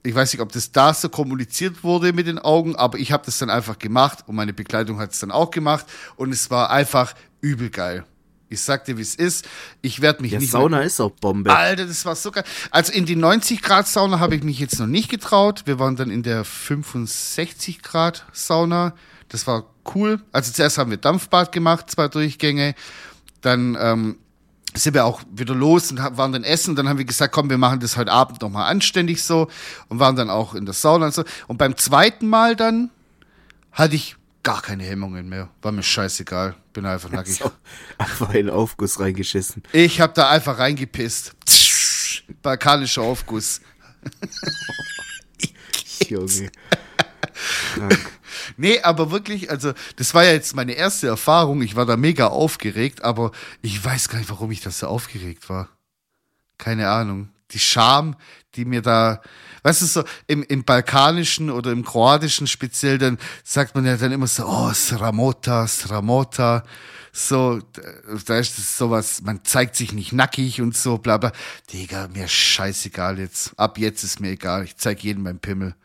Ich 0.03 0.13
weiß 0.13 0.33
nicht, 0.33 0.41
ob 0.41 0.51
das 0.51 0.71
da 0.71 0.93
so 0.93 1.09
kommuniziert 1.09 1.83
wurde 1.83 2.13
mit 2.13 2.27
den 2.27 2.39
Augen, 2.39 2.75
aber 2.75 2.99
ich 2.99 3.11
habe 3.11 3.25
das 3.25 3.39
dann 3.39 3.49
einfach 3.49 3.79
gemacht 3.79 4.19
und 4.27 4.35
meine 4.35 4.53
Begleitung 4.53 4.99
hat 4.99 5.13
es 5.13 5.19
dann 5.19 5.31
auch 5.31 5.51
gemacht 5.51 5.85
und 6.15 6.31
es 6.31 6.51
war 6.51 6.69
einfach 6.69 7.15
übel 7.41 7.69
geil. 7.69 8.05
Ich 8.49 8.61
sag 8.61 8.85
dir, 8.85 8.97
wie 8.97 9.01
es 9.01 9.15
ist. 9.15 9.47
Ich 9.81 10.01
werde 10.01 10.21
mich 10.21 10.33
ja, 10.33 10.39
nicht 10.39 10.51
Sauna 10.51 10.81
ist 10.81 10.99
auch 10.99 11.11
Bombe. 11.11 11.55
Alter, 11.55 11.85
das 11.85 12.05
war 12.05 12.15
so 12.15 12.31
geil. 12.31 12.43
Also 12.71 12.93
in 12.93 13.05
die 13.05 13.15
90 13.15 13.61
Grad 13.61 13.87
Sauna 13.87 14.19
habe 14.19 14.35
ich 14.35 14.43
mich 14.43 14.59
jetzt 14.59 14.79
noch 14.79 14.87
nicht 14.87 15.09
getraut. 15.09 15.63
Wir 15.65 15.79
waren 15.79 15.95
dann 15.95 16.11
in 16.11 16.21
der 16.21 16.45
65 16.45 17.81
Grad 17.81 18.25
Sauna. 18.31 18.93
Das 19.29 19.47
war 19.47 19.65
cool. 19.95 20.21
Also 20.31 20.51
zuerst 20.51 20.77
haben 20.77 20.91
wir 20.91 20.97
Dampfbad 20.97 21.51
gemacht, 21.51 21.89
zwei 21.89 22.07
Durchgänge. 22.07 22.75
Dann 23.41 23.75
ähm, 23.79 24.17
sind 24.75 24.93
wir 24.93 25.05
auch 25.05 25.21
wieder 25.31 25.55
los 25.55 25.91
und 25.91 25.97
waren 25.97 26.31
dann 26.31 26.43
essen. 26.43 26.75
Dann 26.75 26.87
haben 26.87 26.97
wir 26.97 27.05
gesagt, 27.05 27.33
komm, 27.33 27.49
wir 27.49 27.57
machen 27.57 27.79
das 27.79 27.97
heute 27.97 28.11
Abend 28.11 28.41
nochmal 28.41 28.69
anständig 28.69 29.23
so. 29.23 29.47
Und 29.89 29.99
waren 29.99 30.15
dann 30.15 30.29
auch 30.29 30.53
in 30.53 30.65
der 30.65 30.73
Sauna 30.73 31.07
und 31.07 31.13
so. 31.13 31.23
Und 31.47 31.57
beim 31.57 31.77
zweiten 31.77 32.27
Mal 32.27 32.55
dann 32.55 32.91
hatte 33.71 33.95
ich 33.95 34.15
gar 34.45 34.61
keine 34.61 34.83
Hemmungen 34.83 35.27
mehr. 35.27 35.49
War 35.61 35.73
mir 35.73 35.83
scheißegal. 35.83 36.55
Bin 36.71 36.85
einfach 36.85 37.09
nackig. 37.11 37.35
So, 37.35 37.51
einfach 37.97 38.29
in 38.29 38.45
den 38.45 38.49
Aufguss 38.51 38.99
reingeschissen. 38.99 39.63
Ich 39.73 39.99
habe 39.99 40.13
da 40.13 40.29
einfach 40.29 40.57
reingepisst. 40.57 41.35
Balkanischer 42.41 43.01
Aufguss. 43.01 43.59
Junge. 46.07 46.51
Krank. 47.73 48.11
Nee, 48.57 48.79
aber 48.81 49.11
wirklich, 49.11 49.49
also 49.49 49.73
das 49.95 50.13
war 50.13 50.23
ja 50.23 50.31
jetzt 50.31 50.55
meine 50.55 50.73
erste 50.73 51.07
Erfahrung. 51.07 51.61
Ich 51.61 51.75
war 51.75 51.85
da 51.85 51.97
mega 51.97 52.27
aufgeregt, 52.27 53.03
aber 53.03 53.31
ich 53.61 53.83
weiß 53.83 54.09
gar 54.09 54.19
nicht, 54.19 54.29
warum 54.29 54.51
ich 54.51 54.61
da 54.61 54.71
so 54.71 54.87
aufgeregt 54.87 55.49
war. 55.49 55.69
Keine 56.57 56.89
Ahnung. 56.89 57.29
die 57.51 57.59
Scham, 57.59 58.15
die 58.55 58.65
mir 58.65 58.81
da, 58.81 59.21
weißt 59.63 59.81
du, 59.81 59.85
so 59.85 60.03
im, 60.27 60.43
im 60.43 60.63
balkanischen 60.63 61.49
oder 61.49 61.71
im 61.71 61.83
kroatischen 61.83 62.47
speziell, 62.47 62.97
dann 62.97 63.17
sagt 63.43 63.75
man 63.75 63.85
ja 63.85 63.97
dann 63.97 64.11
immer 64.11 64.27
so, 64.27 64.45
oh, 64.45 64.71
Sramota, 64.73 65.67
Sramota. 65.67 66.63
So, 67.17 67.61
da 68.25 68.37
ist 68.39 68.59
es 68.59 68.77
sowas, 68.77 69.21
man 69.21 69.45
zeigt 69.45 69.77
sich 69.77 69.93
nicht 69.93 70.11
nackig 70.11 70.61
und 70.61 70.75
so, 70.75 70.97
bla 70.97 71.17
bla. 71.17 71.31
Digga, 71.71 72.09
mir 72.09 72.27
scheißegal 72.27 73.19
jetzt. 73.19 73.57
Ab 73.57 73.77
jetzt 73.77 74.03
ist 74.03 74.19
mir 74.19 74.31
egal. 74.31 74.65
Ich 74.65 74.75
zeig 74.75 75.01
jedem 75.01 75.23
meinen 75.23 75.39
Pimmel. 75.39 75.75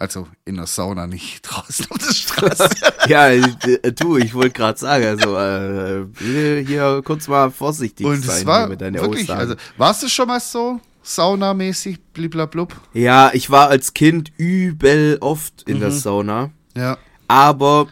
Also 0.00 0.26
in 0.46 0.56
der 0.56 0.66
Sauna, 0.66 1.06
nicht 1.06 1.42
draußen 1.42 1.86
auf 1.90 1.98
der 1.98 2.14
Straße. 2.14 2.70
ja, 3.06 3.28
äh, 3.28 3.92
du, 3.92 4.16
ich 4.16 4.32
wollte 4.32 4.52
gerade 4.52 4.78
sagen, 4.78 5.04
also 5.04 5.36
äh, 5.36 6.64
hier 6.64 7.02
kurz 7.04 7.28
mal 7.28 7.50
vorsichtig 7.50 8.06
Und 8.06 8.24
sein 8.24 8.46
war 8.46 8.66
mit 8.66 8.80
deinen 8.80 8.94
wirklich, 8.94 9.24
Aussagen. 9.24 9.40
also 9.40 9.54
warst 9.76 10.02
du 10.02 10.08
schon 10.08 10.26
mal 10.26 10.40
so 10.40 10.80
saunamäßig, 11.02 11.98
bliblablub? 12.12 12.74
ja, 12.92 13.30
ich 13.32 13.50
war 13.50 13.68
als 13.68 13.94
Kind 13.94 14.32
übel 14.36 15.18
oft 15.20 15.62
in 15.68 15.80
der 15.80 15.90
Sauna, 15.90 16.50
Ja. 16.76 16.98
aber 17.28 17.88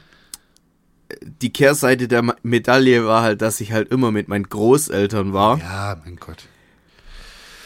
die 1.41 1.51
Kehrseite 1.53 2.07
der 2.07 2.23
Medaille 2.43 3.07
war 3.07 3.23
halt, 3.23 3.41
dass 3.43 3.61
ich 3.61 3.73
halt 3.73 3.89
immer 3.91 4.11
mit 4.11 4.29
meinen 4.29 4.49
Großeltern 4.49 5.33
war. 5.33 5.59
Ja, 5.59 5.97
mein 6.05 6.17
Gott. 6.17 6.45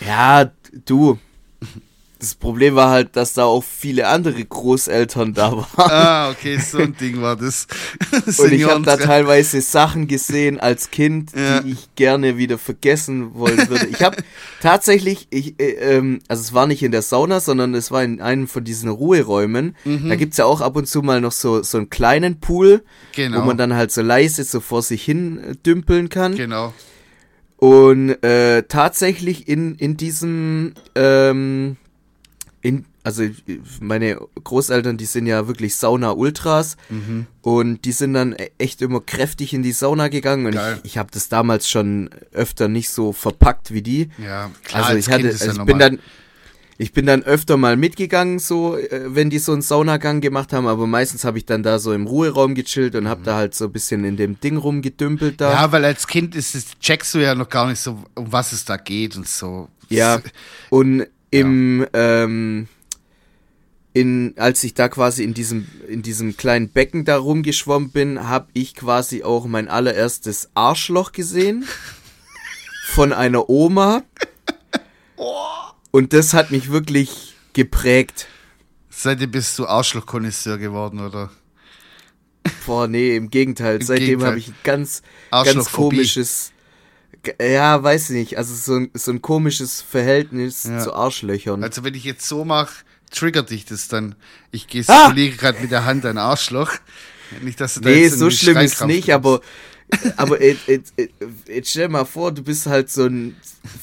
Ja, 0.06 0.50
du. 0.84 1.18
Das 2.22 2.36
Problem 2.36 2.76
war 2.76 2.88
halt, 2.90 3.16
dass 3.16 3.32
da 3.32 3.46
auch 3.46 3.64
viele 3.64 4.06
andere 4.06 4.44
Großeltern 4.44 5.34
da 5.34 5.50
waren. 5.76 5.90
Ah, 5.90 6.30
okay, 6.30 6.56
so 6.56 6.78
ein 6.78 6.96
Ding 6.96 7.20
war 7.20 7.34
das. 7.34 7.66
Und 8.38 8.52
ich 8.52 8.62
habe 8.64 8.84
da 8.84 8.96
teilweise 8.96 9.60
Sachen 9.60 10.06
gesehen 10.06 10.60
als 10.60 10.92
Kind, 10.92 11.32
Ja. 11.34 11.62
die 11.62 11.72
ich 11.72 11.92
gerne 11.96 12.36
wieder 12.38 12.58
vergessen 12.58 13.34
wollen 13.34 13.68
würde. 13.68 13.86
Ich 13.88 14.02
habe 14.04 14.18
tatsächlich, 14.60 15.26
ich, 15.30 15.58
äh, 15.60 15.72
ähm, 15.96 16.20
also 16.28 16.42
es 16.42 16.54
war 16.54 16.68
nicht 16.68 16.84
in 16.84 16.92
der 16.92 17.02
Sauna, 17.02 17.40
sondern 17.40 17.74
es 17.74 17.90
war 17.90 18.04
in 18.04 18.20
einem 18.20 18.46
von 18.46 18.62
diesen 18.62 18.88
Ruheräumen. 18.88 19.74
Mhm. 19.84 20.08
Da 20.08 20.14
gibt's 20.14 20.36
ja 20.36 20.44
auch 20.44 20.60
ab 20.60 20.76
und 20.76 20.86
zu 20.86 21.02
mal 21.02 21.20
noch 21.20 21.32
so, 21.32 21.64
so 21.64 21.76
einen 21.78 21.90
kleinen 21.90 22.38
Pool, 22.38 22.84
Genau. 23.16 23.40
wo 23.42 23.46
man 23.46 23.58
dann 23.58 23.74
halt 23.74 23.90
so 23.90 24.00
leise 24.00 24.44
so 24.44 24.60
vor 24.60 24.82
sich 24.82 25.02
hin 25.02 25.38
äh, 25.42 25.56
dümpeln 25.56 26.08
kann. 26.08 26.36
Genau. 26.36 26.72
Und 27.56 28.10
äh, 28.24 28.62
tatsächlich 28.62 29.48
in, 29.48 29.74
in 29.76 29.96
diesem, 29.96 30.74
ähm, 30.94 31.76
in, 32.62 32.84
also 33.02 33.24
meine 33.80 34.18
Großeltern, 34.44 34.96
die 34.96 35.04
sind 35.04 35.26
ja 35.26 35.48
wirklich 35.48 35.74
Sauna-Ultras 35.76 36.76
Mhm. 36.88 37.26
und 37.42 37.84
die 37.84 37.92
sind 37.92 38.14
dann 38.14 38.32
e- 38.32 38.50
echt 38.58 38.80
immer 38.82 39.00
kräftig 39.00 39.52
in 39.52 39.62
die 39.64 39.72
Sauna 39.72 40.06
gegangen 40.08 40.46
und 40.46 40.52
Geil. 40.52 40.78
ich, 40.84 40.92
ich 40.92 40.98
habe 40.98 41.10
das 41.12 41.28
damals 41.28 41.68
schon 41.68 42.08
öfter 42.32 42.68
nicht 42.68 42.90
so 42.90 43.12
verpackt 43.12 43.72
wie 43.74 43.82
die. 43.82 44.10
Ja, 44.24 44.50
klar, 44.62 44.84
also 44.84 44.96
als 44.96 45.06
ich 45.08 45.12
hatte, 45.12 45.26
also 45.28 45.50
ich 45.60 45.66
bin 45.66 45.78
dann, 45.80 45.98
ich 46.78 46.92
bin 46.92 47.06
dann 47.06 47.22
öfter 47.24 47.56
mal 47.56 47.76
mitgegangen, 47.76 48.38
so, 48.38 48.76
äh, 48.76 49.06
wenn 49.14 49.28
die 49.30 49.38
so 49.40 49.52
einen 49.52 49.62
Saunagang 49.62 50.20
gemacht 50.20 50.52
haben, 50.52 50.68
aber 50.68 50.86
meistens 50.86 51.24
habe 51.24 51.38
ich 51.38 51.44
dann 51.46 51.64
da 51.64 51.80
so 51.80 51.92
im 51.92 52.06
Ruheraum 52.06 52.54
gechillt 52.54 52.94
und 52.94 53.08
habe 53.08 53.22
da 53.24 53.34
halt 53.34 53.56
so 53.56 53.64
ein 53.64 53.72
bisschen 53.72 54.04
in 54.04 54.16
dem 54.16 54.38
Ding 54.40 54.56
rumgedümpelt 54.56 55.40
da. 55.40 55.48
Mhm. 55.48 55.54
Ja, 55.54 55.72
weil 55.72 55.84
als 55.84 56.06
Kind 56.06 56.36
ist 56.36 56.54
es, 56.54 56.78
checkst 56.78 57.14
du 57.14 57.18
ja 57.18 57.34
noch 57.34 57.48
gar 57.48 57.68
nicht 57.68 57.80
so, 57.80 57.98
um 58.14 58.30
was 58.32 58.52
es 58.52 58.64
da 58.64 58.76
geht 58.76 59.16
und 59.16 59.26
so. 59.26 59.68
Ja, 59.88 60.22
und 60.70 61.06
im, 61.32 61.86
ähm, 61.94 62.68
in, 63.92 64.34
als 64.36 64.62
ich 64.62 64.74
da 64.74 64.88
quasi 64.88 65.24
in 65.24 65.34
diesem, 65.34 65.66
in 65.88 66.02
diesem 66.02 66.36
kleinen 66.36 66.68
Becken 66.68 67.04
da 67.04 67.16
rumgeschwommen 67.16 67.90
bin, 67.90 68.28
habe 68.28 68.48
ich 68.52 68.74
quasi 68.74 69.24
auch 69.24 69.46
mein 69.46 69.68
allererstes 69.68 70.50
Arschloch 70.54 71.10
gesehen. 71.10 71.64
Von 72.86 73.12
einer 73.12 73.48
Oma. 73.48 74.02
Und 75.90 76.12
das 76.12 76.34
hat 76.34 76.50
mich 76.50 76.70
wirklich 76.70 77.34
geprägt. 77.52 78.28
Seitdem 78.90 79.30
bist 79.30 79.58
du 79.58 79.66
Arschloch-Konnoisseur 79.66 80.58
geworden, 80.58 81.00
oder? 81.00 81.30
Boah, 82.66 82.88
nee, 82.88 83.16
im 83.16 83.30
Gegenteil. 83.30 83.76
Im 83.76 83.86
Seitdem 83.86 84.22
habe 84.24 84.38
ich 84.38 84.48
ein 84.48 84.54
ganz, 84.64 85.02
ganz 85.30 85.72
komisches, 85.72 86.51
ja, 87.40 87.82
weiß 87.82 88.10
ich 88.10 88.16
nicht, 88.16 88.38
also 88.38 88.54
so 88.54 88.74
ein, 88.80 88.90
so 88.94 89.10
ein 89.12 89.22
komisches 89.22 89.80
Verhältnis 89.82 90.64
Ja. 90.64 90.78
zu 90.80 90.92
Arschlöchern. 90.94 91.62
Also 91.62 91.84
wenn 91.84 91.94
ich 91.94 92.04
jetzt 92.04 92.26
so 92.26 92.44
mache, 92.44 92.84
triggert 93.10 93.50
dich 93.50 93.64
das 93.64 93.88
dann. 93.88 94.14
Ich 94.50 94.64
Ah! 94.64 94.68
gestikuliere 94.70 95.36
gerade 95.36 95.60
mit 95.60 95.70
der 95.70 95.84
Hand 95.84 96.04
ein 96.06 96.18
Arschloch. 96.18 96.70
Nicht, 97.42 97.60
dass 97.60 97.74
du 97.74 97.80
da 97.80 97.90
Nee, 97.90 98.02
jetzt 98.04 98.18
so 98.18 98.28
schlimm 98.30 98.58
ist 98.58 98.84
nicht, 98.86 99.10
aber, 99.10 99.40
aber 100.16 100.42
jetzt, 100.42 100.66
jetzt, 100.68 100.94
jetzt 101.46 101.70
stell 101.70 101.88
mal 101.88 102.04
vor, 102.04 102.32
du 102.32 102.42
bist 102.42 102.66
halt 102.66 102.90
so 102.90 103.06
ein 103.06 103.36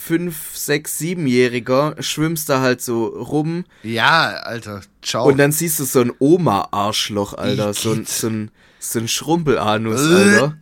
5, 0.04 0.36
6, 0.56 1.00
7-Jähriger, 1.00 2.02
schwimmst 2.02 2.50
da 2.50 2.62
halt 2.62 2.82
so 2.82 3.06
rum 3.08 3.66
Ja, 3.84 4.30
Alter, 4.44 4.82
ciao. 5.02 5.28
und 5.28 5.38
dann 5.38 5.52
siehst 5.52 5.80
du 5.80 5.86
so 5.86 6.02
ein 6.02 6.12
Oma-Arschloch, 6.20 7.34
Alter, 7.36 7.74
so 7.74 7.94
ein, 7.94 8.06
so 8.06 8.28
ein, 8.28 8.52
so 8.80 9.00
ein 9.00 9.08
Schrumpelanus, 9.08 10.02
Äh. 10.02 10.14
Alter. 10.14 10.58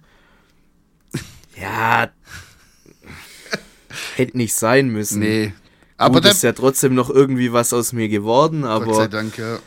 Ja, 1.60 2.10
hätte 4.16 4.38
nicht 4.38 4.54
sein 4.56 4.90
müssen. 4.90 5.20
nee. 5.20 5.54
aber 5.98 6.16
Aber 6.16 6.22
dann, 6.22 6.32
ist 6.32 6.44
ja 6.44 6.54
trotzdem 6.54 6.94
noch 6.96 7.10
irgendwie 7.10 7.52
was 7.54 7.74
aus 7.74 7.94
mir 7.94 8.08
geworden, 8.10 8.62
Gott 8.62 8.84
sei 8.86 8.92
aber 9.04 9.08
Dank, 9.08 9.38
ja. 9.38 9.60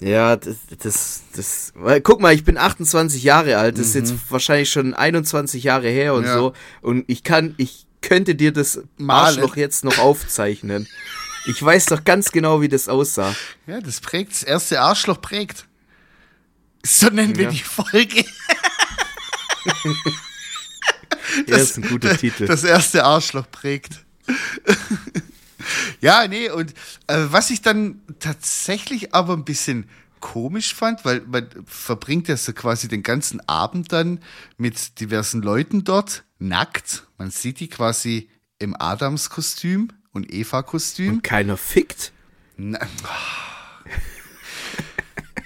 ja, 0.00 0.36
das, 0.36 0.56
das, 0.78 1.22
das, 1.34 1.72
weil, 1.74 2.00
guck 2.00 2.20
mal, 2.20 2.34
ich 2.34 2.44
bin 2.44 2.56
28 2.58 3.22
Jahre 3.22 3.58
alt, 3.58 3.78
das 3.78 3.88
ist 3.88 3.94
jetzt 3.94 4.14
wahrscheinlich 4.30 4.70
schon 4.70 4.94
21 4.94 5.64
Jahre 5.64 5.88
her 5.88 6.14
und 6.14 6.22
Mhm. 6.22 6.26
Ja. 6.26 6.34
so 6.34 6.52
und 6.82 7.04
ich 7.06 7.22
kann, 7.24 7.54
ich 7.58 7.86
könnte 8.00 8.34
dir 8.34 8.52
das 8.52 8.80
Malen. 8.96 9.38
Arschloch 9.38 9.56
jetzt 9.56 9.84
noch 9.84 9.98
aufzeichnen. 9.98 10.86
Ich 11.46 11.62
weiß 11.62 11.86
doch 11.86 12.04
ganz 12.04 12.30
genau, 12.32 12.60
wie 12.60 12.68
das 12.68 12.88
aussah. 12.88 13.34
Ja, 13.66 13.80
das 13.80 14.00
prägt, 14.00 14.32
das 14.32 14.42
erste 14.42 14.80
Arschloch 14.80 15.20
prägt. 15.20 15.66
So 16.84 17.08
nennen 17.08 17.36
wir 17.36 17.44
Ja. 17.46 17.50
die 17.50 17.58
Folge. 17.58 18.24
Ja, 21.46 21.56
ist 21.56 21.76
ein 21.76 21.88
guter 21.88 22.16
Titel. 22.16 22.46
Das 22.46 22.64
erste 22.64 23.04
Arschloch 23.04 23.50
prägt. 23.50 24.04
ja, 26.00 26.26
nee, 26.26 26.50
und 26.50 26.72
äh, 27.06 27.26
was 27.28 27.50
ich 27.50 27.62
dann 27.62 28.00
tatsächlich 28.18 29.14
aber 29.14 29.34
ein 29.34 29.44
bisschen 29.44 29.88
komisch 30.20 30.74
fand, 30.74 31.04
weil 31.04 31.20
man 31.22 31.48
verbringt 31.66 32.28
ja 32.28 32.36
so 32.36 32.52
quasi 32.52 32.88
den 32.88 33.02
ganzen 33.02 33.46
Abend 33.48 33.92
dann 33.92 34.20
mit 34.56 35.00
diversen 35.00 35.42
Leuten 35.42 35.84
dort, 35.84 36.24
nackt. 36.38 37.06
Man 37.18 37.30
sieht 37.30 37.60
die 37.60 37.68
quasi 37.68 38.28
im 38.58 38.74
Adamskostüm 38.78 39.88
und 40.12 40.32
Eva-Kostüm. 40.32 41.14
Und 41.14 41.22
keiner 41.22 41.56
fickt. 41.56 42.12
Na, 42.56 42.80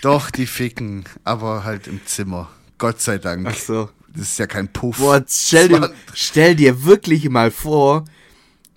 Doch, 0.03 0.31
die 0.31 0.47
ficken, 0.47 1.05
aber 1.23 1.63
halt 1.63 1.87
im 1.87 2.05
Zimmer. 2.07 2.51
Gott 2.79 3.01
sei 3.01 3.19
Dank. 3.19 3.47
Ach 3.49 3.55
so. 3.55 3.89
Das 4.15 4.29
ist 4.29 4.39
ja 4.39 4.47
kein 4.47 4.69
Puff. 4.73 4.99
Boah, 4.99 5.23
stell 5.29 5.69
dir, 5.69 5.93
stell 6.15 6.55
dir 6.55 6.85
wirklich 6.85 7.29
mal 7.31 7.51
vor, 7.51 8.05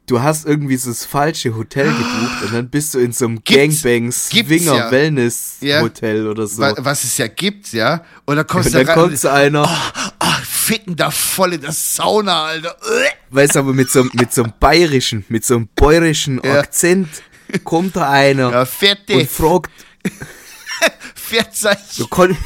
du 0.08 0.22
hast 0.22 0.46
irgendwie 0.46 0.78
so 0.78 0.92
das 0.92 1.04
falsche 1.06 1.56
Hotel 1.56 1.88
gebucht 1.88 2.44
und 2.44 2.54
dann 2.54 2.70
bist 2.70 2.94
du 2.94 3.00
in 3.00 3.12
so 3.12 3.26
einem 3.26 3.44
Gibt's- 3.44 3.82
Gangbang 3.84 4.04
gibt's 4.06 4.30
Swinger 4.30 4.76
ja. 4.78 4.90
Ja. 5.62 5.82
Oder 6.30 6.48
so. 6.48 6.62
Wa- 6.62 6.76
Was 6.78 7.04
es 7.04 7.18
ja 7.18 7.28
gibt, 7.28 7.74
ja. 7.74 8.04
Und 8.26 8.38
dann 8.38 8.48
kommst 8.48 8.68
und 8.68 8.76
du 8.76 8.86
dann 8.86 8.96
kommt 8.96 9.20
so 9.20 9.30
einer, 9.30 9.64
ah, 10.20 10.38
ficken 10.44 10.96
da 10.96 11.12
voll 11.12 11.54
in 11.54 11.62
der 11.62 11.72
Sauna, 11.74 12.46
Alter. 12.46 12.78
Weißt 13.32 13.56
du, 13.56 13.60
aber 13.60 13.74
mit 13.74 13.90
so, 13.92 14.04
mit 14.14 14.34
so 14.34 14.44
einem 14.44 14.54
bayerischen, 14.60 15.26
mit 15.28 15.44
so 15.44 15.56
einem 15.56 15.70
bayerischen 15.76 16.40
Ja. 16.44 16.60
Akzent 16.60 17.10
kommt 17.64 17.96
da 17.96 18.10
einer 18.10 18.52
Ja, 18.52 18.66
und 19.16 19.30
fragt, 19.30 19.72
so 21.92 22.08
kann, 22.08 22.38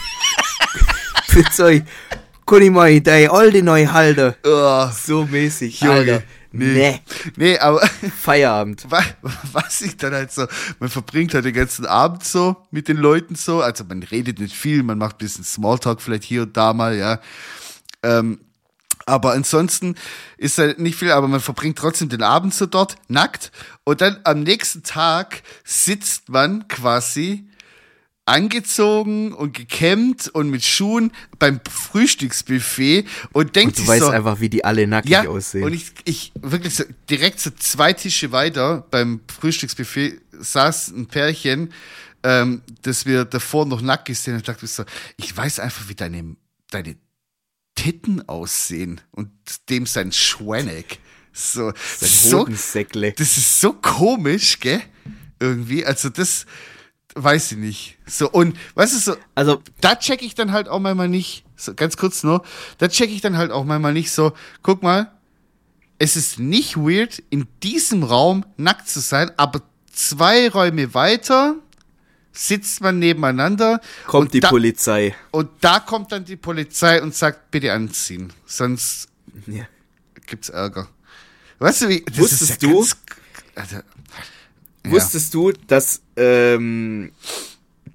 bitte 1.34 1.64
euch, 1.66 1.82
deine 3.04 3.32
alte 3.32 3.64
neu 3.64 3.86
halten? 3.88 4.36
Oh, 4.44 4.88
So 4.92 5.26
mäßig, 5.26 5.80
Junge, 5.82 5.94
Alter. 5.94 6.24
nee. 6.52 6.74
Nee. 6.74 7.02
nee, 7.36 7.60
aber 7.60 7.82
Feierabend. 8.22 8.86
wa- 8.90 9.04
was 9.54 9.82
ich 9.82 9.98
dann 9.98 10.14
halt 10.14 10.32
so, 10.32 10.48
man 10.80 10.90
verbringt 10.90 11.34
halt 11.34 11.46
den 11.46 11.54
ganzen 11.54 11.86
Abend 11.86 12.24
so 12.24 12.58
mit 12.72 12.88
den 12.88 12.98
Leuten 12.98 13.36
so, 13.36 13.62
also 13.62 13.84
man 13.84 14.02
redet 14.04 14.40
nicht 14.40 14.56
viel, 14.56 14.82
man 14.84 14.98
macht 14.98 15.16
ein 15.16 15.20
bisschen 15.20 15.44
Smalltalk 15.44 16.02
vielleicht 16.02 16.24
hier 16.24 16.44
und 16.44 16.58
da 16.58 16.74
mal, 16.74 16.96
ja. 16.98 17.20
Ähm, 18.04 18.40
aber 19.06 19.34
ansonsten 19.34 19.96
ist 20.38 20.58
halt 20.60 20.80
nicht 20.80 20.96
viel, 20.98 21.12
aber 21.12 21.28
man 21.28 21.40
verbringt 21.40 21.78
trotzdem 21.78 22.10
den 22.10 22.22
Abend 22.24 22.54
so 22.54 22.66
dort, 22.68 22.96
nackt. 23.08 23.52
Und 23.84 24.02
dann 24.02 24.20
am 24.24 24.44
nächsten 24.44 24.84
Tag 24.84 25.42
sitzt 25.64 26.30
man 26.30 26.68
quasi 26.68 27.49
angezogen 28.30 29.34
und 29.34 29.54
gekämmt 29.54 30.30
und 30.30 30.50
mit 30.50 30.64
Schuhen 30.64 31.12
beim 31.40 31.60
Frühstücksbuffet 31.70 33.06
und 33.34 33.56
denkt 33.56 33.70
Und 33.70 33.78
du 33.78 33.82
sich 33.82 33.90
weißt 33.90 34.06
so, 34.06 34.10
einfach, 34.10 34.40
wie 34.40 34.50
die 34.50 34.64
alle 34.64 34.88
nackig 34.88 35.12
ja, 35.12 35.28
aussehen. 35.28 35.64
und 35.64 35.74
ich, 35.74 35.92
ich 36.06 36.32
wirklich 36.40 36.76
so 36.76 36.84
direkt 37.10 37.40
so 37.40 37.50
zwei 37.50 37.94
Tische 37.94 38.32
weiter 38.32 38.86
beim 38.92 39.22
Frühstücksbuffet 39.28 40.22
saß 40.32 40.90
ein 40.90 41.08
Pärchen, 41.08 41.74
ähm, 42.24 42.62
das 42.84 43.06
wir 43.06 43.26
davor 43.26 43.66
noch 43.66 43.82
nackt 43.82 44.06
gesehen 44.06 44.34
haben. 44.34 44.40
Ich 44.40 44.46
dachte 44.46 44.68
so, 44.68 44.84
ich 45.18 45.36
weiß 45.36 45.60
einfach, 45.60 45.90
wie 45.90 45.96
deine, 45.96 46.36
deine 46.70 46.96
Titten 47.76 48.28
aussehen 48.28 49.02
und 49.12 49.30
dem 49.70 49.86
sein 49.86 50.12
Schwenneck. 50.12 51.00
So, 51.32 51.72
Sein 51.98 52.10
so 52.10 52.46
das 52.46 53.38
ist 53.38 53.62
so 53.62 53.74
komisch, 53.74 54.60
gell? 54.60 54.82
Irgendwie, 55.40 55.86
also 55.86 56.10
das 56.10 56.46
weiß 57.16 57.54
ich 57.54 57.58
nicht. 57.58 57.98
So, 58.06 58.30
und 58.30 58.58
weißt 58.76 58.94
du, 58.94 59.00
so, 59.00 59.18
Also, 59.36 59.62
da 59.82 59.96
check 59.96 60.22
ich 60.22 60.36
dann 60.36 60.52
halt 60.52 60.68
auch 60.70 60.80
manchmal 60.80 61.10
nicht, 61.10 61.44
so 61.56 61.74
ganz 61.74 61.98
kurz 61.98 62.24
nur, 62.24 62.44
da 62.78 62.88
check 62.88 63.10
ich 63.10 63.22
dann 63.22 63.38
halt 63.38 63.52
auch 63.52 63.66
manchmal 63.66 63.94
nicht 63.94 64.12
so, 64.12 64.34
guck 64.62 64.84
mal, 64.84 65.12
es 65.98 66.16
ist 66.16 66.40
nicht 66.40 66.78
weird, 66.78 67.22
in 67.30 67.48
diesem 67.64 68.04
Raum 68.04 68.46
nackt 68.58 68.88
zu 68.88 69.00
sein, 69.02 69.32
aber 69.38 69.62
zwei 69.92 70.50
Räume 70.50 70.94
weiter 70.94 71.56
sitzt 72.32 72.80
man 72.80 73.00
nebeneinander 73.00 73.82
kommt 74.08 74.34
die 74.34 74.40
da, 74.40 74.48
Polizei. 74.50 75.14
und 75.32 75.50
da 75.60 75.80
kommt 75.82 76.12
dann 76.14 76.24
die 76.24 76.38
Polizei 76.38 77.02
und 77.02 77.14
sagt, 77.16 77.52
bitte 77.52 77.74
anziehen, 77.74 78.32
sonst 78.46 79.10
Ja. 79.48 79.66
gibt's 80.26 80.48
Ärger. 80.50 80.88
Weißt 81.58 81.82
du 81.82 81.90
wie? 81.90 82.06
Das 82.06 82.18
Wusstest 82.18 82.64
du- 82.64 82.78
Ganz, 82.80 82.96
Alter, 83.56 83.84
ja. 84.90 84.96
Wusstest 84.96 85.34
du, 85.34 85.52
dass 85.68 86.02
ähm, 86.16 87.12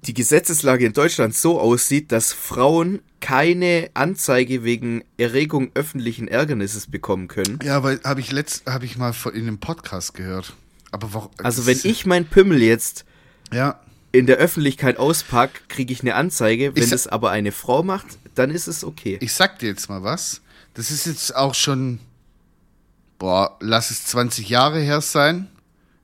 die 0.03 0.13
Gesetzeslage 0.13 0.85
in 0.85 0.93
Deutschland 0.93 1.35
so 1.35 1.59
aussieht, 1.59 2.11
dass 2.11 2.33
Frauen 2.33 3.01
keine 3.19 3.89
Anzeige 3.93 4.63
wegen 4.63 5.03
Erregung 5.17 5.71
öffentlichen 5.73 6.27
Ärgernisses 6.27 6.87
bekommen 6.87 7.27
können? 7.27 7.59
Ja, 7.63 7.83
weil 7.83 7.99
habe 8.03 8.19
ich 8.19 8.31
letzt, 8.31 8.65
habe 8.67 8.85
ich 8.85 8.97
mal 8.97 9.13
in 9.33 9.41
einem 9.41 9.59
Podcast 9.59 10.13
gehört. 10.13 10.53
Aber 10.91 11.13
warum? 11.13 11.31
Also 11.41 11.65
wenn 11.65 11.79
ich 11.83 12.05
mein 12.05 12.25
Pimmel 12.25 12.61
jetzt 12.61 13.05
ja, 13.51 13.79
in 14.11 14.27
der 14.27 14.37
Öffentlichkeit 14.37 14.97
auspack, 14.97 15.67
kriege 15.67 15.91
ich 15.91 16.01
eine 16.01 16.15
Anzeige. 16.15 16.75
Wenn 16.75 16.89
das 16.89 17.07
aber 17.07 17.31
eine 17.31 17.51
Frau 17.51 17.83
macht, 17.83 18.05
dann 18.35 18.51
ist 18.51 18.67
es 18.67 18.83
okay. 18.83 19.17
ich 19.21 19.33
sag 19.33 19.59
dir 19.59 19.67
jetzt 19.67 19.89
mal 19.89 20.03
was. 20.03 20.41
Das 20.73 20.91
ist 20.91 21.05
jetzt 21.05 21.35
auch 21.35 21.55
schon, 21.55 21.99
boah, 23.17 23.57
lass 23.59 23.91
es 23.91 24.05
20 24.05 24.49
Jahre 24.49 24.79
her 24.79 25.01
sein. 25.01 25.47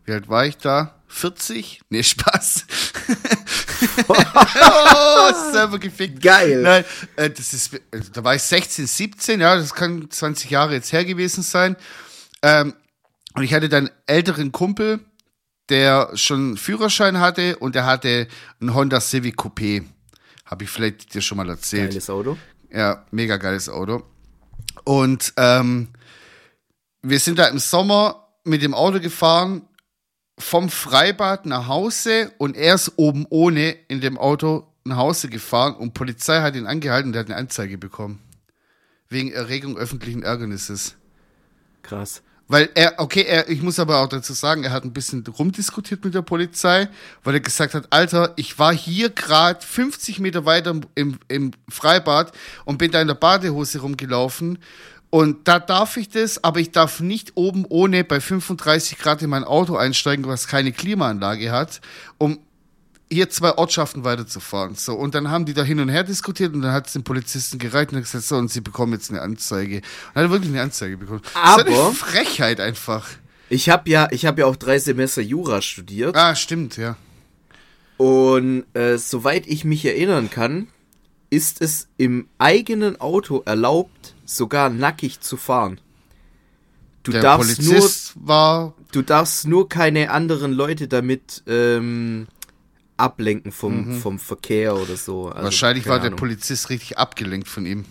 Wie 0.05 0.13
alt 0.13 0.29
war 0.29 0.45
ich 0.45 0.57
da? 0.57 0.95
40? 1.07 1.81
Nee, 1.89 2.03
Spaß. 2.03 2.65
oh, 4.07 5.51
selber 5.51 5.77
gefickt. 5.77 6.21
Geil. 6.21 6.61
Nein, 6.61 6.85
äh, 7.17 7.29
das 7.29 7.53
ist, 7.53 7.73
äh, 7.73 7.79
da 8.13 8.23
war 8.23 8.35
ich 8.35 8.41
16, 8.41 8.87
17, 8.87 9.41
ja, 9.41 9.55
das 9.55 9.73
kann 9.73 10.09
20 10.09 10.49
Jahre 10.49 10.73
jetzt 10.73 10.93
her 10.93 11.03
gewesen 11.03 11.43
sein. 11.43 11.75
Ähm, 12.41 12.73
und 13.33 13.43
ich 13.43 13.53
hatte 13.53 13.69
dann 13.69 13.87
einen 13.87 13.95
älteren 14.07 14.51
Kumpel, 14.51 14.99
der 15.69 16.11
schon 16.15 16.39
einen 16.39 16.57
Führerschein 16.57 17.19
hatte 17.19 17.57
und 17.57 17.75
der 17.75 17.85
hatte 17.85 18.27
einen 18.59 18.73
Honda 18.73 18.99
Civic 19.01 19.37
Coupé. 19.37 19.83
Habe 20.45 20.63
ich 20.63 20.69
vielleicht 20.69 21.13
dir 21.13 21.21
schon 21.21 21.37
mal 21.37 21.49
erzählt. 21.49 21.91
Geiles 21.91 22.09
Auto. 22.09 22.37
Ja, 22.71 23.05
mega 23.11 23.37
geiles 23.37 23.69
Auto. 23.69 24.03
Und 24.83 25.33
ähm, 25.37 25.89
wir 27.01 27.19
sind 27.19 27.39
da 27.39 27.47
im 27.47 27.59
Sommer 27.59 28.27
mit 28.43 28.61
dem 28.61 28.73
Auto 28.73 28.99
gefahren, 28.99 29.67
vom 30.41 30.69
Freibad 30.69 31.45
nach 31.45 31.67
Hause 31.67 32.31
und 32.37 32.57
er 32.57 32.75
ist 32.75 32.93
oben 32.97 33.25
ohne 33.29 33.71
in 33.87 34.01
dem 34.01 34.17
Auto 34.17 34.67
nach 34.83 34.97
Hause 34.97 35.29
gefahren 35.29 35.75
und 35.75 35.93
Polizei 35.93 36.41
hat 36.41 36.55
ihn 36.55 36.67
angehalten 36.67 37.09
und 37.09 37.15
er 37.15 37.21
hat 37.21 37.27
eine 37.27 37.37
Anzeige 37.37 37.77
bekommen. 37.77 38.19
Wegen 39.09 39.31
Erregung 39.31 39.77
öffentlichen 39.77 40.23
Ärgernisses. 40.23 40.95
Krass. 41.83 42.21
Weil 42.47 42.69
er, 42.75 42.95
okay, 42.97 43.21
er, 43.21 43.47
ich 43.49 43.61
muss 43.61 43.79
aber 43.79 43.99
auch 43.99 44.09
dazu 44.09 44.33
sagen, 44.33 44.65
er 44.65 44.71
hat 44.71 44.83
ein 44.83 44.91
bisschen 44.91 45.25
rumdiskutiert 45.25 46.03
mit 46.03 46.13
der 46.13 46.21
Polizei, 46.21 46.89
weil 47.23 47.35
er 47.35 47.39
gesagt 47.39 47.73
hat, 47.73 47.87
Alter, 47.91 48.33
ich 48.35 48.59
war 48.59 48.73
hier 48.73 49.09
gerade 49.09 49.65
50 49.65 50.19
Meter 50.19 50.45
weiter 50.45 50.81
im, 50.95 51.17
im 51.29 51.51
Freibad 51.69 52.33
und 52.65 52.77
bin 52.77 52.91
da 52.91 53.01
in 53.01 53.07
der 53.07 53.15
Badehose 53.15 53.79
rumgelaufen. 53.79 54.59
Und 55.11 55.47
da 55.47 55.59
darf 55.59 55.97
ich 55.97 56.09
das, 56.09 56.43
aber 56.43 56.59
ich 56.61 56.71
darf 56.71 56.99
nicht 57.01 57.33
oben 57.35 57.65
ohne 57.67 58.03
bei 58.03 58.19
35 58.21 58.97
Grad 58.97 59.21
in 59.21 59.29
mein 59.29 59.43
Auto 59.43 59.75
einsteigen, 59.75 60.25
was 60.25 60.47
keine 60.47 60.71
Klimaanlage 60.71 61.51
hat, 61.51 61.81
um 62.17 62.39
hier 63.11 63.29
zwei 63.29 63.57
Ortschaften 63.57 64.05
weiterzufahren. 64.05 64.75
So, 64.75 64.93
und 64.93 65.13
dann 65.13 65.29
haben 65.29 65.43
die 65.45 65.53
da 65.53 65.63
hin 65.63 65.81
und 65.81 65.89
her 65.89 66.05
diskutiert 66.05 66.53
und 66.53 66.61
dann 66.61 66.71
hat 66.71 66.87
es 66.87 66.93
den 66.93 67.03
Polizisten 67.03 67.59
gereicht 67.59 67.91
und 67.91 67.97
hat 67.97 68.05
gesagt, 68.05 68.23
so, 68.23 68.37
und 68.37 68.49
sie 68.49 68.61
bekommen 68.61 68.93
jetzt 68.93 69.09
eine 69.11 69.21
Anzeige. 69.21 69.77
Und 69.77 69.83
er 70.13 70.23
hat 70.23 70.31
wirklich 70.31 70.51
eine 70.51 70.61
Anzeige 70.61 70.95
bekommen. 70.95 71.19
das 71.21 71.31
ist 71.33 71.37
Aber- 71.67 71.85
eine 71.87 71.93
Frechheit 71.93 72.61
einfach. 72.61 73.09
Ich 73.49 73.67
habe 73.69 73.89
ja, 73.89 74.07
ich 74.11 74.25
habe 74.25 74.39
ja 74.39 74.47
auch 74.47 74.55
drei 74.55 74.79
Semester 74.79 75.21
Jura 75.21 75.61
studiert 75.61 76.15
Ah, 76.15 76.35
stimmt, 76.35 76.77
ja. 76.77 76.95
und 77.97 78.63
äh, 78.73 78.97
soweit 78.97 79.45
ich 79.45 79.65
mich 79.65 79.83
erinnern 79.85 80.29
kann, 80.29 80.67
ist 81.29 81.61
es 81.61 81.87
im 81.97 82.27
eigenen 82.37 82.99
Auto 83.01 83.41
erlaubt, 83.45 84.15
sogar 84.35 84.69
nackig 84.69 85.19
zu 85.21 85.37
fahren. 85.37 85.79
Du 87.03 87.11
Der 87.11 87.21
darfst 87.21 87.57
Polizist 87.57 88.13
war, 88.15 88.63
nur, 88.63 88.73
du 88.91 89.01
darfst 89.01 89.47
nur 89.47 89.67
keine 89.67 90.11
anderen 90.11 90.51
Leute 90.53 90.87
damit 90.87 91.43
ähm, 91.47 92.27
ablenken 92.97 93.51
vom, 93.51 94.01
vom 94.01 94.19
Verkehr 94.19 94.75
oder 94.75 94.95
so. 94.95 95.27
Also, 95.29 95.39
Mhm. 95.39 95.43
wahrscheinlich 95.45 95.87
war 95.87 95.99
der 95.99 96.07
Ahnung. 96.07 96.19
Polizist 96.19 96.69
richtig 96.69 96.97
abgelenkt 96.99 97.47
von 97.47 97.65
ihm. 97.65 97.85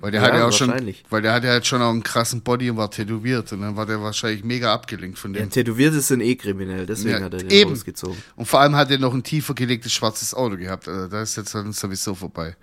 Weil 0.00 0.12
der 0.12 0.22
Ja, 0.22 0.28
hat 0.28 0.34
ja 0.34 0.48
auch 0.48 0.52
schon, 0.52 0.94
weil 1.10 1.20
der 1.20 1.32
hatte 1.32 1.48
halt 1.48 1.66
schon 1.66 1.82
auch 1.82 1.90
einen 1.90 2.02
krassen 2.02 2.40
Body 2.42 2.70
und 2.70 2.76
war 2.78 2.90
tätowiert 2.90 3.52
und 3.52 3.60
dann 3.60 3.76
war 3.76 3.86
der 3.86 4.00
wahrscheinlich 4.00 4.44
mega 4.44 4.72
abgelenkt 4.72 5.18
von 5.18 5.34
Ja, 5.34 5.40
dem. 5.42 5.50
Tätowierte 5.50 6.00
sind 6.00 6.20
eh 6.22 6.36
kriminell, 6.36 6.86
deswegen 6.86 7.18
Ja, 7.18 7.24
hat 7.26 7.34
er 7.34 7.40
den 7.40 7.50
eben. 7.50 7.70
rausgezogen. 7.72 8.22
Und 8.36 8.46
vor 8.46 8.60
allem 8.60 8.76
hat 8.76 8.90
er 8.90 8.98
noch 8.98 9.12
ein 9.12 9.22
tiefer 9.22 9.54
gelegtes 9.54 9.92
schwarzes 9.92 10.32
Auto 10.32 10.56
gehabt. 10.56 10.88
Also 10.88 11.08
da 11.08 11.20
ist 11.22 11.36
jetzt 11.36 11.54
dann 11.54 11.72
sowieso 11.72 12.14
vorbei. 12.14 12.56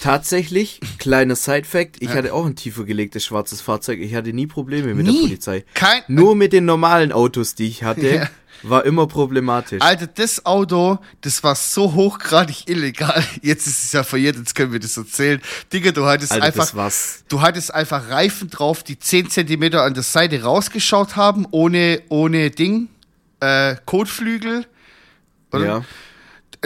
Tatsächlich, 0.00 0.80
kleiner 0.98 1.36
Side-Fact, 1.36 1.96
ich 2.00 2.10
hatte 2.10 2.32
auch 2.34 2.46
ein 2.46 2.56
tiefer 2.56 2.84
gelegtes 2.84 3.24
schwarzes 3.24 3.60
Fahrzeug. 3.60 4.00
Ich 4.00 4.14
hatte 4.14 4.32
nie 4.32 4.46
Probleme 4.46 4.94
mit 4.94 5.06
Nie? 5.06 5.12
der 5.14 5.22
Polizei. 5.28 5.64
Kein, 5.74 6.02
Nur 6.08 6.34
mit 6.36 6.52
den 6.52 6.64
normalen 6.64 7.12
Autos, 7.12 7.54
die 7.54 7.66
ich 7.66 7.82
hatte, 7.84 8.14
Ja. 8.14 8.30
war 8.62 8.84
immer 8.84 9.06
problematisch. 9.06 9.82
Alter, 9.82 10.06
das 10.06 10.46
Auto, 10.46 10.98
das 11.20 11.42
war 11.42 11.54
so 11.54 11.94
hochgradig 11.94 12.68
illegal. 12.68 13.22
Jetzt 13.42 13.66
ist 13.66 13.84
es 13.84 13.92
ja 13.92 14.02
verjährt, 14.04 14.36
jetzt 14.36 14.54
können 14.54 14.72
wir 14.72 14.80
das 14.80 14.96
erzählen. 14.96 15.40
Digga, 15.72 15.92
du 15.92 16.06
hattest 16.06 16.32
Alter, 16.32 16.46
einfach, 16.46 16.92
du 17.28 17.40
hattest 17.42 17.74
einfach 17.74 18.08
Reifen 18.08 18.48
drauf, 18.50 18.82
die 18.82 18.98
10 18.98 19.30
Zentimeter 19.30 19.82
an 19.82 19.94
der 19.94 20.02
Seite 20.02 20.42
rausgeschaut 20.42 21.16
haben, 21.16 21.46
ohne, 21.50 22.02
ohne 22.08 22.50
Ding, 22.50 22.88
äh, 23.40 23.76
Kotflügel. 23.84 24.66
Oder? 25.52 25.64
Ja. 25.66 25.84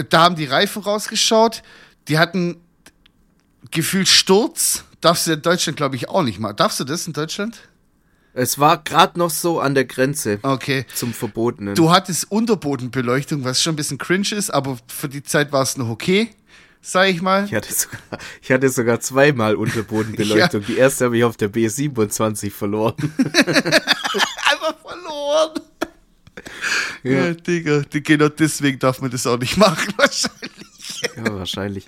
Da 0.08 0.22
haben 0.22 0.36
die 0.36 0.44
Reifen 0.44 0.82
rausgeschaut. 0.82 1.62
Die 2.06 2.18
hatten 2.18 2.56
gefühlt 3.70 4.08
Sturz. 4.08 4.84
Darfst 5.00 5.26
du 5.26 5.32
in 5.32 5.42
Deutschland, 5.42 5.76
glaube 5.76 5.96
ich, 5.96 6.08
auch 6.08 6.22
nicht 6.22 6.38
mal. 6.40 6.52
Darfst 6.52 6.80
du 6.80 6.84
das 6.84 7.06
in 7.06 7.12
Deutschland? 7.12 7.60
Es 8.34 8.58
war 8.58 8.82
gerade 8.82 9.18
noch 9.18 9.30
so 9.30 9.60
an 9.60 9.74
der 9.74 9.84
Grenze 9.84 10.38
Okay. 10.42 10.84
zum 10.94 11.12
Verbotenen. 11.12 11.74
Du 11.74 11.90
hattest 11.90 12.30
Unterbodenbeleuchtung, 12.30 13.42
was 13.44 13.62
schon 13.62 13.72
ein 13.72 13.76
bisschen 13.76 13.98
cringe 13.98 14.32
ist, 14.32 14.50
aber 14.50 14.76
für 14.86 15.08
die 15.08 15.22
Zeit 15.22 15.50
war 15.52 15.62
es 15.62 15.76
noch 15.76 15.88
okay, 15.88 16.30
sag 16.82 17.08
ich 17.08 17.20
mal. 17.22 17.46
ich, 17.46 17.54
hatte 17.54 17.72
sogar, 17.72 17.98
ich 18.42 18.52
hatte 18.52 18.68
sogar 18.68 19.00
zweimal 19.00 19.56
Unterbodenbeleuchtung. 19.56 20.62
Die 20.66 20.76
erste 20.76 21.06
habe 21.06 21.16
ich 21.18 21.24
auf 21.24 21.36
der 21.36 21.50
B27 21.52 22.50
verloren. 22.50 22.94
Einfach 23.18 24.76
verloren. 24.84 25.60
Ja, 27.02 27.32
Digga, 27.34 27.80
die- 27.80 28.02
genau 28.02 28.28
deswegen 28.28 28.78
darf 28.78 29.00
man 29.00 29.10
das 29.10 29.26
auch 29.26 29.38
nicht 29.38 29.56
machen, 29.56 29.92
wahrscheinlich. 29.96 30.57
Ja, 31.16 31.34
wahrscheinlich. 31.34 31.86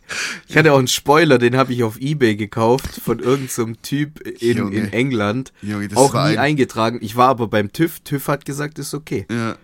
Ich 0.48 0.56
hatte 0.56 0.72
auch 0.72 0.78
einen 0.78 0.88
Spoiler, 0.88 1.38
den 1.38 1.56
habe 1.56 1.72
ich 1.72 1.82
auf 1.82 1.98
Ebay 1.98 2.36
gekauft 2.36 3.00
von 3.04 3.18
irgendeinem 3.20 3.80
Typ 3.82 4.20
in, 4.20 4.56
Junge. 4.58 4.76
in 4.76 4.92
England. 4.92 5.52
Junge, 5.62 5.88
das 5.88 5.98
auch 5.98 6.14
war 6.14 6.28
nie 6.28 6.34
ein- 6.36 6.50
eingetragen. 6.50 6.98
Ich 7.02 7.16
war 7.16 7.28
aber 7.28 7.46
beim 7.48 7.72
TÜV. 7.72 8.00
TÜV 8.00 8.28
hat 8.28 8.44
gesagt, 8.44 8.78
ist 8.78 8.94
okay. 8.94 9.26
Ja, 9.30 9.56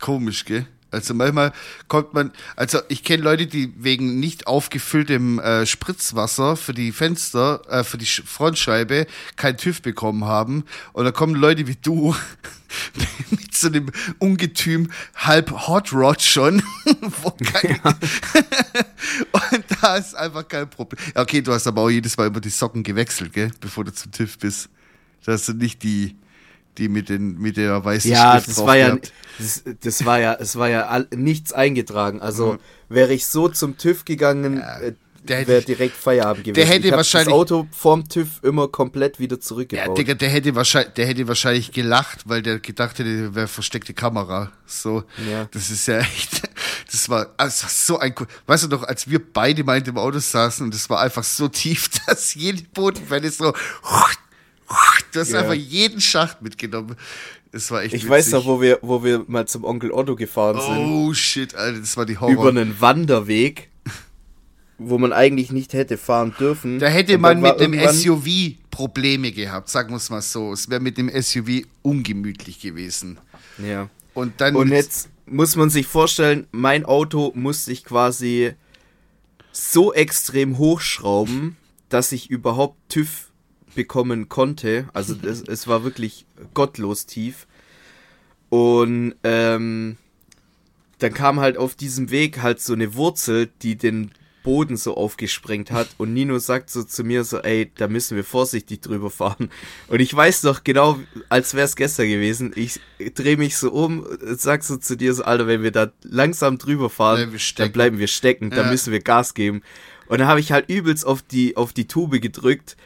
komisch, 0.00 0.44
gell? 0.44 0.66
Also 0.94 1.14
manchmal 1.14 1.52
kommt 1.88 2.14
man, 2.14 2.32
also 2.56 2.78
ich 2.88 3.04
kenne 3.04 3.22
Leute, 3.22 3.46
die 3.46 3.72
wegen 3.76 4.20
nicht 4.20 4.46
aufgefülltem 4.46 5.38
äh, 5.38 5.66
Spritzwasser 5.66 6.56
für 6.56 6.72
die 6.72 6.92
Fenster, 6.92 7.62
äh, 7.68 7.84
für 7.84 7.98
die 7.98 8.06
Sch 8.06 8.22
Frontscheibe 8.24 9.06
kein 9.36 9.56
TÜV 9.56 9.82
bekommen 9.82 10.24
haben. 10.24 10.64
Und 10.92 11.04
da 11.04 11.12
kommen 11.12 11.34
Leute 11.34 11.66
wie 11.66 11.76
du 11.76 12.14
mit 13.30 13.54
so 13.54 13.68
einem 13.68 13.90
Ungetüm 14.18 14.90
halb 15.16 15.50
Hot 15.68 15.92
Rod 15.92 16.22
schon. 16.22 16.62
kein, 17.52 17.80
Und 19.32 19.64
da 19.80 19.96
ist 19.96 20.14
einfach 20.14 20.48
kein 20.48 20.68
Problem. 20.68 21.00
Ja, 21.14 21.22
okay, 21.22 21.42
du 21.42 21.52
hast 21.52 21.66
aber 21.66 21.82
auch 21.82 21.90
jedes 21.90 22.16
Mal 22.16 22.26
immer 22.28 22.40
die 22.40 22.50
Socken 22.50 22.82
gewechselt, 22.82 23.32
gell? 23.32 23.50
Bevor 23.60 23.84
du 23.84 23.92
zum 23.92 24.12
TÜV 24.12 24.38
bist. 24.38 24.68
Da 25.24 25.32
hast 25.32 25.48
du 25.48 25.52
nicht 25.54 25.82
die, 25.82 26.16
die 26.78 26.88
mit, 26.88 27.08
den, 27.08 27.38
mit 27.38 27.56
der 27.56 27.84
weißen 27.84 28.10
Ja, 28.10 28.32
Schrift 28.32 28.48
das 28.48 28.54
drauf 28.56 28.66
war 28.66 28.76
ja, 28.76 28.98
das, 29.38 29.62
das 29.82 30.04
war 30.04 30.18
ja, 30.20 30.34
es 30.34 30.56
war 30.56 30.68
ja 30.68 30.86
all, 30.86 31.06
nichts 31.14 31.52
eingetragen. 31.52 32.20
Also 32.20 32.58
wäre 32.88 33.12
ich 33.12 33.26
so 33.26 33.48
zum 33.48 33.76
TÜV 33.78 34.04
gegangen, 34.04 34.58
äh, 34.60 34.92
der 35.26 35.38
hätte- 35.38 35.48
wäre 35.48 35.62
direkt 35.62 35.96
Feierabend 35.96 36.44
gewesen. 36.44 36.68
hätte 36.68 36.86
ich 36.86 36.92
hab 36.92 36.98
wahrscheinlich- 36.98 37.28
das 37.28 37.34
Auto 37.34 37.66
vorm 37.72 38.06
TÜV 38.08 38.42
immer 38.42 38.68
komplett 38.68 39.18
wieder 39.18 39.36
Ja, 39.36 39.40
zurückgebaut. 39.40 39.96
Digga, 39.96 40.12
der 40.14 40.28
hätte 40.28 40.54
wahrscheinlich, 40.54 40.92
der 40.94 41.06
hätte 41.06 41.26
wahrscheinlich 41.28 41.72
gelacht, 41.72 42.28
weil 42.28 42.42
der 42.42 42.58
gedacht 42.60 42.98
hätte, 42.98 43.16
der 43.22 43.34
wäre 43.34 43.48
versteckte 43.48 43.94
Kamera. 43.94 44.52
So, 44.66 45.04
Ja. 45.30 45.46
das 45.50 45.70
ist 45.70 45.86
ja 45.88 46.00
echt, 46.00 46.42
das 46.92 47.08
war, 47.08 47.28
also 47.38 47.62
das 47.62 47.62
war 47.62 47.70
so 47.70 47.98
ein, 48.00 48.14
weißt 48.46 48.64
du 48.64 48.68
doch, 48.68 48.82
als 48.82 49.08
wir 49.08 49.18
beide 49.32 49.64
mal 49.64 49.78
in 49.78 49.84
dem 49.84 49.96
Auto 49.96 50.18
saßen 50.18 50.66
und 50.66 50.74
es 50.74 50.90
war 50.90 51.00
einfach 51.00 51.24
so 51.24 51.48
tief, 51.48 51.88
dass 52.06 52.34
jede 52.34 52.62
Bodenwelle 52.74 53.30
so 53.30 53.54
Du 55.14 55.20
hast 55.20 55.30
Ja. 55.32 55.40
einfach 55.40 55.54
jeden 55.54 56.00
Schacht 56.00 56.42
mitgenommen. 56.42 56.96
Das 57.52 57.70
war 57.70 57.82
echt 57.82 57.94
Ich 57.94 58.02
witzig. 58.02 58.10
weiß 58.10 58.30
noch, 58.32 58.46
wo 58.46 58.60
wir, 58.60 58.78
wo 58.82 59.04
wir 59.04 59.24
mal 59.28 59.46
zum 59.46 59.64
Onkel 59.64 59.92
Otto 59.92 60.16
gefahren 60.16 60.60
sind. 60.60 60.92
Oh 60.92 61.14
shit, 61.14 61.54
Alter, 61.54 61.78
das 61.80 61.96
war 61.96 62.04
die 62.04 62.18
Horror. 62.18 62.32
Über 62.32 62.48
einen 62.48 62.80
Wanderweg, 62.80 63.70
wo 64.76 64.98
man 64.98 65.12
eigentlich 65.12 65.52
nicht 65.52 65.72
hätte 65.72 65.96
fahren 65.96 66.34
dürfen. 66.38 66.80
Da 66.80 66.88
hätte 66.88 67.16
man 67.18 67.40
mit 67.40 67.60
dem 67.60 67.72
SUV 67.74 68.56
Probleme 68.72 69.30
gehabt, 69.30 69.68
sagen 69.68 69.90
wir 69.90 69.98
es 69.98 70.10
mal 70.10 70.20
so. 70.20 70.52
Es 70.52 70.68
wäre 70.68 70.80
mit 70.80 70.98
dem 70.98 71.08
SUV 71.08 71.62
ungemütlich 71.82 72.60
gewesen. 72.60 73.18
Ja. 73.64 73.88
Und 74.14 74.40
dann. 74.40 74.56
Und 74.56 74.70
jetzt 74.72 75.08
muss 75.26 75.54
man 75.54 75.70
sich 75.70 75.86
vorstellen, 75.86 76.48
mein 76.50 76.84
Auto 76.84 77.30
musste 77.36 77.70
ich 77.70 77.84
quasi 77.84 78.52
so 79.52 79.92
extrem 79.94 80.58
hochschrauben, 80.58 81.56
dass 81.88 82.10
ich 82.10 82.28
überhaupt 82.30 82.76
TÜV 82.88 83.30
bekommen 83.74 84.28
konnte. 84.28 84.88
Also 84.92 85.14
es, 85.22 85.42
es 85.42 85.66
war 85.66 85.84
wirklich 85.84 86.26
gottlos 86.54 87.06
tief. 87.06 87.46
Und 88.50 89.14
ähm, 89.24 89.96
dann 90.98 91.12
kam 91.12 91.40
halt 91.40 91.56
auf 91.58 91.74
diesem 91.74 92.10
Weg 92.10 92.42
halt 92.42 92.60
so 92.60 92.72
eine 92.72 92.94
Wurzel, 92.94 93.50
die 93.62 93.76
den 93.76 94.12
Boden 94.44 94.76
so 94.76 94.96
aufgesprengt 94.96 95.72
hat. 95.72 95.88
Und 95.96 96.12
Nino 96.12 96.38
sagt 96.38 96.70
so 96.70 96.84
zu 96.84 97.02
mir 97.02 97.24
so, 97.24 97.38
ey, 97.38 97.72
da 97.76 97.88
müssen 97.88 98.14
wir 98.14 98.24
vorsichtig 98.24 98.82
drüber 98.82 99.10
fahren. 99.10 99.50
Und 99.88 100.00
ich 100.00 100.14
weiß 100.14 100.44
noch 100.44 100.62
genau, 100.62 101.00
als 101.30 101.54
wäre 101.54 101.64
es 101.64 101.74
gestern 101.74 102.08
gewesen, 102.08 102.52
ich 102.54 102.78
drehe 103.14 103.38
mich 103.38 103.56
so 103.56 103.72
um, 103.72 104.06
sag 104.20 104.62
so 104.62 104.76
zu 104.76 104.96
dir 104.96 105.14
so, 105.14 105.24
Alter, 105.24 105.46
wenn 105.46 105.62
wir 105.62 105.72
da 105.72 105.90
langsam 106.02 106.58
drüber 106.58 106.90
fahren, 106.90 107.30
Bleiben 107.30 107.40
dann 107.56 107.72
bleiben 107.72 107.98
wir 107.98 108.06
stecken, 108.06 108.50
dann 108.50 108.66
Ja. 108.66 108.70
müssen 108.70 108.92
wir 108.92 109.00
Gas 109.00 109.34
geben. 109.34 109.62
Und 110.06 110.18
dann 110.18 110.28
habe 110.28 110.40
ich 110.40 110.52
halt 110.52 110.68
übelst 110.68 111.06
auf 111.06 111.22
die, 111.22 111.56
auf 111.56 111.72
die 111.72 111.88
Tube 111.88 112.20
gedrückt 112.20 112.76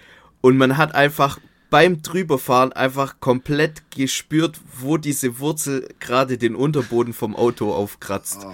und 0.40 0.56
man 0.56 0.76
hat 0.76 0.94
einfach 0.94 1.38
beim 1.70 2.02
drüberfahren 2.02 2.72
einfach 2.72 3.20
komplett 3.20 3.90
gespürt, 3.90 4.58
wo 4.78 4.96
diese 4.96 5.38
Wurzel 5.38 5.88
gerade 6.00 6.38
den 6.38 6.54
Unterboden 6.54 7.12
vom 7.12 7.36
Auto 7.36 7.72
aufkratzt. 7.72 8.46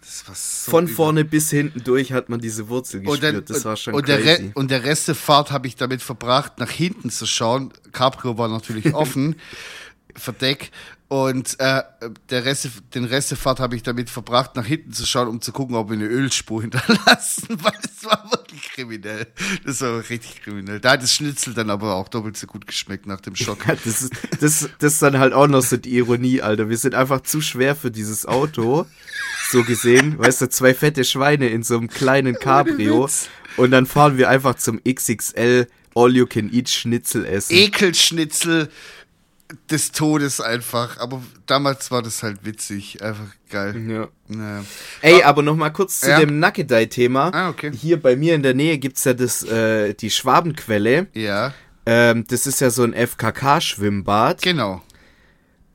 das 0.00 0.28
war 0.28 0.34
so 0.34 0.70
Von 0.70 0.88
vorne 0.88 1.24
bis 1.24 1.50
hinten 1.50 1.84
durch 1.84 2.12
hat 2.12 2.28
man 2.28 2.40
diese 2.40 2.68
Wurzel 2.68 3.00
gespürt. 3.00 3.34
Und, 3.34 3.34
dann, 3.34 3.44
das 3.44 3.64
war 3.64 3.76
schon 3.76 3.94
und, 3.94 4.08
der 4.08 4.20
crazy. 4.20 4.42
Re 4.44 4.50
und 4.54 4.70
der 4.70 4.84
Rest 4.84 5.08
der 5.08 5.14
Fahrt 5.14 5.50
habe 5.50 5.66
ich 5.66 5.76
damit 5.76 6.02
verbracht, 6.02 6.58
nach 6.58 6.70
hinten 6.70 7.10
zu 7.10 7.26
schauen. 7.26 7.72
Cabrio 7.92 8.38
war 8.38 8.48
natürlich 8.48 8.94
offen, 8.94 9.36
Verdeck. 10.14 10.70
Und 11.08 11.58
äh, 11.58 11.82
der 12.28 12.44
Rest, 12.44 12.68
den 12.94 13.04
Rest 13.04 13.30
der 13.30 13.38
Fahrt 13.38 13.60
habe 13.60 13.74
ich 13.74 13.82
damit 13.82 14.10
verbracht, 14.10 14.56
nach 14.56 14.66
hinten 14.66 14.92
zu 14.92 15.06
schauen, 15.06 15.28
um 15.28 15.40
zu 15.40 15.52
gucken, 15.52 15.74
ob 15.74 15.88
wir 15.88 15.96
eine 15.96 16.06
Ölspur 16.06 16.60
hinterlassen, 16.62 17.48
weil 17.62 17.78
es 17.82 18.04
war 18.04 18.30
wirklich 18.30 18.47
kriminell. 18.78 19.26
Das 19.64 19.80
war 19.80 19.98
richtig 20.08 20.42
kriminell. 20.42 20.80
Da 20.80 20.92
hat 20.92 21.02
das 21.02 21.12
Schnitzel 21.12 21.54
dann 21.54 21.70
aber 21.70 21.96
auch 21.96 22.08
doppelt 22.08 22.36
so 22.36 22.46
gut 22.46 22.66
geschmeckt 22.66 23.06
nach 23.06 23.20
dem 23.20 23.34
Schock. 23.34 23.66
Ja, 23.66 23.74
das, 23.74 24.02
ist, 24.02 24.12
das, 24.40 24.68
das 24.78 24.92
ist 24.94 25.02
dann 25.02 25.18
halt 25.18 25.32
auch 25.32 25.48
noch 25.48 25.62
so 25.62 25.76
die 25.76 25.96
Ironie, 25.96 26.40
Alter. 26.40 26.68
Wir 26.68 26.76
sind 26.76 26.94
einfach 26.94 27.22
zu 27.22 27.40
schwer 27.40 27.74
für 27.74 27.90
dieses 27.90 28.26
Auto. 28.26 28.86
So 29.50 29.64
gesehen, 29.64 30.18
weißt 30.18 30.42
du, 30.42 30.48
zwei 30.48 30.74
fette 30.74 31.04
Schweine 31.04 31.48
in 31.48 31.62
so 31.62 31.76
einem 31.76 31.88
kleinen 31.88 32.34
Cabrio. 32.40 33.08
Und 33.56 33.70
dann 33.72 33.86
fahren 33.86 34.18
wir 34.18 34.28
einfach 34.28 34.54
zum 34.54 34.80
XXL 34.84 35.66
All-You-Can-Eat 35.94 36.68
Schnitzel 36.68 37.24
essen. 37.24 37.54
Ekelschnitzel 37.54 38.68
des 39.70 39.92
Todes 39.92 40.40
einfach. 40.40 40.98
Aber 40.98 41.22
damals 41.46 41.90
war 41.90 42.02
das 42.02 42.22
halt 42.22 42.44
witzig. 42.44 43.02
Einfach 43.02 43.26
geil. 43.50 43.74
ja. 43.88 44.08
Naja. 44.28 44.64
Ey, 45.02 45.22
aber 45.22 45.42
noch 45.42 45.56
mal 45.56 45.70
kurz 45.70 46.00
zu 46.00 46.10
Ja. 46.10 46.20
dem 46.20 46.38
Nackedei-Thema. 46.38 47.30
Ah, 47.32 47.48
okay. 47.48 47.70
Hier 47.74 48.00
bei 48.00 48.14
mir 48.16 48.34
in 48.34 48.42
der 48.42 48.54
Nähe 48.54 48.78
gibt's 48.78 49.04
ja 49.04 49.14
das, 49.14 49.42
äh, 49.42 49.94
die 49.94 50.10
Schwabenquelle. 50.10 51.06
Ja, 51.14 51.54
Ähm, 51.86 52.24
das 52.28 52.46
ist 52.46 52.60
ja 52.60 52.68
so 52.68 52.82
ein 52.84 52.92
FKK-Schwimmbad. 52.92 54.42
genau. 54.42 54.82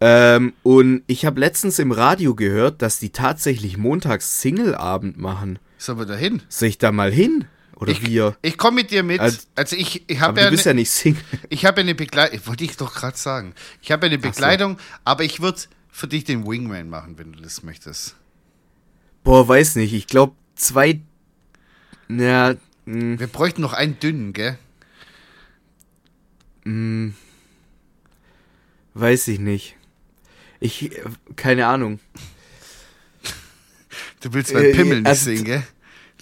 Ähm, 0.01 0.53
und 0.63 1.01
ich 1.07 1.25
habe 1.25 1.39
letztens 1.39 1.79
im 1.79 1.91
Radio 1.91 2.35
gehört, 2.35 2.81
dass 2.81 2.99
die 2.99 3.11
tatsächlich 3.11 3.77
montags 3.77 4.41
Single-Abend 4.41 5.17
machen. 5.17 5.59
Sollen 5.77 5.97
wir 5.97 6.05
da 6.05 6.15
hin? 6.15 6.41
Soll 6.49 6.67
ich 6.69 6.77
da 6.77 6.91
mal 6.91 7.11
hin? 7.11 7.45
Oder 7.75 7.91
Ich, 7.91 8.05
wir? 8.05 8.37
ich 8.41 8.57
komme 8.57 8.75
mit 8.81 8.91
dir 8.91 9.03
mit. 9.03 9.19
Also- 9.19 9.39
Also, 9.55 9.75
ich, 9.75 10.03
ich 10.07 10.19
habe 10.19 10.39
du 10.39 10.45
ja, 10.45 10.49
bist 10.49 10.65
ne, 10.65 10.71
ja 10.71 10.73
nicht 10.75 10.91
Single. 10.91 11.23
ich 11.49 11.65
habe 11.65 11.81
eine 11.81 11.95
Begleitung. 11.95 12.39
Wollte 12.45 12.63
ich 12.63 12.77
doch 12.77 12.93
gerade 12.93 13.17
sagen. 13.17 13.53
Ich 13.81 13.91
habe 13.91 14.05
eine 14.05 14.15
so. 14.15 14.21
Begleitung, 14.21 14.77
aber 15.03 15.23
ich 15.23 15.41
würde 15.41 15.59
für 15.89 16.07
dich 16.07 16.23
den 16.23 16.45
Wingman 16.47 16.89
machen, 16.89 17.17
wenn 17.17 17.33
du 17.33 17.41
das 17.41 17.63
möchtest. 17.63 18.15
Boah, 19.23 19.47
weiß 19.47 19.75
nicht. 19.75 19.93
Ich 19.93 20.07
glaube, 20.07 20.35
zwei. 20.55 21.01
Ja, 22.09 22.55
mh, 22.85 23.19
Wir 23.19 23.27
bräuchten 23.27 23.61
noch 23.61 23.73
einen 23.73 23.99
dünnen, 23.99 24.33
gell? 24.33 24.57
weiß 28.93 29.27
ich 29.27 29.39
nicht. 29.39 29.75
Ich, 30.59 30.91
äh, 30.97 31.01
keine 31.35 31.67
Ahnung. 31.67 31.99
Du 34.21 34.33
willst 34.33 34.53
meinen 34.53 34.65
Äh, 34.71 34.73
Pimmel 34.73 34.97
nicht 35.01 35.07
also- 35.07 35.25
sehen, 35.25 35.43
gell? 35.43 35.63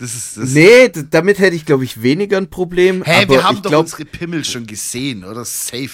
Das 0.01 0.15
ist 0.15 0.35
das. 0.37 0.49
Nee, 0.49 0.89
damit 1.11 1.37
hätte 1.37 1.55
ich, 1.55 1.63
glaube 1.65 1.83
ich, 1.83 2.01
weniger 2.01 2.37
ein 2.37 2.49
Problem. 2.49 3.03
Hä, 3.03 3.21
aber 3.23 3.35
wir 3.35 3.43
haben 3.43 3.55
ich 3.57 3.61
doch 3.61 3.69
glaub, 3.69 3.81
unsere 3.85 4.03
Pimmel 4.05 4.43
schon 4.43 4.65
gesehen, 4.65 5.23
oder? 5.23 5.45
Safe. 5.45 5.89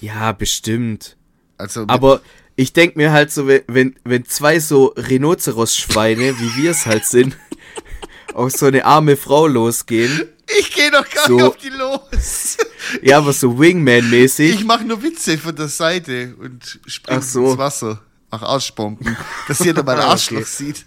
Ja, 0.00 0.32
bestimmt. 0.32 1.16
Also, 1.56 1.84
Aber 1.88 2.20
ich 2.56 2.74
denke 2.74 2.98
mir 2.98 3.12
halt 3.12 3.32
so, 3.32 3.46
wenn- 3.48 3.96
wenn, 4.04 4.26
zwei 4.26 4.60
so 4.60 4.92
Rhinoceros-Schweine, 4.96 6.38
wie 6.38 6.62
wir 6.62 6.70
es 6.72 6.84
halt 6.84 7.06
sind, 7.06 7.36
auf 8.34 8.52
so 8.52 8.66
eine 8.66 8.84
arme 8.84 9.16
Frau 9.16 9.46
losgehen. 9.46 10.28
ich 10.58 10.72
gehe 10.74 10.90
doch 10.90 11.08
gar 11.08 11.26
so- 11.26 11.36
nicht 11.36 11.44
auf 11.44 11.56
die 11.56 11.68
los. 11.70 12.56
Ja, 13.02 13.18
aber 13.18 13.32
so 13.32 13.52
Wingman-mäßig. 13.58 14.50
Ich 14.54 14.64
mache 14.64 14.84
nur 14.84 15.02
Witze 15.02 15.38
von 15.38 15.54
der 15.54 15.68
Seite 15.68 16.34
und 16.38 16.80
springe 16.86 17.22
so. 17.22 17.50
ins 17.50 17.58
Wasser. 17.58 18.02
Mach 18.30 18.42
Arschbomben. 18.42 19.16
Dass 19.48 19.58
jeder 19.60 19.82
mein 19.82 19.96
Ah, 19.98 20.00
okay. 20.02 20.10
Arschloch 20.10 20.46
sieht. 20.46 20.84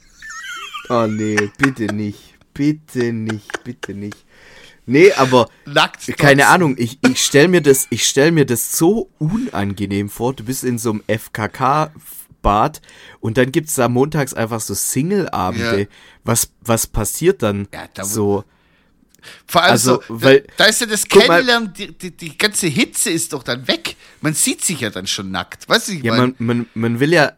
Oh 0.89 1.06
nee, 1.08 1.38
bitte 1.58 1.86
nicht. 1.93 2.33
Bitte 2.54 3.14
nicht, 3.14 3.64
bitte 3.64 3.93
nicht. 3.93 4.18
Nee, 4.86 5.12
aber 5.14 5.49
Nackt. 5.66 6.06
keine. 6.18 6.47
Ahnung, 6.47 6.76
ich, 6.78 6.99
ich 7.10 7.24
stell 7.24 7.47
mir 7.47 7.62
das, 7.62 7.88
ich 7.89 8.06
stell 8.06 8.32
mir 8.32 8.45
das 8.45 8.78
so 8.78 9.10
unangenehm 9.18 10.10
vor. 10.10 10.34
Du 10.34 10.43
bist 10.43 10.64
in 10.66 10.78
so 10.78 10.91
einem 10.91 11.04
FKK-Bad 11.08 12.82
und 13.22 13.38
dann 13.38 13.51
gibt's 13.51 13.76
da 13.76 13.88
montags 13.89 14.34
einfach 14.34 14.60
so 14.60 14.74
Single-Abende. 14.74 15.82
Ja. 15.82 15.88
Was, 16.26 16.49
was 16.62 16.88
passiert 16.88 17.41
dann? 17.43 17.68
Ja, 17.74 17.86
da- 17.93 18.04
so. 18.04 18.43
Vor 19.47 19.62
allem 19.64 19.72
Also, 19.72 20.01
so, 20.06 20.22
weil- 20.22 20.41
da, 20.41 20.54
da 20.58 20.66
ist 20.66 20.82
ja 20.82 20.88
das 20.88 21.04
mal- 21.10 21.22
Kennenlernen, 21.22 21.74
die, 21.74 21.97
die, 21.97 22.12
die 22.12 22.38
ganze 22.38 22.68
Hitze 22.68 23.10
ist 23.10 23.32
doch 23.32 23.43
dann 23.43 23.66
weg. 23.70 23.95
Man 24.20 24.34
sieht 24.34 24.66
sich 24.66 24.82
ja 24.82 24.89
dann 24.89 25.08
schon 25.08 25.32
nackt. 25.32 25.70
Weißt 25.70 25.88
du, 25.88 25.93
Ja, 25.93 26.14
man, 26.18 26.36
man, 26.39 26.66
man 26.74 26.99
will 26.99 27.14
ja, 27.14 27.32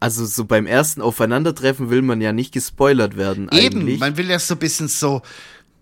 also 0.00 0.24
so 0.24 0.46
beim 0.46 0.66
ersten 0.66 1.02
Aufeinandertreffen 1.02 1.90
will 1.90 2.02
man 2.02 2.20
ja 2.20 2.32
nicht 2.32 2.52
gespoilert 2.52 3.16
werden 3.16 3.48
eben, 3.52 3.80
eigentlich. 3.80 4.00
man 4.00 4.16
will 4.16 4.30
ja 4.30 4.38
so 4.38 4.54
ein 4.54 4.58
bisschen 4.58 4.88
so, 4.88 5.22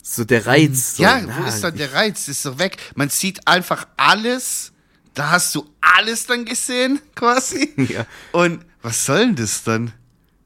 so 0.03 0.25
der 0.25 0.47
Reiz. 0.47 0.97
So, 0.97 1.05
ja, 1.05 1.21
na, 1.25 1.39
wo 1.39 1.49
ist 1.49 1.61
dann 1.63 1.77
der 1.77 1.93
Reiz? 1.93 2.27
Ist 2.27 2.45
doch 2.45 2.59
weg. 2.59 2.77
Man 2.97 3.09
sieht 3.09 3.47
einfach 3.47 3.87
alles, 3.97 4.73
da 5.15 5.31
hast 5.31 5.55
du 5.55 5.67
alles 5.81 6.27
dann 6.27 6.45
gesehen, 6.45 7.01
quasi. 7.15 7.73
Ja. 7.89 8.07
Und 8.33 8.65
was 8.83 9.07
soll 9.07 9.21
denn 9.21 9.37
das 9.37 9.63
dann? 9.63 9.93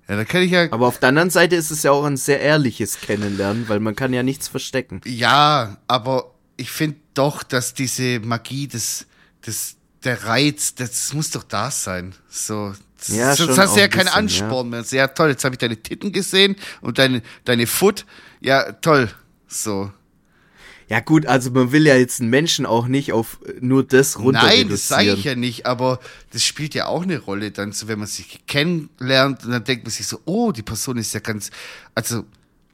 Ja, 0.08 0.16
da 0.16 0.24
kann 0.24 0.42
ich 0.42 0.50
ja, 0.50 0.70
Aber 0.70 0.86
auf 0.86 0.98
der 0.98 1.08
anderen 1.08 1.30
Seite 1.30 1.56
ist 1.56 1.70
es 1.70 1.82
ja 1.82 1.92
auch 1.92 2.04
ein 2.04 2.16
sehr 2.18 2.40
ehrliches 2.40 3.00
Kennenlernen, 3.00 3.68
weil 3.68 3.80
man 3.80 3.96
kann 3.96 4.12
ja 4.12 4.22
nichts 4.22 4.48
verstecken. 4.48 5.00
ja, 5.06 5.78
aber 5.88 6.34
ich 6.56 6.70
finde 6.70 6.98
doch, 7.14 7.42
dass 7.42 7.72
diese 7.72 8.20
Magie 8.20 8.68
des, 8.68 9.06
des, 9.46 9.76
der 10.04 10.24
Reiz, 10.24 10.74
das 10.74 11.12
muss 11.14 11.30
doch 11.30 11.44
da 11.44 11.70
sein. 11.70 12.14
So, 12.28 12.74
Ja, 13.08 13.34
sonst 13.34 13.54
schon 13.54 13.58
hast 13.58 13.74
du 13.74 13.80
ja 13.80 13.84
ein 13.84 13.90
keinen 13.90 14.04
bisschen, 14.04 14.18
Ansporn 14.18 14.70
mehr. 14.70 14.84
So, 14.84 14.96
ja, 14.96 15.08
toll, 15.08 15.30
jetzt 15.30 15.44
habe 15.44 15.54
ich 15.54 15.58
deine 15.58 15.76
Titten 15.76 16.12
gesehen 16.12 16.56
und 16.80 16.98
deine, 16.98 17.22
deine 17.44 17.66
Foot. 17.66 18.06
Ja, 18.40 18.72
toll. 18.72 19.10
So. 19.48 19.90
Ja 20.88 21.00
gut, 21.00 21.24
also 21.24 21.50
man 21.50 21.72
will 21.72 21.86
ja 21.86 21.96
jetzt 21.96 22.20
einen 22.20 22.28
Menschen 22.28 22.66
auch 22.66 22.86
nicht 22.86 23.12
auf 23.12 23.38
äh, 23.46 23.54
nur 23.60 23.82
das 23.82 24.18
runter 24.18 24.42
Nein, 24.42 24.68
das 24.68 24.88
sage 24.88 25.12
ich 25.14 25.24
ja 25.24 25.34
nicht, 25.34 25.64
aber 25.64 26.00
das 26.32 26.44
spielt 26.44 26.74
ja 26.74 26.86
auch 26.86 27.04
eine 27.04 27.18
Rolle 27.18 27.50
dann, 27.50 27.72
so 27.72 27.88
wenn 27.88 27.98
man 27.98 28.08
sich 28.08 28.46
kennenlernt 28.46 29.44
und 29.44 29.52
dann 29.52 29.64
denkt 29.64 29.84
man 29.84 29.90
sich 29.90 30.06
so, 30.06 30.20
oh, 30.26 30.52
die 30.52 30.62
Person 30.62 30.98
ist 30.98 31.14
ja 31.14 31.20
ganz, 31.20 31.50
also 31.94 32.24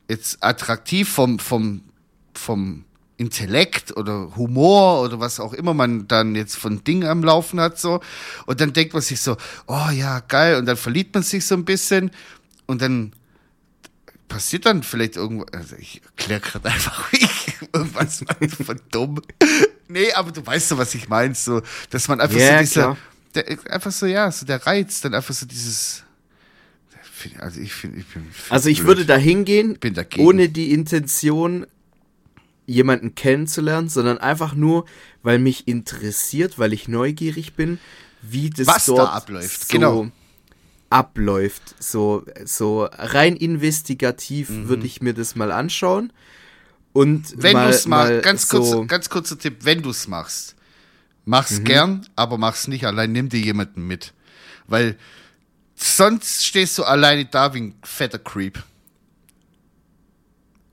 jetzt 0.08 0.42
attraktiv 0.42 1.08
vom, 1.08 1.38
vom, 1.38 1.82
vom 2.34 2.84
Intellekt 3.18 3.96
oder 3.96 4.34
Humor 4.36 5.02
oder 5.02 5.20
was 5.20 5.40
auch 5.40 5.52
immer 5.52 5.74
man 5.74 6.08
dann 6.08 6.34
jetzt 6.34 6.56
von 6.56 6.82
Ding 6.84 7.04
am 7.04 7.22
Laufen 7.22 7.60
hat, 7.60 7.78
so. 7.78 8.00
Und 8.46 8.60
dann 8.60 8.72
denkt 8.72 8.92
man 8.94 9.02
sich 9.02 9.20
so, 9.20 9.36
oh 9.66 9.90
ja, 9.92 10.20
geil, 10.20 10.56
und 10.56 10.66
dann 10.66 10.76
verliebt 10.76 11.12
man 11.14 11.22
sich 11.24 11.44
so 11.44 11.54
ein 11.56 11.64
bisschen 11.64 12.10
und 12.66 12.80
dann 12.80 13.12
passiert 14.28 14.66
dann 14.66 14.82
vielleicht 14.82 15.16
irgendwas, 15.16 15.52
also 15.52 15.76
ich 15.76 16.00
erkläre 16.04 16.40
gerade 16.40 16.68
einfach 16.70 17.12
ich, 17.12 17.28
irgendwas 17.72 18.24
von 18.64 18.80
dumm. 18.90 19.20
Nee, 19.90 20.12
aber 20.12 20.30
du 20.32 20.44
weißt 20.46 20.68
so, 20.68 20.76
was 20.76 20.94
ich 20.94 21.08
meine, 21.08 21.34
so, 21.34 21.62
dass 21.88 22.08
man 22.08 22.20
einfach 22.20 22.38
Ja, 22.38 22.58
so 22.58 22.60
dieser, 22.60 22.96
der, 23.34 23.46
einfach 23.72 23.90
so, 23.90 24.04
ja, 24.04 24.30
so 24.30 24.44
der 24.44 24.66
Reiz, 24.66 25.00
dann 25.00 25.14
einfach 25.14 25.32
so 25.32 25.46
dieses, 25.46 26.04
also 27.38 27.58
ich 27.58 27.72
finde, 27.72 28.00
ich 28.00 28.06
bin, 28.06 28.26
Also 28.50 28.68
ich 28.68 28.78
blöd. 28.80 28.88
würde 28.88 29.06
da 29.06 29.16
hingehen, 29.16 29.78
ohne 30.18 30.50
die 30.50 30.72
Intention, 30.72 31.66
jemanden 32.68 33.14
kennenzulernen, 33.14 33.88
sondern 33.88 34.18
einfach 34.18 34.54
nur, 34.54 34.84
weil 35.22 35.38
mich 35.38 35.66
interessiert, 35.66 36.58
weil 36.58 36.72
ich 36.72 36.86
neugierig 36.86 37.54
bin, 37.54 37.78
wie 38.22 38.50
das 38.50 38.66
Was 38.66 38.84
da 38.86 38.92
dort 38.92 39.12
abläuft, 39.12 39.60
so 39.68 39.72
genau. 39.72 40.08
abläuft. 40.90 41.74
So, 41.80 42.24
so 42.44 42.88
rein 42.92 43.36
investigativ 43.36 44.50
Mhm. 44.50 44.68
würde 44.68 44.86
ich 44.86 45.00
mir 45.00 45.14
das 45.14 45.34
mal 45.34 45.50
anschauen. 45.50 46.12
Und 46.92 47.34
Wenn 47.36 47.54
du 47.56 47.68
es 47.68 47.86
mal 47.86 48.10
machst, 48.16 48.22
ganz, 48.24 48.48
so, 48.48 48.58
kurz, 48.80 48.88
ganz 48.88 49.08
kurzer 49.10 49.38
Tipp, 49.38 49.58
wenn 49.60 49.82
du 49.82 49.90
es 49.90 50.06
machst, 50.08 50.54
mach's 51.24 51.60
Mhm. 51.60 51.64
gern, 51.64 52.06
aber 52.16 52.38
mach's 52.38 52.68
nicht 52.68 52.84
allein, 52.84 53.12
nimm 53.12 53.28
dir 53.28 53.40
jemanden 53.40 53.86
mit. 53.86 54.12
Weil 54.66 54.96
sonst 55.74 56.44
stehst 56.44 56.76
du 56.76 56.84
alleine 56.84 57.24
da 57.26 57.54
wie 57.54 57.60
ein 57.60 57.74
fetter 57.82 58.18
Creep. 58.18 58.62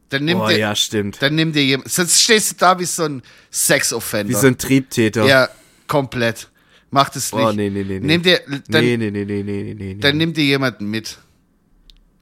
Dann 0.10 0.26
nimm 0.26 0.40
Oh 0.40 0.48
dir, 0.48 0.58
ja, 0.58 0.76
stimmt. 0.76 1.22
dann 1.22 1.36
nimm 1.36 1.52
dir 1.52 1.64
jemand, 1.64 1.90
sonst 1.92 2.22
stehst 2.22 2.52
du 2.52 2.56
da 2.58 2.80
wie 2.80 2.86
so 2.86 3.04
ein 3.04 3.24
Sex-Offender. 3.52 4.30
Wie 4.34 4.40
so 4.40 4.48
ein 4.48 4.58
Triebtäter. 4.58 5.26
ja, 5.26 5.50
komplett. 5.88 6.50
Mach 6.92 7.10
das 7.10 7.34
nicht. 7.34 7.44
Oh, 7.44 7.52
nee, 7.52 7.70
nee, 7.70 7.84
nee, 7.84 8.00
nee. 8.00 8.06
Nimm 8.08 8.22
dir, 8.22 8.40
dann, 8.70 8.84
nee, 8.86 8.96
nee, 8.98 9.10
nee, 9.12 9.26
nee, 9.26 9.42
nee, 9.44 9.64
nee, 9.64 9.74
nee. 9.74 9.96
dann 10.00 10.18
nimm 10.18 10.34
dir 10.34 10.44
jemanden 10.46 10.86
mit. 10.90 11.18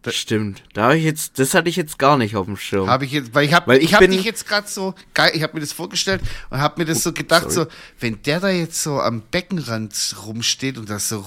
Stimmt. 0.10 0.64
Da 0.74 0.88
hab 0.90 0.94
ich 0.96 1.04
jetzt, 1.06 1.40
das 1.40 1.54
hatte 1.54 1.70
ich 1.70 1.78
jetzt 1.78 1.98
gar 1.98 2.18
nicht 2.18 2.36
auf 2.36 2.46
dem 2.46 2.58
Schirm. 2.58 2.88
Habe 2.90 3.06
ich 3.06 3.12
jetzt, 3.14 3.34
weil 3.36 3.46
ich 3.46 3.54
habe 3.54 3.78
ich 3.78 3.84
ich 3.86 3.94
hab 3.94 4.02
bin- 4.02 4.12
dich 4.12 4.24
jetzt 4.26 4.46
gerade 4.48 4.68
so 4.68 4.96
geil, 5.14 5.32
ich 5.34 5.44
habe 5.44 5.54
mir 5.54 5.62
das 5.62 5.72
vorgestellt 5.72 6.22
und 6.50 6.60
habe 6.60 6.82
mir 6.82 6.86
das 6.86 7.04
so 7.04 7.14
gedacht, 7.14 7.50
so 7.52 7.68
wenn 8.02 8.22
der 8.24 8.42
da 8.42 8.50
jetzt 8.50 8.84
so 8.84 9.00
am 9.00 9.22
Beckenrand 9.22 10.16
rumsteht 10.26 10.78
und 10.78 10.90
das 10.90 11.08
so 11.08 11.20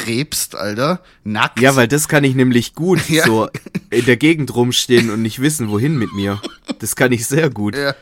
rumkrebst, 0.00 0.54
Alter, 0.56 1.02
nackt. 1.24 1.60
Ja, 1.60 1.76
weil 1.76 1.88
das 1.88 2.08
kann 2.08 2.24
ich 2.24 2.34
nämlich 2.34 2.74
gut 2.74 3.00
Ja. 3.08 3.24
so 3.24 3.48
in 3.90 4.04
der 4.04 4.16
Gegend 4.16 4.54
rumstehen 4.54 5.10
und 5.10 5.22
nicht 5.22 5.40
wissen, 5.40 5.70
wohin 5.70 5.96
mit 5.98 6.12
mir. 6.12 6.40
Das 6.78 6.96
kann 6.96 7.12
ich 7.12 7.26
sehr 7.26 7.50
gut. 7.50 7.76
Ja. 7.76 7.94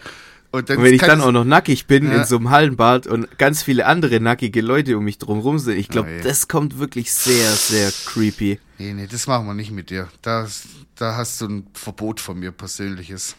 Und, 0.51 0.70
Und 0.70 0.82
wenn 0.82 0.94
ich 0.94 1.03
dann 1.03 1.20
auch 1.20 1.30
noch 1.32 1.44
nackig 1.44 1.86
bin 1.86 2.07
Ja. 2.11 2.18
in 2.20 2.24
so 2.24 2.36
einem 2.36 2.49
Hallenbad 2.51 3.07
und 3.07 3.36
ganz 3.38 3.62
viele 3.62 3.84
andere 3.84 4.18
nackige 4.18 4.62
Leute 4.62 4.96
um 4.96 5.05
mich 5.05 5.18
drum 5.18 5.40
rum 5.40 5.59
sind, 5.59 5.76
ich 5.76 5.88
glaube, 5.88 6.09
Oh 6.20 6.22
das 6.24 6.49
kommt 6.49 6.78
wirklich 6.78 7.12
sehr, 7.12 7.51
sehr 7.53 7.92
creepy. 8.07 8.59
Nee, 8.78 8.94
nee, 8.94 9.07
das 9.07 9.26
machen 9.26 9.46
wir 9.46 9.53
nicht 9.55 9.72
mit 9.72 9.90
dir. 9.90 10.09
Da, 10.22 10.46
da 10.94 11.16
hast 11.16 11.40
du 11.42 11.46
ein 11.49 11.66
Verbot 11.74 12.20
von 12.20 12.38
mir 12.38 12.51
persönliches. 12.53 13.36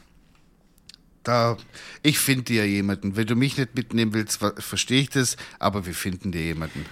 Da, 1.23 1.57
ich 2.03 2.19
finde 2.19 2.43
dir 2.43 2.67
jemanden. 2.67 3.15
Wenn 3.15 3.25
du 3.27 3.35
mich 3.35 3.57
nicht 3.57 3.75
mitnehmen 3.75 4.13
willst, 4.13 4.39
verstehe 4.59 5.01
ich 5.01 5.09
das, 5.09 5.35
aber 5.57 5.85
wir 5.87 5.93
finden 5.95 6.31
dir 6.31 6.43
jemanden. 6.43 6.85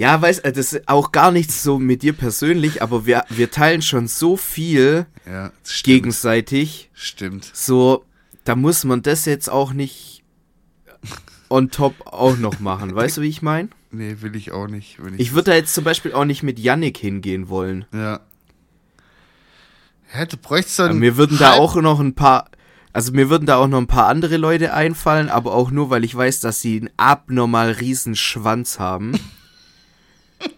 Ja, 0.00 0.22
weiß, 0.22 0.38
äh, 0.38 0.52
das 0.52 0.72
ist 0.72 0.88
auch 0.88 1.12
gar 1.12 1.30
nichts 1.30 1.62
so 1.62 1.78
mit 1.78 2.02
dir 2.02 2.14
persönlich, 2.14 2.82
aber 2.82 3.04
wir, 3.04 3.22
wir 3.28 3.50
teilen 3.50 3.82
schon 3.82 4.08
so 4.08 4.38
viel 4.38 5.04
Ja, 5.26 5.52
stimmt. 5.62 5.84
gegenseitig. 5.84 6.88
Stimmt. 6.94 7.50
So, 7.52 8.06
da 8.44 8.56
muss 8.56 8.84
man 8.84 9.02
das 9.02 9.26
jetzt 9.26 9.50
auch 9.50 9.74
nicht 9.74 10.22
on 11.50 11.70
top 11.70 11.94
auch 12.06 12.38
noch 12.38 12.60
machen. 12.60 12.94
Weißt 12.94 13.18
du, 13.18 13.20
wie 13.20 13.28
ich 13.28 13.42
meine? 13.42 13.68
Nee, 13.90 14.16
will 14.20 14.34
ich 14.36 14.52
auch 14.52 14.68
nicht. 14.68 15.04
Wenn 15.04 15.18
Ich 15.18 15.34
würde 15.34 15.50
da 15.50 15.56
jetzt 15.58 15.74
zum 15.74 15.84
Beispiel 15.84 16.14
auch 16.14 16.24
nicht 16.24 16.42
mit 16.42 16.58
Yannick 16.58 16.96
hingehen 16.96 17.50
wollen. 17.50 17.84
Ja. 17.92 18.20
Ja, 20.14 20.24
du 20.24 20.38
bräuchst 20.38 20.80
ein 20.80 20.98
Mir 20.98 21.18
würden 21.18 21.36
da 21.36 21.52
auch 21.58 21.76
noch 21.76 22.00
ein 22.00 22.14
paar, 22.14 22.48
also 22.94 23.12
mir 23.12 23.28
würden 23.28 23.44
da 23.44 23.56
auch 23.56 23.68
noch 23.68 23.76
ein 23.76 23.86
paar 23.86 24.06
andere 24.06 24.38
Leute 24.38 24.72
einfallen, 24.72 25.28
aber 25.28 25.52
auch 25.52 25.70
nur, 25.70 25.90
weil 25.90 26.04
ich 26.04 26.14
weiß, 26.14 26.40
dass 26.40 26.62
sie 26.62 26.78
einen 26.78 26.90
abnormal 26.96 27.72
riesen 27.72 28.16
Schwanz 28.16 28.78
haben. 28.78 29.12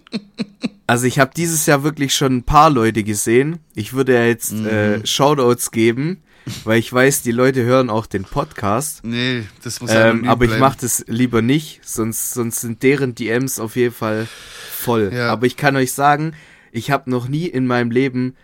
Also 0.89 1.07
ich 1.07 1.19
habe 1.19 1.31
dieses 1.35 1.65
Jahr 1.65 1.85
wirklich 1.85 2.15
schon 2.15 2.37
ein 2.39 2.43
paar 2.43 2.69
Leute 2.69 3.03
gesehen. 3.03 3.61
Ich 3.75 3.95
würde 3.95 4.15
ja 4.15 4.25
jetzt 4.27 4.53
Mhm. 4.53 4.67
äh, 4.67 5.07
Shoutouts 5.07 5.71
geben, 5.71 6.23
weil 6.65 6.79
ich 6.81 6.93
weiß, 6.93 7.23
die 7.23 7.31
Leute 7.31 7.63
hören 7.63 7.89
auch 7.89 8.05
den 8.05 8.25
Podcast. 8.25 9.03
Nee, 9.03 9.45
das 9.63 9.81
muss 9.81 9.91
Ähm, 9.91 10.29
aber 10.29 10.45
ich 10.45 10.51
bleiben. 10.51 10.61
mache 10.61 10.79
das 10.83 11.05
lieber 11.07 11.41
nicht, 11.41 11.81
sonst, 11.89 12.35
sonst 12.35 12.61
sind 12.61 12.83
deren 12.83 13.15
DMs 13.15 13.59
auf 13.59 13.77
jeden 13.77 13.95
Fall 13.95 14.27
voll. 14.71 15.11
Ja. 15.15 15.31
Aber 15.31 15.47
ich 15.47 15.57
kann 15.57 15.77
euch 15.77 15.93
sagen, 15.93 16.33
ich 16.73 16.91
habe 16.91 17.09
noch 17.09 17.27
nie 17.29 17.47
in 17.47 17.67
meinem 17.67 17.91
Leben 17.91 18.35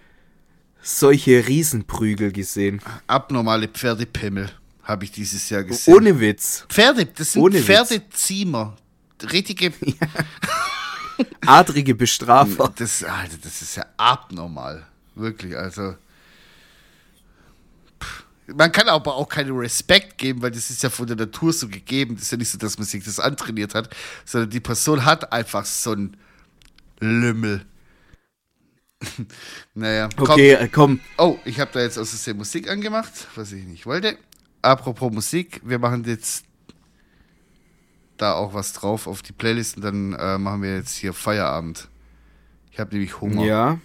solche 0.81 1.47
Riesenprügel 1.49 2.33
gesehen. 2.33 2.81
abnormale 3.09 3.69
Pferdepimmel 3.69 4.49
habe 4.85 5.05
ich 5.05 5.11
dieses 5.13 5.51
Jahr 5.51 5.65
gesehen. 5.65 5.93
Ohne 5.95 6.19
Witz. 6.19 6.65
Pferde, 6.71 7.05
das 7.05 7.33
sind 7.33 7.43
Ohne. 7.43 7.59
Pferdeziemer. 7.61 8.77
Richtige. 9.33 9.73
Adrige 11.47 11.95
Bestrafer. 11.95 12.73
Das, 12.77 13.03
Alter, 13.03 13.39
das 13.43 13.63
ist 13.63 13.77
ja 13.77 13.87
abnormal. 13.97 14.87
Wirklich, 15.15 15.57
also. 15.57 15.95
Pff. 18.01 18.25
Man 18.47 18.73
kann 18.73 18.89
aber 18.89 19.15
auch 19.15 19.29
keinen 19.29 19.57
Respekt 19.57 20.19
geben, 20.19 20.43
weil 20.43 20.51
das 20.51 20.71
ist 20.71 20.83
ja 20.83 20.91
von 20.91 21.07
der 21.07 21.17
Natur 21.17 21.53
so 21.53 21.69
gegeben. 21.69 22.15
Das 22.15 22.25
ist 22.25 22.33
ja 22.33 22.39
nicht 22.39 22.51
so, 22.51 22.59
dass 22.59 22.79
man 22.79 22.87
sich 22.87 23.05
das 23.05 23.21
antrainiert 23.21 23.75
hat, 23.75 23.95
sondern 24.25 24.51
die 24.51 24.61
Person 24.61 25.05
hat 25.05 25.33
einfach 25.33 25.65
so 25.65 25.93
einen 25.93 26.17
Lümmel. 27.01 27.65
naja, 29.75 30.09
komm. 30.17 30.31
Okay, 30.31 30.53
äh, 30.53 30.69
komm. 30.69 31.01
Oh, 31.17 31.39
ich 31.45 31.61
habe 31.61 31.71
da 31.73 31.81
jetzt 31.81 31.99
aus 31.99 32.11
Versehen 32.11 32.37
Musik 32.37 32.69
angemacht, 32.69 33.13
was 33.35 33.53
ich 33.53 33.65
nicht 33.65 33.87
wollte. 33.87 34.19
Apropos 34.63 35.13
Musik, 35.13 35.61
wir 35.65 35.79
machen 35.79 36.05
jetzt 36.05 36.45
da 38.19 38.35
auch 38.35 38.55
was 38.55 38.73
drauf 38.73 39.07
auf 39.07 39.23
die 39.23 39.33
Playlist 39.33 39.77
und 39.77 39.83
dann 39.83 40.13
äh, 40.15 40.39
machen 40.39 40.63
wir 40.63 40.77
jetzt 40.77 40.97
hier 40.97 41.13
Feierabend. 41.13 41.89
Ich 42.71 42.79
habe 42.79 42.93
nämlich 42.93 43.21
Hunger 43.21 43.45
Ja, 43.45 43.79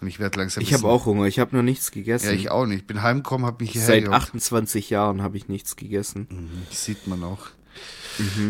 und 0.00 0.08
ich 0.08 0.18
werde 0.18 0.38
langsam. 0.38 0.62
ich 0.62 0.74
habe 0.74 0.86
auch 0.86 1.06
Hunger. 1.06 1.24
Ich 1.26 1.38
habe 1.38 1.56
noch 1.56 1.62
nichts 1.62 1.90
gegessen. 1.90 2.26
Ja, 2.26 2.32
ich 2.32 2.50
auch 2.50 2.66
nicht. 2.66 2.86
Bin 2.86 3.02
heimgekommen, 3.02 3.46
habe 3.46 3.62
mich 3.64 3.72
hierher 3.72 3.86
Seit 3.86 4.04
gehockt. 4.04 4.22
28 4.24 4.90
Jahren 4.90 5.22
habe 5.22 5.36
ich 5.36 5.48
nichts 5.48 5.76
gegessen. 5.76 6.28
Das 6.68 6.84
sieht 6.84 7.06
man 7.06 7.22
auch. 7.24 7.46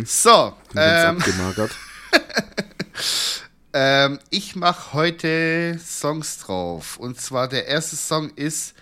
So, 0.04 0.52
Bin 0.68 0.76
ganz 0.76 1.04
ähm, 1.04 1.18
abgemagert. 1.18 1.76
Ähm, 3.76 4.20
ich 4.30 4.54
mache 4.54 4.92
heute 4.92 5.80
Songs 5.84 6.38
drauf. 6.38 6.96
Und 6.96 7.20
zwar 7.20 7.48
der 7.48 7.66
erste 7.66 7.96
Song 7.96 8.30
ist 8.36 8.74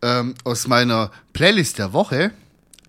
ähm, 0.00 0.34
aus 0.44 0.66
meiner 0.66 1.10
Playlist 1.34 1.78
der 1.78 1.92
Woche. 1.92 2.30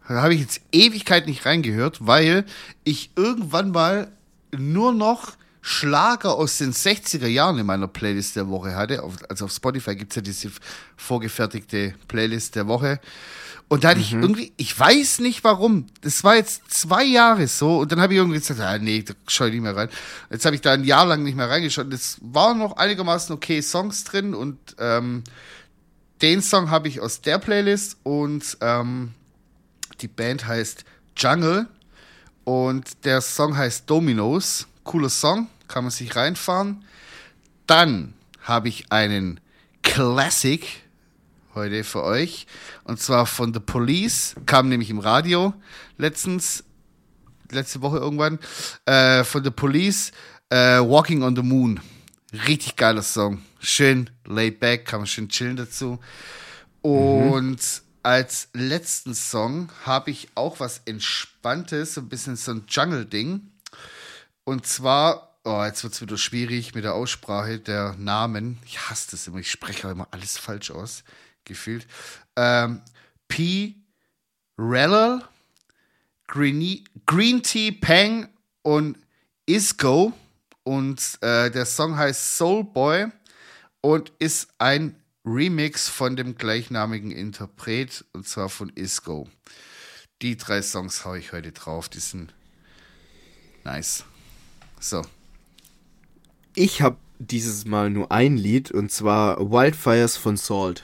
Da 0.07 0.21
habe 0.21 0.33
ich 0.33 0.41
jetzt 0.41 0.61
Ewigkeit 0.71 1.27
nicht 1.27 1.45
reingehört, 1.45 2.05
weil 2.05 2.45
ich 2.83 3.11
irgendwann 3.15 3.71
mal 3.71 4.11
nur 4.51 4.93
noch 4.93 5.33
Schlager 5.61 6.35
aus 6.35 6.59
den 6.59 6.73
60er 6.73 7.25
Jahren 7.25 7.57
in 7.57 7.65
meiner 7.65 7.87
Playlist 7.87 8.35
der 8.35 8.49
Woche 8.49 8.75
hatte. 8.75 9.01
Also 9.29 9.45
auf 9.45 9.51
Spotify 9.51 9.95
gibt 9.95 10.11
es 10.11 10.17
ja 10.17 10.21
diese 10.21 10.51
vorgefertigte 10.95 11.95
Playlist 12.07 12.55
der 12.55 12.67
Woche. 12.67 12.99
Und 13.67 13.83
da 13.83 13.89
hatte 13.89 13.99
ich 13.99 14.13
irgendwie, 14.13 14.53
ich 14.57 14.79
weiß 14.79 15.19
nicht 15.19 15.43
warum, 15.43 15.87
das 16.01 16.23
war 16.23 16.35
jetzt 16.35 16.71
zwei 16.71 17.03
Jahre 17.03 17.47
so 17.47 17.79
und 17.79 17.91
dann 17.91 17.99
habe 17.99 18.13
ich 18.13 18.19
irgendwie 18.19 18.37
gesagt, 18.37 18.59
ah, 18.59 18.77
nee, 18.77 19.01
da 19.01 19.15
schau 19.25 19.45
ich 19.45 19.53
nicht 19.53 19.63
mehr 19.63 19.75
rein. 19.75 19.89
Jetzt 20.29 20.45
habe 20.45 20.55
ich 20.55 20.61
da 20.61 20.73
ein 20.73 20.83
Jahr 20.83 21.07
lang 21.07 21.23
nicht 21.23 21.35
mehr 21.35 21.49
reingeschaut. 21.49 21.91
Es 21.91 22.19
waren 22.21 22.59
noch 22.59 22.77
einigermaßen 22.77 23.35
okay 23.35 23.63
Songs 23.63 24.03
drin 24.03 24.35
und 24.35 24.59
ähm, 24.77 25.23
den 26.21 26.43
Song 26.43 26.69
habe 26.69 26.89
ich 26.89 27.01
aus 27.01 27.21
der 27.21 27.39
Playlist 27.39 27.97
und 28.03 28.55
ähm, 28.61 29.13
die 30.01 30.07
Band 30.07 30.47
heißt 30.47 30.85
Jungle 31.17 31.67
und 32.43 33.05
der 33.05 33.21
Song 33.21 33.55
heißt 33.57 33.89
Dominoes. 33.89 34.67
Cooler 34.83 35.09
Song, 35.09 35.47
kann 35.67 35.83
man 35.83 35.91
sich 35.91 36.15
reinfahren. 36.15 36.85
Dann 37.67 38.13
habe 38.41 38.69
ich 38.69 38.91
einen 38.91 39.39
Classic 39.81 40.65
heute 41.55 41.83
für 41.83 42.03
euch. 42.03 42.45
Und 42.83 42.99
zwar 42.99 43.25
von 43.25 43.53
The 43.53 43.59
Police. 43.59 44.35
Kam 44.45 44.69
nämlich 44.69 44.89
im 44.89 44.99
Radio 44.99 45.53
letztens, 45.97 46.63
letzte 47.49 47.81
Woche 47.81 47.97
irgendwann. 47.97 48.39
Äh, 48.85 49.23
von 49.23 49.43
The 49.43 49.49
Police, 49.49 50.11
äh, 50.49 50.79
Walking 50.79 51.23
on 51.23 51.35
the 51.35 51.41
Moon. 51.41 51.79
Richtig 52.47 52.75
geiler 52.75 53.01
Song. 53.01 53.41
Schön 53.59 54.09
laid 54.25 54.59
back, 54.59 54.85
kann 54.85 54.99
man 54.99 55.07
schön 55.07 55.29
chillen 55.29 55.55
dazu. 55.55 55.99
Und 56.81 57.81
als 58.05 58.49
letzten 58.53 59.15
Song 59.15 59.71
habe 59.83 60.11
ich 60.11 60.29
auch 60.35 60.59
was 60.59 60.81
Entspanntes, 60.85 61.95
so 61.95 62.01
ein 62.01 62.07
bisschen 62.07 62.35
so 62.35 62.51
ein 62.51 62.65
Jungle-Ding. 62.67 63.51
Und 64.43 64.67
zwar, 64.67 65.39
oh, 65.43 65.63
jetzt 65.63 65.83
wird 65.83 65.93
es 65.93 66.01
wieder 66.01 66.17
schwierig 66.19 66.75
mit 66.75 66.83
der 66.83 66.93
Aussprache 66.93 67.57
der 67.57 67.95
Namen. 67.97 68.59
Ich 68.63 68.91
hasse 68.91 69.09
das 69.09 69.25
immer, 69.25 69.39
ich 69.39 69.49
spreche 69.49 69.87
auch 69.87 69.91
immer 69.91 70.07
alles 70.11 70.37
falsch 70.37 70.69
aus, 70.69 71.03
gefühlt. 71.45 71.87
Ähm, 72.35 72.83
P. 73.27 73.75
Rellel, 74.59 75.23
Green, 76.27 77.41
Tea 77.41 77.71
Pang 77.71 78.29
und 78.61 78.99
Isco. 79.47 80.13
Und 80.61 81.01
äh, 81.21 81.49
der 81.49 81.65
Song 81.65 81.97
heißt 81.97 82.37
Soul 82.37 82.65
Boy 82.65 83.07
und 83.81 84.11
ist 84.19 84.49
ein 84.59 84.95
Remix 85.25 85.89
von 85.89 86.15
dem 86.15 86.37
gleichnamigen 86.37 87.11
Interpret, 87.11 88.05
und 88.13 88.27
zwar 88.27 88.49
von 88.49 88.69
Isco. 88.75 89.27
Die 90.21 90.37
drei 90.37 90.61
Songs 90.61 91.03
haue 91.03 91.19
ich 91.19 91.33
heute 91.33 91.51
drauf, 91.51 91.89
die 91.89 91.99
sind 91.99 92.33
nice. 93.63 94.05
So. 94.79 95.01
Ich 96.53 96.81
habe 96.81 96.97
dieses 97.19 97.65
Mal 97.65 97.89
nur 97.89 98.11
ein 98.11 98.37
Lied 98.37 98.71
und 98.71 98.91
zwar 98.91 99.39
Wildfires 99.39 100.15
von 100.15 100.37
Salt. 100.37 100.83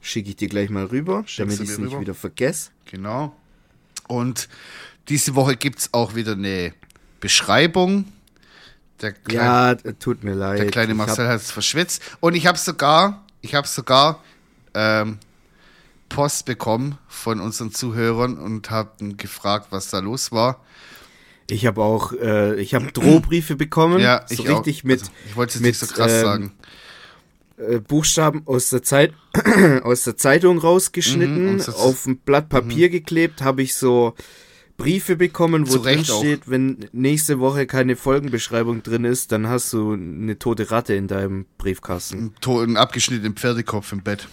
Schicke 0.00 0.30
ich 0.30 0.36
dir 0.36 0.48
gleich 0.48 0.70
mal 0.70 0.86
rüber, 0.86 1.24
Schickst 1.26 1.38
damit 1.38 1.60
ich 1.60 1.70
es 1.70 1.78
nicht 1.78 2.00
wieder 2.00 2.14
vergesse. 2.14 2.70
Genau. 2.86 3.36
Und 4.08 4.48
diese 5.08 5.34
Woche 5.34 5.56
gibt 5.56 5.80
es 5.80 5.94
auch 5.94 6.14
wieder 6.14 6.32
eine 6.32 6.72
Beschreibung. 7.20 8.06
Der 9.02 9.12
kleine, 9.12 9.44
Ja, 9.44 9.72
äh, 9.72 9.94
tut 9.94 10.24
mir 10.24 10.34
leid. 10.34 10.58
der 10.58 10.66
kleine 10.66 10.94
Marcel 10.94 11.28
hat 11.28 11.40
es 11.40 11.50
verschwitzt. 11.50 12.02
Und 12.20 12.34
ich 12.34 12.46
habe 12.46 12.58
sogar, 12.58 13.24
ich 13.40 13.54
habe 13.54 13.66
sogar 13.68 14.22
ähm, 14.74 15.18
Post 16.08 16.46
bekommen 16.46 16.98
von 17.06 17.40
unseren 17.40 17.72
Zuhörern 17.72 18.38
und 18.38 18.70
habe 18.70 18.90
gefragt, 19.16 19.68
was 19.70 19.90
da 19.90 19.98
los 20.00 20.32
war. 20.32 20.64
Ich 21.50 21.64
habe 21.66 21.82
auch, 21.82 22.12
äh, 22.12 22.54
ich 22.60 22.74
habe 22.74 22.86
Drohbriefe 22.92 23.56
bekommen. 23.56 24.00
Ja, 24.00 24.24
so 24.26 24.34
ich 24.42 24.48
auch. 24.50 24.58
richtig 24.58 24.84
mit, 24.84 25.00
Also, 25.00 25.12
ich 25.28 25.36
wollte 25.36 25.54
es 25.56 25.60
nicht 25.60 25.78
so 25.78 25.86
krass 25.86 26.12
ähm, 26.12 26.22
sagen. 26.24 26.52
äh, 27.58 27.78
Buchstaben 27.78 28.42
aus 28.46 28.70
der 28.70 28.82
Zeit, 28.82 29.12
aus 29.82 30.04
der 30.04 30.16
Zeitung 30.16 30.58
rausgeschnitten, 30.58 31.56
Mhm, 31.56 31.60
auf 31.76 32.06
ein 32.06 32.18
Blatt 32.18 32.48
Papier 32.48 32.88
geklebt, 32.88 33.42
habe 33.42 33.62
ich 33.62 33.74
so 33.74 34.14
Briefe 34.78 35.16
bekommen, 35.16 35.68
wo 35.68 35.72
Zu 35.72 35.78
drin 35.80 36.00
auch. 36.00 36.20
steht, 36.20 36.48
wenn 36.48 36.88
nächste 36.92 37.40
Woche 37.40 37.66
keine 37.66 37.96
Folgenbeschreibung 37.96 38.84
drin 38.84 39.04
ist, 39.04 39.32
dann 39.32 39.48
hast 39.48 39.72
du 39.72 39.92
eine 39.92 40.38
tote 40.38 40.70
Ratte 40.70 40.94
in 40.94 41.08
deinem 41.08 41.46
Briefkasten. 41.58 42.32
Ein, 42.46 42.76
abgeschnittenen 42.76 43.34
Pferdekopf 43.34 43.92
im 43.92 44.02
Bett. 44.02 44.28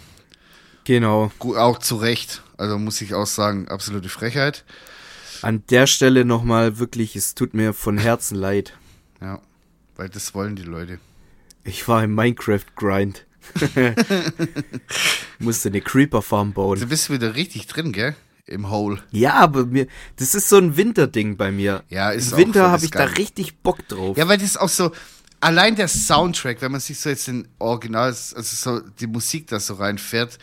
Genau. 0.85 1.31
Auch 1.39 1.79
zu 1.79 1.95
Recht. 1.95 2.43
Also 2.57 2.77
muss 2.77 3.01
ich 3.01 3.15
auch 3.15 3.25
sagen, 3.25 3.67
absolute 3.67 4.07
Frechheit. 4.07 4.63
An 5.41 5.63
der 5.71 5.87
Stelle 5.87 6.25
nochmal 6.25 6.77
wirklich, 6.77 7.15
es 7.15 7.33
tut 7.33 7.55
mir 7.55 7.73
von 7.73 7.97
Herzen 7.97 8.35
leid. 8.35 8.77
Ja, 9.21 9.41
weil 9.95 10.09
das 10.09 10.35
wollen 10.35 10.55
die 10.55 10.63
Leute. 10.63 10.99
Ich 11.63 11.87
war 11.87 12.03
im 12.03 12.13
Minecraft-Grind. 12.13 13.25
Musste 15.39 15.69
eine 15.69 15.81
Creeper-Farm 15.81 16.53
bauen. 16.53 16.79
Du 16.79 16.87
bist 16.87 17.09
wieder 17.09 17.33
richtig 17.33 17.65
drin, 17.65 17.91
gell? 17.91 18.15
Im 18.47 18.69
Hole. 18.69 19.01
Ja, 19.11 19.33
aber 19.35 19.65
mir, 19.65 19.87
das 20.17 20.35
ist 20.35 20.49
so 20.49 20.57
ein 20.57 20.77
Winterding 20.77 21.35
bei 21.35 21.51
mir. 21.51 21.83
Ja, 21.89 22.11
ist 22.11 22.33
Im 22.33 22.37
Winter 22.37 22.69
habe 22.69 22.85
ich 22.85 22.91
da 22.91 23.05
Geile. 23.05 23.17
richtig 23.17 23.57
Bock 23.57 23.87
drauf. 23.87 24.17
Ja, 24.17 24.27
weil 24.27 24.37
das 24.37 24.55
auch 24.55 24.69
so, 24.69 24.91
allein 25.39 25.75
der 25.75 25.87
Soundtrack, 25.87 26.61
wenn 26.61 26.71
man 26.71 26.81
sich 26.81 26.99
so 26.99 27.09
jetzt 27.09 27.27
den 27.27 27.47
Original, 27.57 28.09
also 28.09 28.41
so 28.41 28.79
die 28.79 29.07
Musik 29.07 29.47
da 29.47 29.59
so 29.59 29.75
reinfährt, 29.75 30.37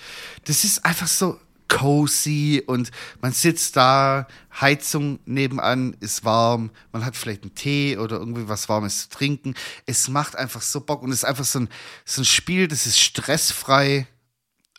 das 0.44 0.64
ist 0.64 0.84
einfach 0.84 1.06
so 1.06 1.38
cozy 1.68 2.62
und 2.66 2.90
man 3.20 3.32
sitzt 3.32 3.76
da, 3.76 4.26
Heizung 4.60 5.20
nebenan 5.24 5.96
ist 6.00 6.24
warm, 6.24 6.70
man 6.92 7.04
hat 7.04 7.16
vielleicht 7.16 7.42
einen 7.42 7.54
Tee 7.54 7.96
oder 7.96 8.18
irgendwie 8.18 8.48
was 8.48 8.68
Warmes 8.68 9.02
zu 9.02 9.08
trinken. 9.10 9.54
Es 9.86 10.08
macht 10.08 10.36
einfach 10.36 10.60
so 10.60 10.80
Bock 10.80 11.02
und 11.02 11.10
es 11.10 11.18
ist 11.18 11.24
einfach 11.24 11.44
so 11.44 11.60
ein, 11.60 11.68
so 12.04 12.22
ein 12.22 12.26
Spiel, 12.26 12.68
das 12.68 12.86
ist 12.86 13.00
stressfrei 13.00 14.06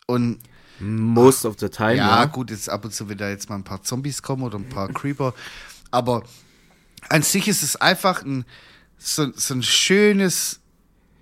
und 0.06 0.40
Most 0.80 1.44
of 1.44 1.56
the 1.58 1.68
time, 1.68 1.96
ja, 1.96 2.20
ja. 2.20 2.24
gut, 2.26 2.50
jetzt 2.50 2.68
ab 2.68 2.84
und 2.84 2.92
zu 2.92 3.08
wieder 3.08 3.30
jetzt 3.30 3.48
mal 3.48 3.56
ein 3.56 3.64
paar 3.64 3.82
Zombies 3.82 4.22
kommen 4.22 4.42
oder 4.42 4.58
ein 4.58 4.68
paar 4.68 4.88
Creeper. 4.88 5.34
Aber 5.90 6.22
an 7.08 7.22
sich 7.22 7.48
ist 7.48 7.62
es 7.62 7.76
einfach 7.76 8.22
ein 8.24 8.44
so, 8.98 9.26
so 9.34 9.54
ein 9.54 9.62
schönes, 9.62 10.60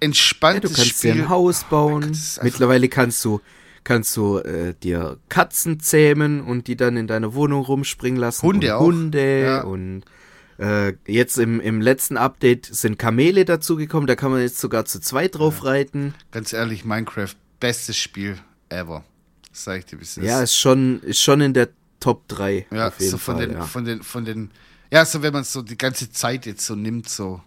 Ja, 0.00 0.06
entspanntes 0.06 0.70
du 0.72 0.76
kannst 0.76 0.90
Spiel. 0.98 1.12
dir 1.14 1.22
ein 1.24 1.28
Haus 1.28 1.64
bauen. 1.64 2.02
das 2.02 2.10
ist 2.18 2.38
einfach- 2.38 2.44
Mittlerweile 2.44 2.88
kannst 2.88 3.24
du 3.24 3.40
kannst 3.84 4.16
du 4.16 4.38
äh, 4.38 4.74
dir 4.80 5.18
Katzen 5.28 5.80
zähmen 5.80 6.40
und 6.40 6.68
die 6.68 6.76
dann 6.76 6.96
in 6.96 7.08
deiner 7.08 7.34
Wohnung 7.34 7.64
rumspringen 7.64 8.20
lassen. 8.20 8.42
Hunde 8.46 8.68
und 8.68 8.72
auch. 8.74 8.80
Hunde 8.86 9.42
Ja. 9.42 9.62
und 9.62 10.04
äh, 10.58 10.92
jetzt 11.08 11.36
im, 11.38 11.60
im 11.60 11.80
letzten 11.80 12.16
Update 12.16 12.66
sind 12.66 12.96
Kamele 12.98 13.44
dazugekommen. 13.44 14.06
Da 14.06 14.14
kann 14.14 14.30
man 14.30 14.40
jetzt 14.40 14.60
sogar 14.60 14.84
zu 14.84 15.00
zweit 15.00 15.34
drauf 15.36 15.64
reiten. 15.64 16.14
Ganz 16.30 16.52
ehrlich, 16.52 16.84
Minecraft, 16.84 17.34
bestes 17.58 17.96
Spiel 17.96 18.38
ever. 18.68 19.02
Das 19.52 19.64
sag 19.64 19.78
ich 19.78 19.86
dir, 19.86 19.98
wie 19.98 20.02
es 20.04 20.16
ist. 20.16 20.24
Ja, 20.24 20.42
ist 20.42 20.56
schon, 20.56 21.00
ist 21.02 21.20
schon 21.20 21.40
in 21.40 21.54
der 21.54 21.68
Top 22.00 22.26
3. 22.28 22.66
ja 22.70 22.88
auf 22.88 22.98
jeden 22.98 23.10
so 23.12 23.18
von 23.18 23.36
Fall, 23.36 23.46
den, 23.46 23.56
ja. 23.56 23.64
von 23.64 23.84
den, 23.84 24.02
von 24.02 24.24
den, 24.24 24.50
ja, 24.90 25.04
so 25.04 25.22
wenn 25.22 25.32
man 25.32 25.44
so 25.44 25.62
die 25.62 25.78
ganze 25.78 26.10
Zeit 26.10 26.46
jetzt 26.46 26.66
so 26.66 26.74
nimmt, 26.74 27.08
so, 27.08 27.40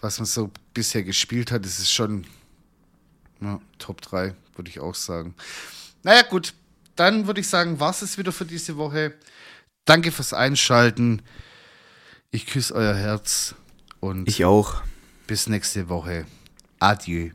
was 0.00 0.18
man 0.18 0.26
so 0.26 0.50
bisher 0.74 1.02
gespielt 1.04 1.52
hat, 1.52 1.64
ist 1.64 1.78
es 1.78 1.90
schon 1.90 2.24
ja, 3.40 3.60
Top 3.78 4.00
3, 4.00 4.34
würde 4.56 4.70
ich 4.70 4.80
auch 4.80 4.94
sagen. 4.94 5.34
Naja, 6.02 6.22
gut, 6.22 6.54
dann 6.96 7.26
würde 7.26 7.40
ich 7.40 7.48
sagen, 7.48 7.78
war 7.78 7.90
es 7.90 8.18
wieder 8.18 8.32
für 8.32 8.44
diese 8.44 8.76
Woche. 8.76 9.14
Danke 9.84 10.10
fürs 10.10 10.32
Einschalten. 10.32 11.22
Ich 12.30 12.46
küsse 12.46 12.74
euer 12.74 12.94
Herz 12.94 13.54
und 14.00 14.28
Ich 14.28 14.44
auch. 14.44 14.82
bis 15.26 15.46
nächste 15.46 15.88
Woche. 15.88 16.26
Adieu. 16.80 17.30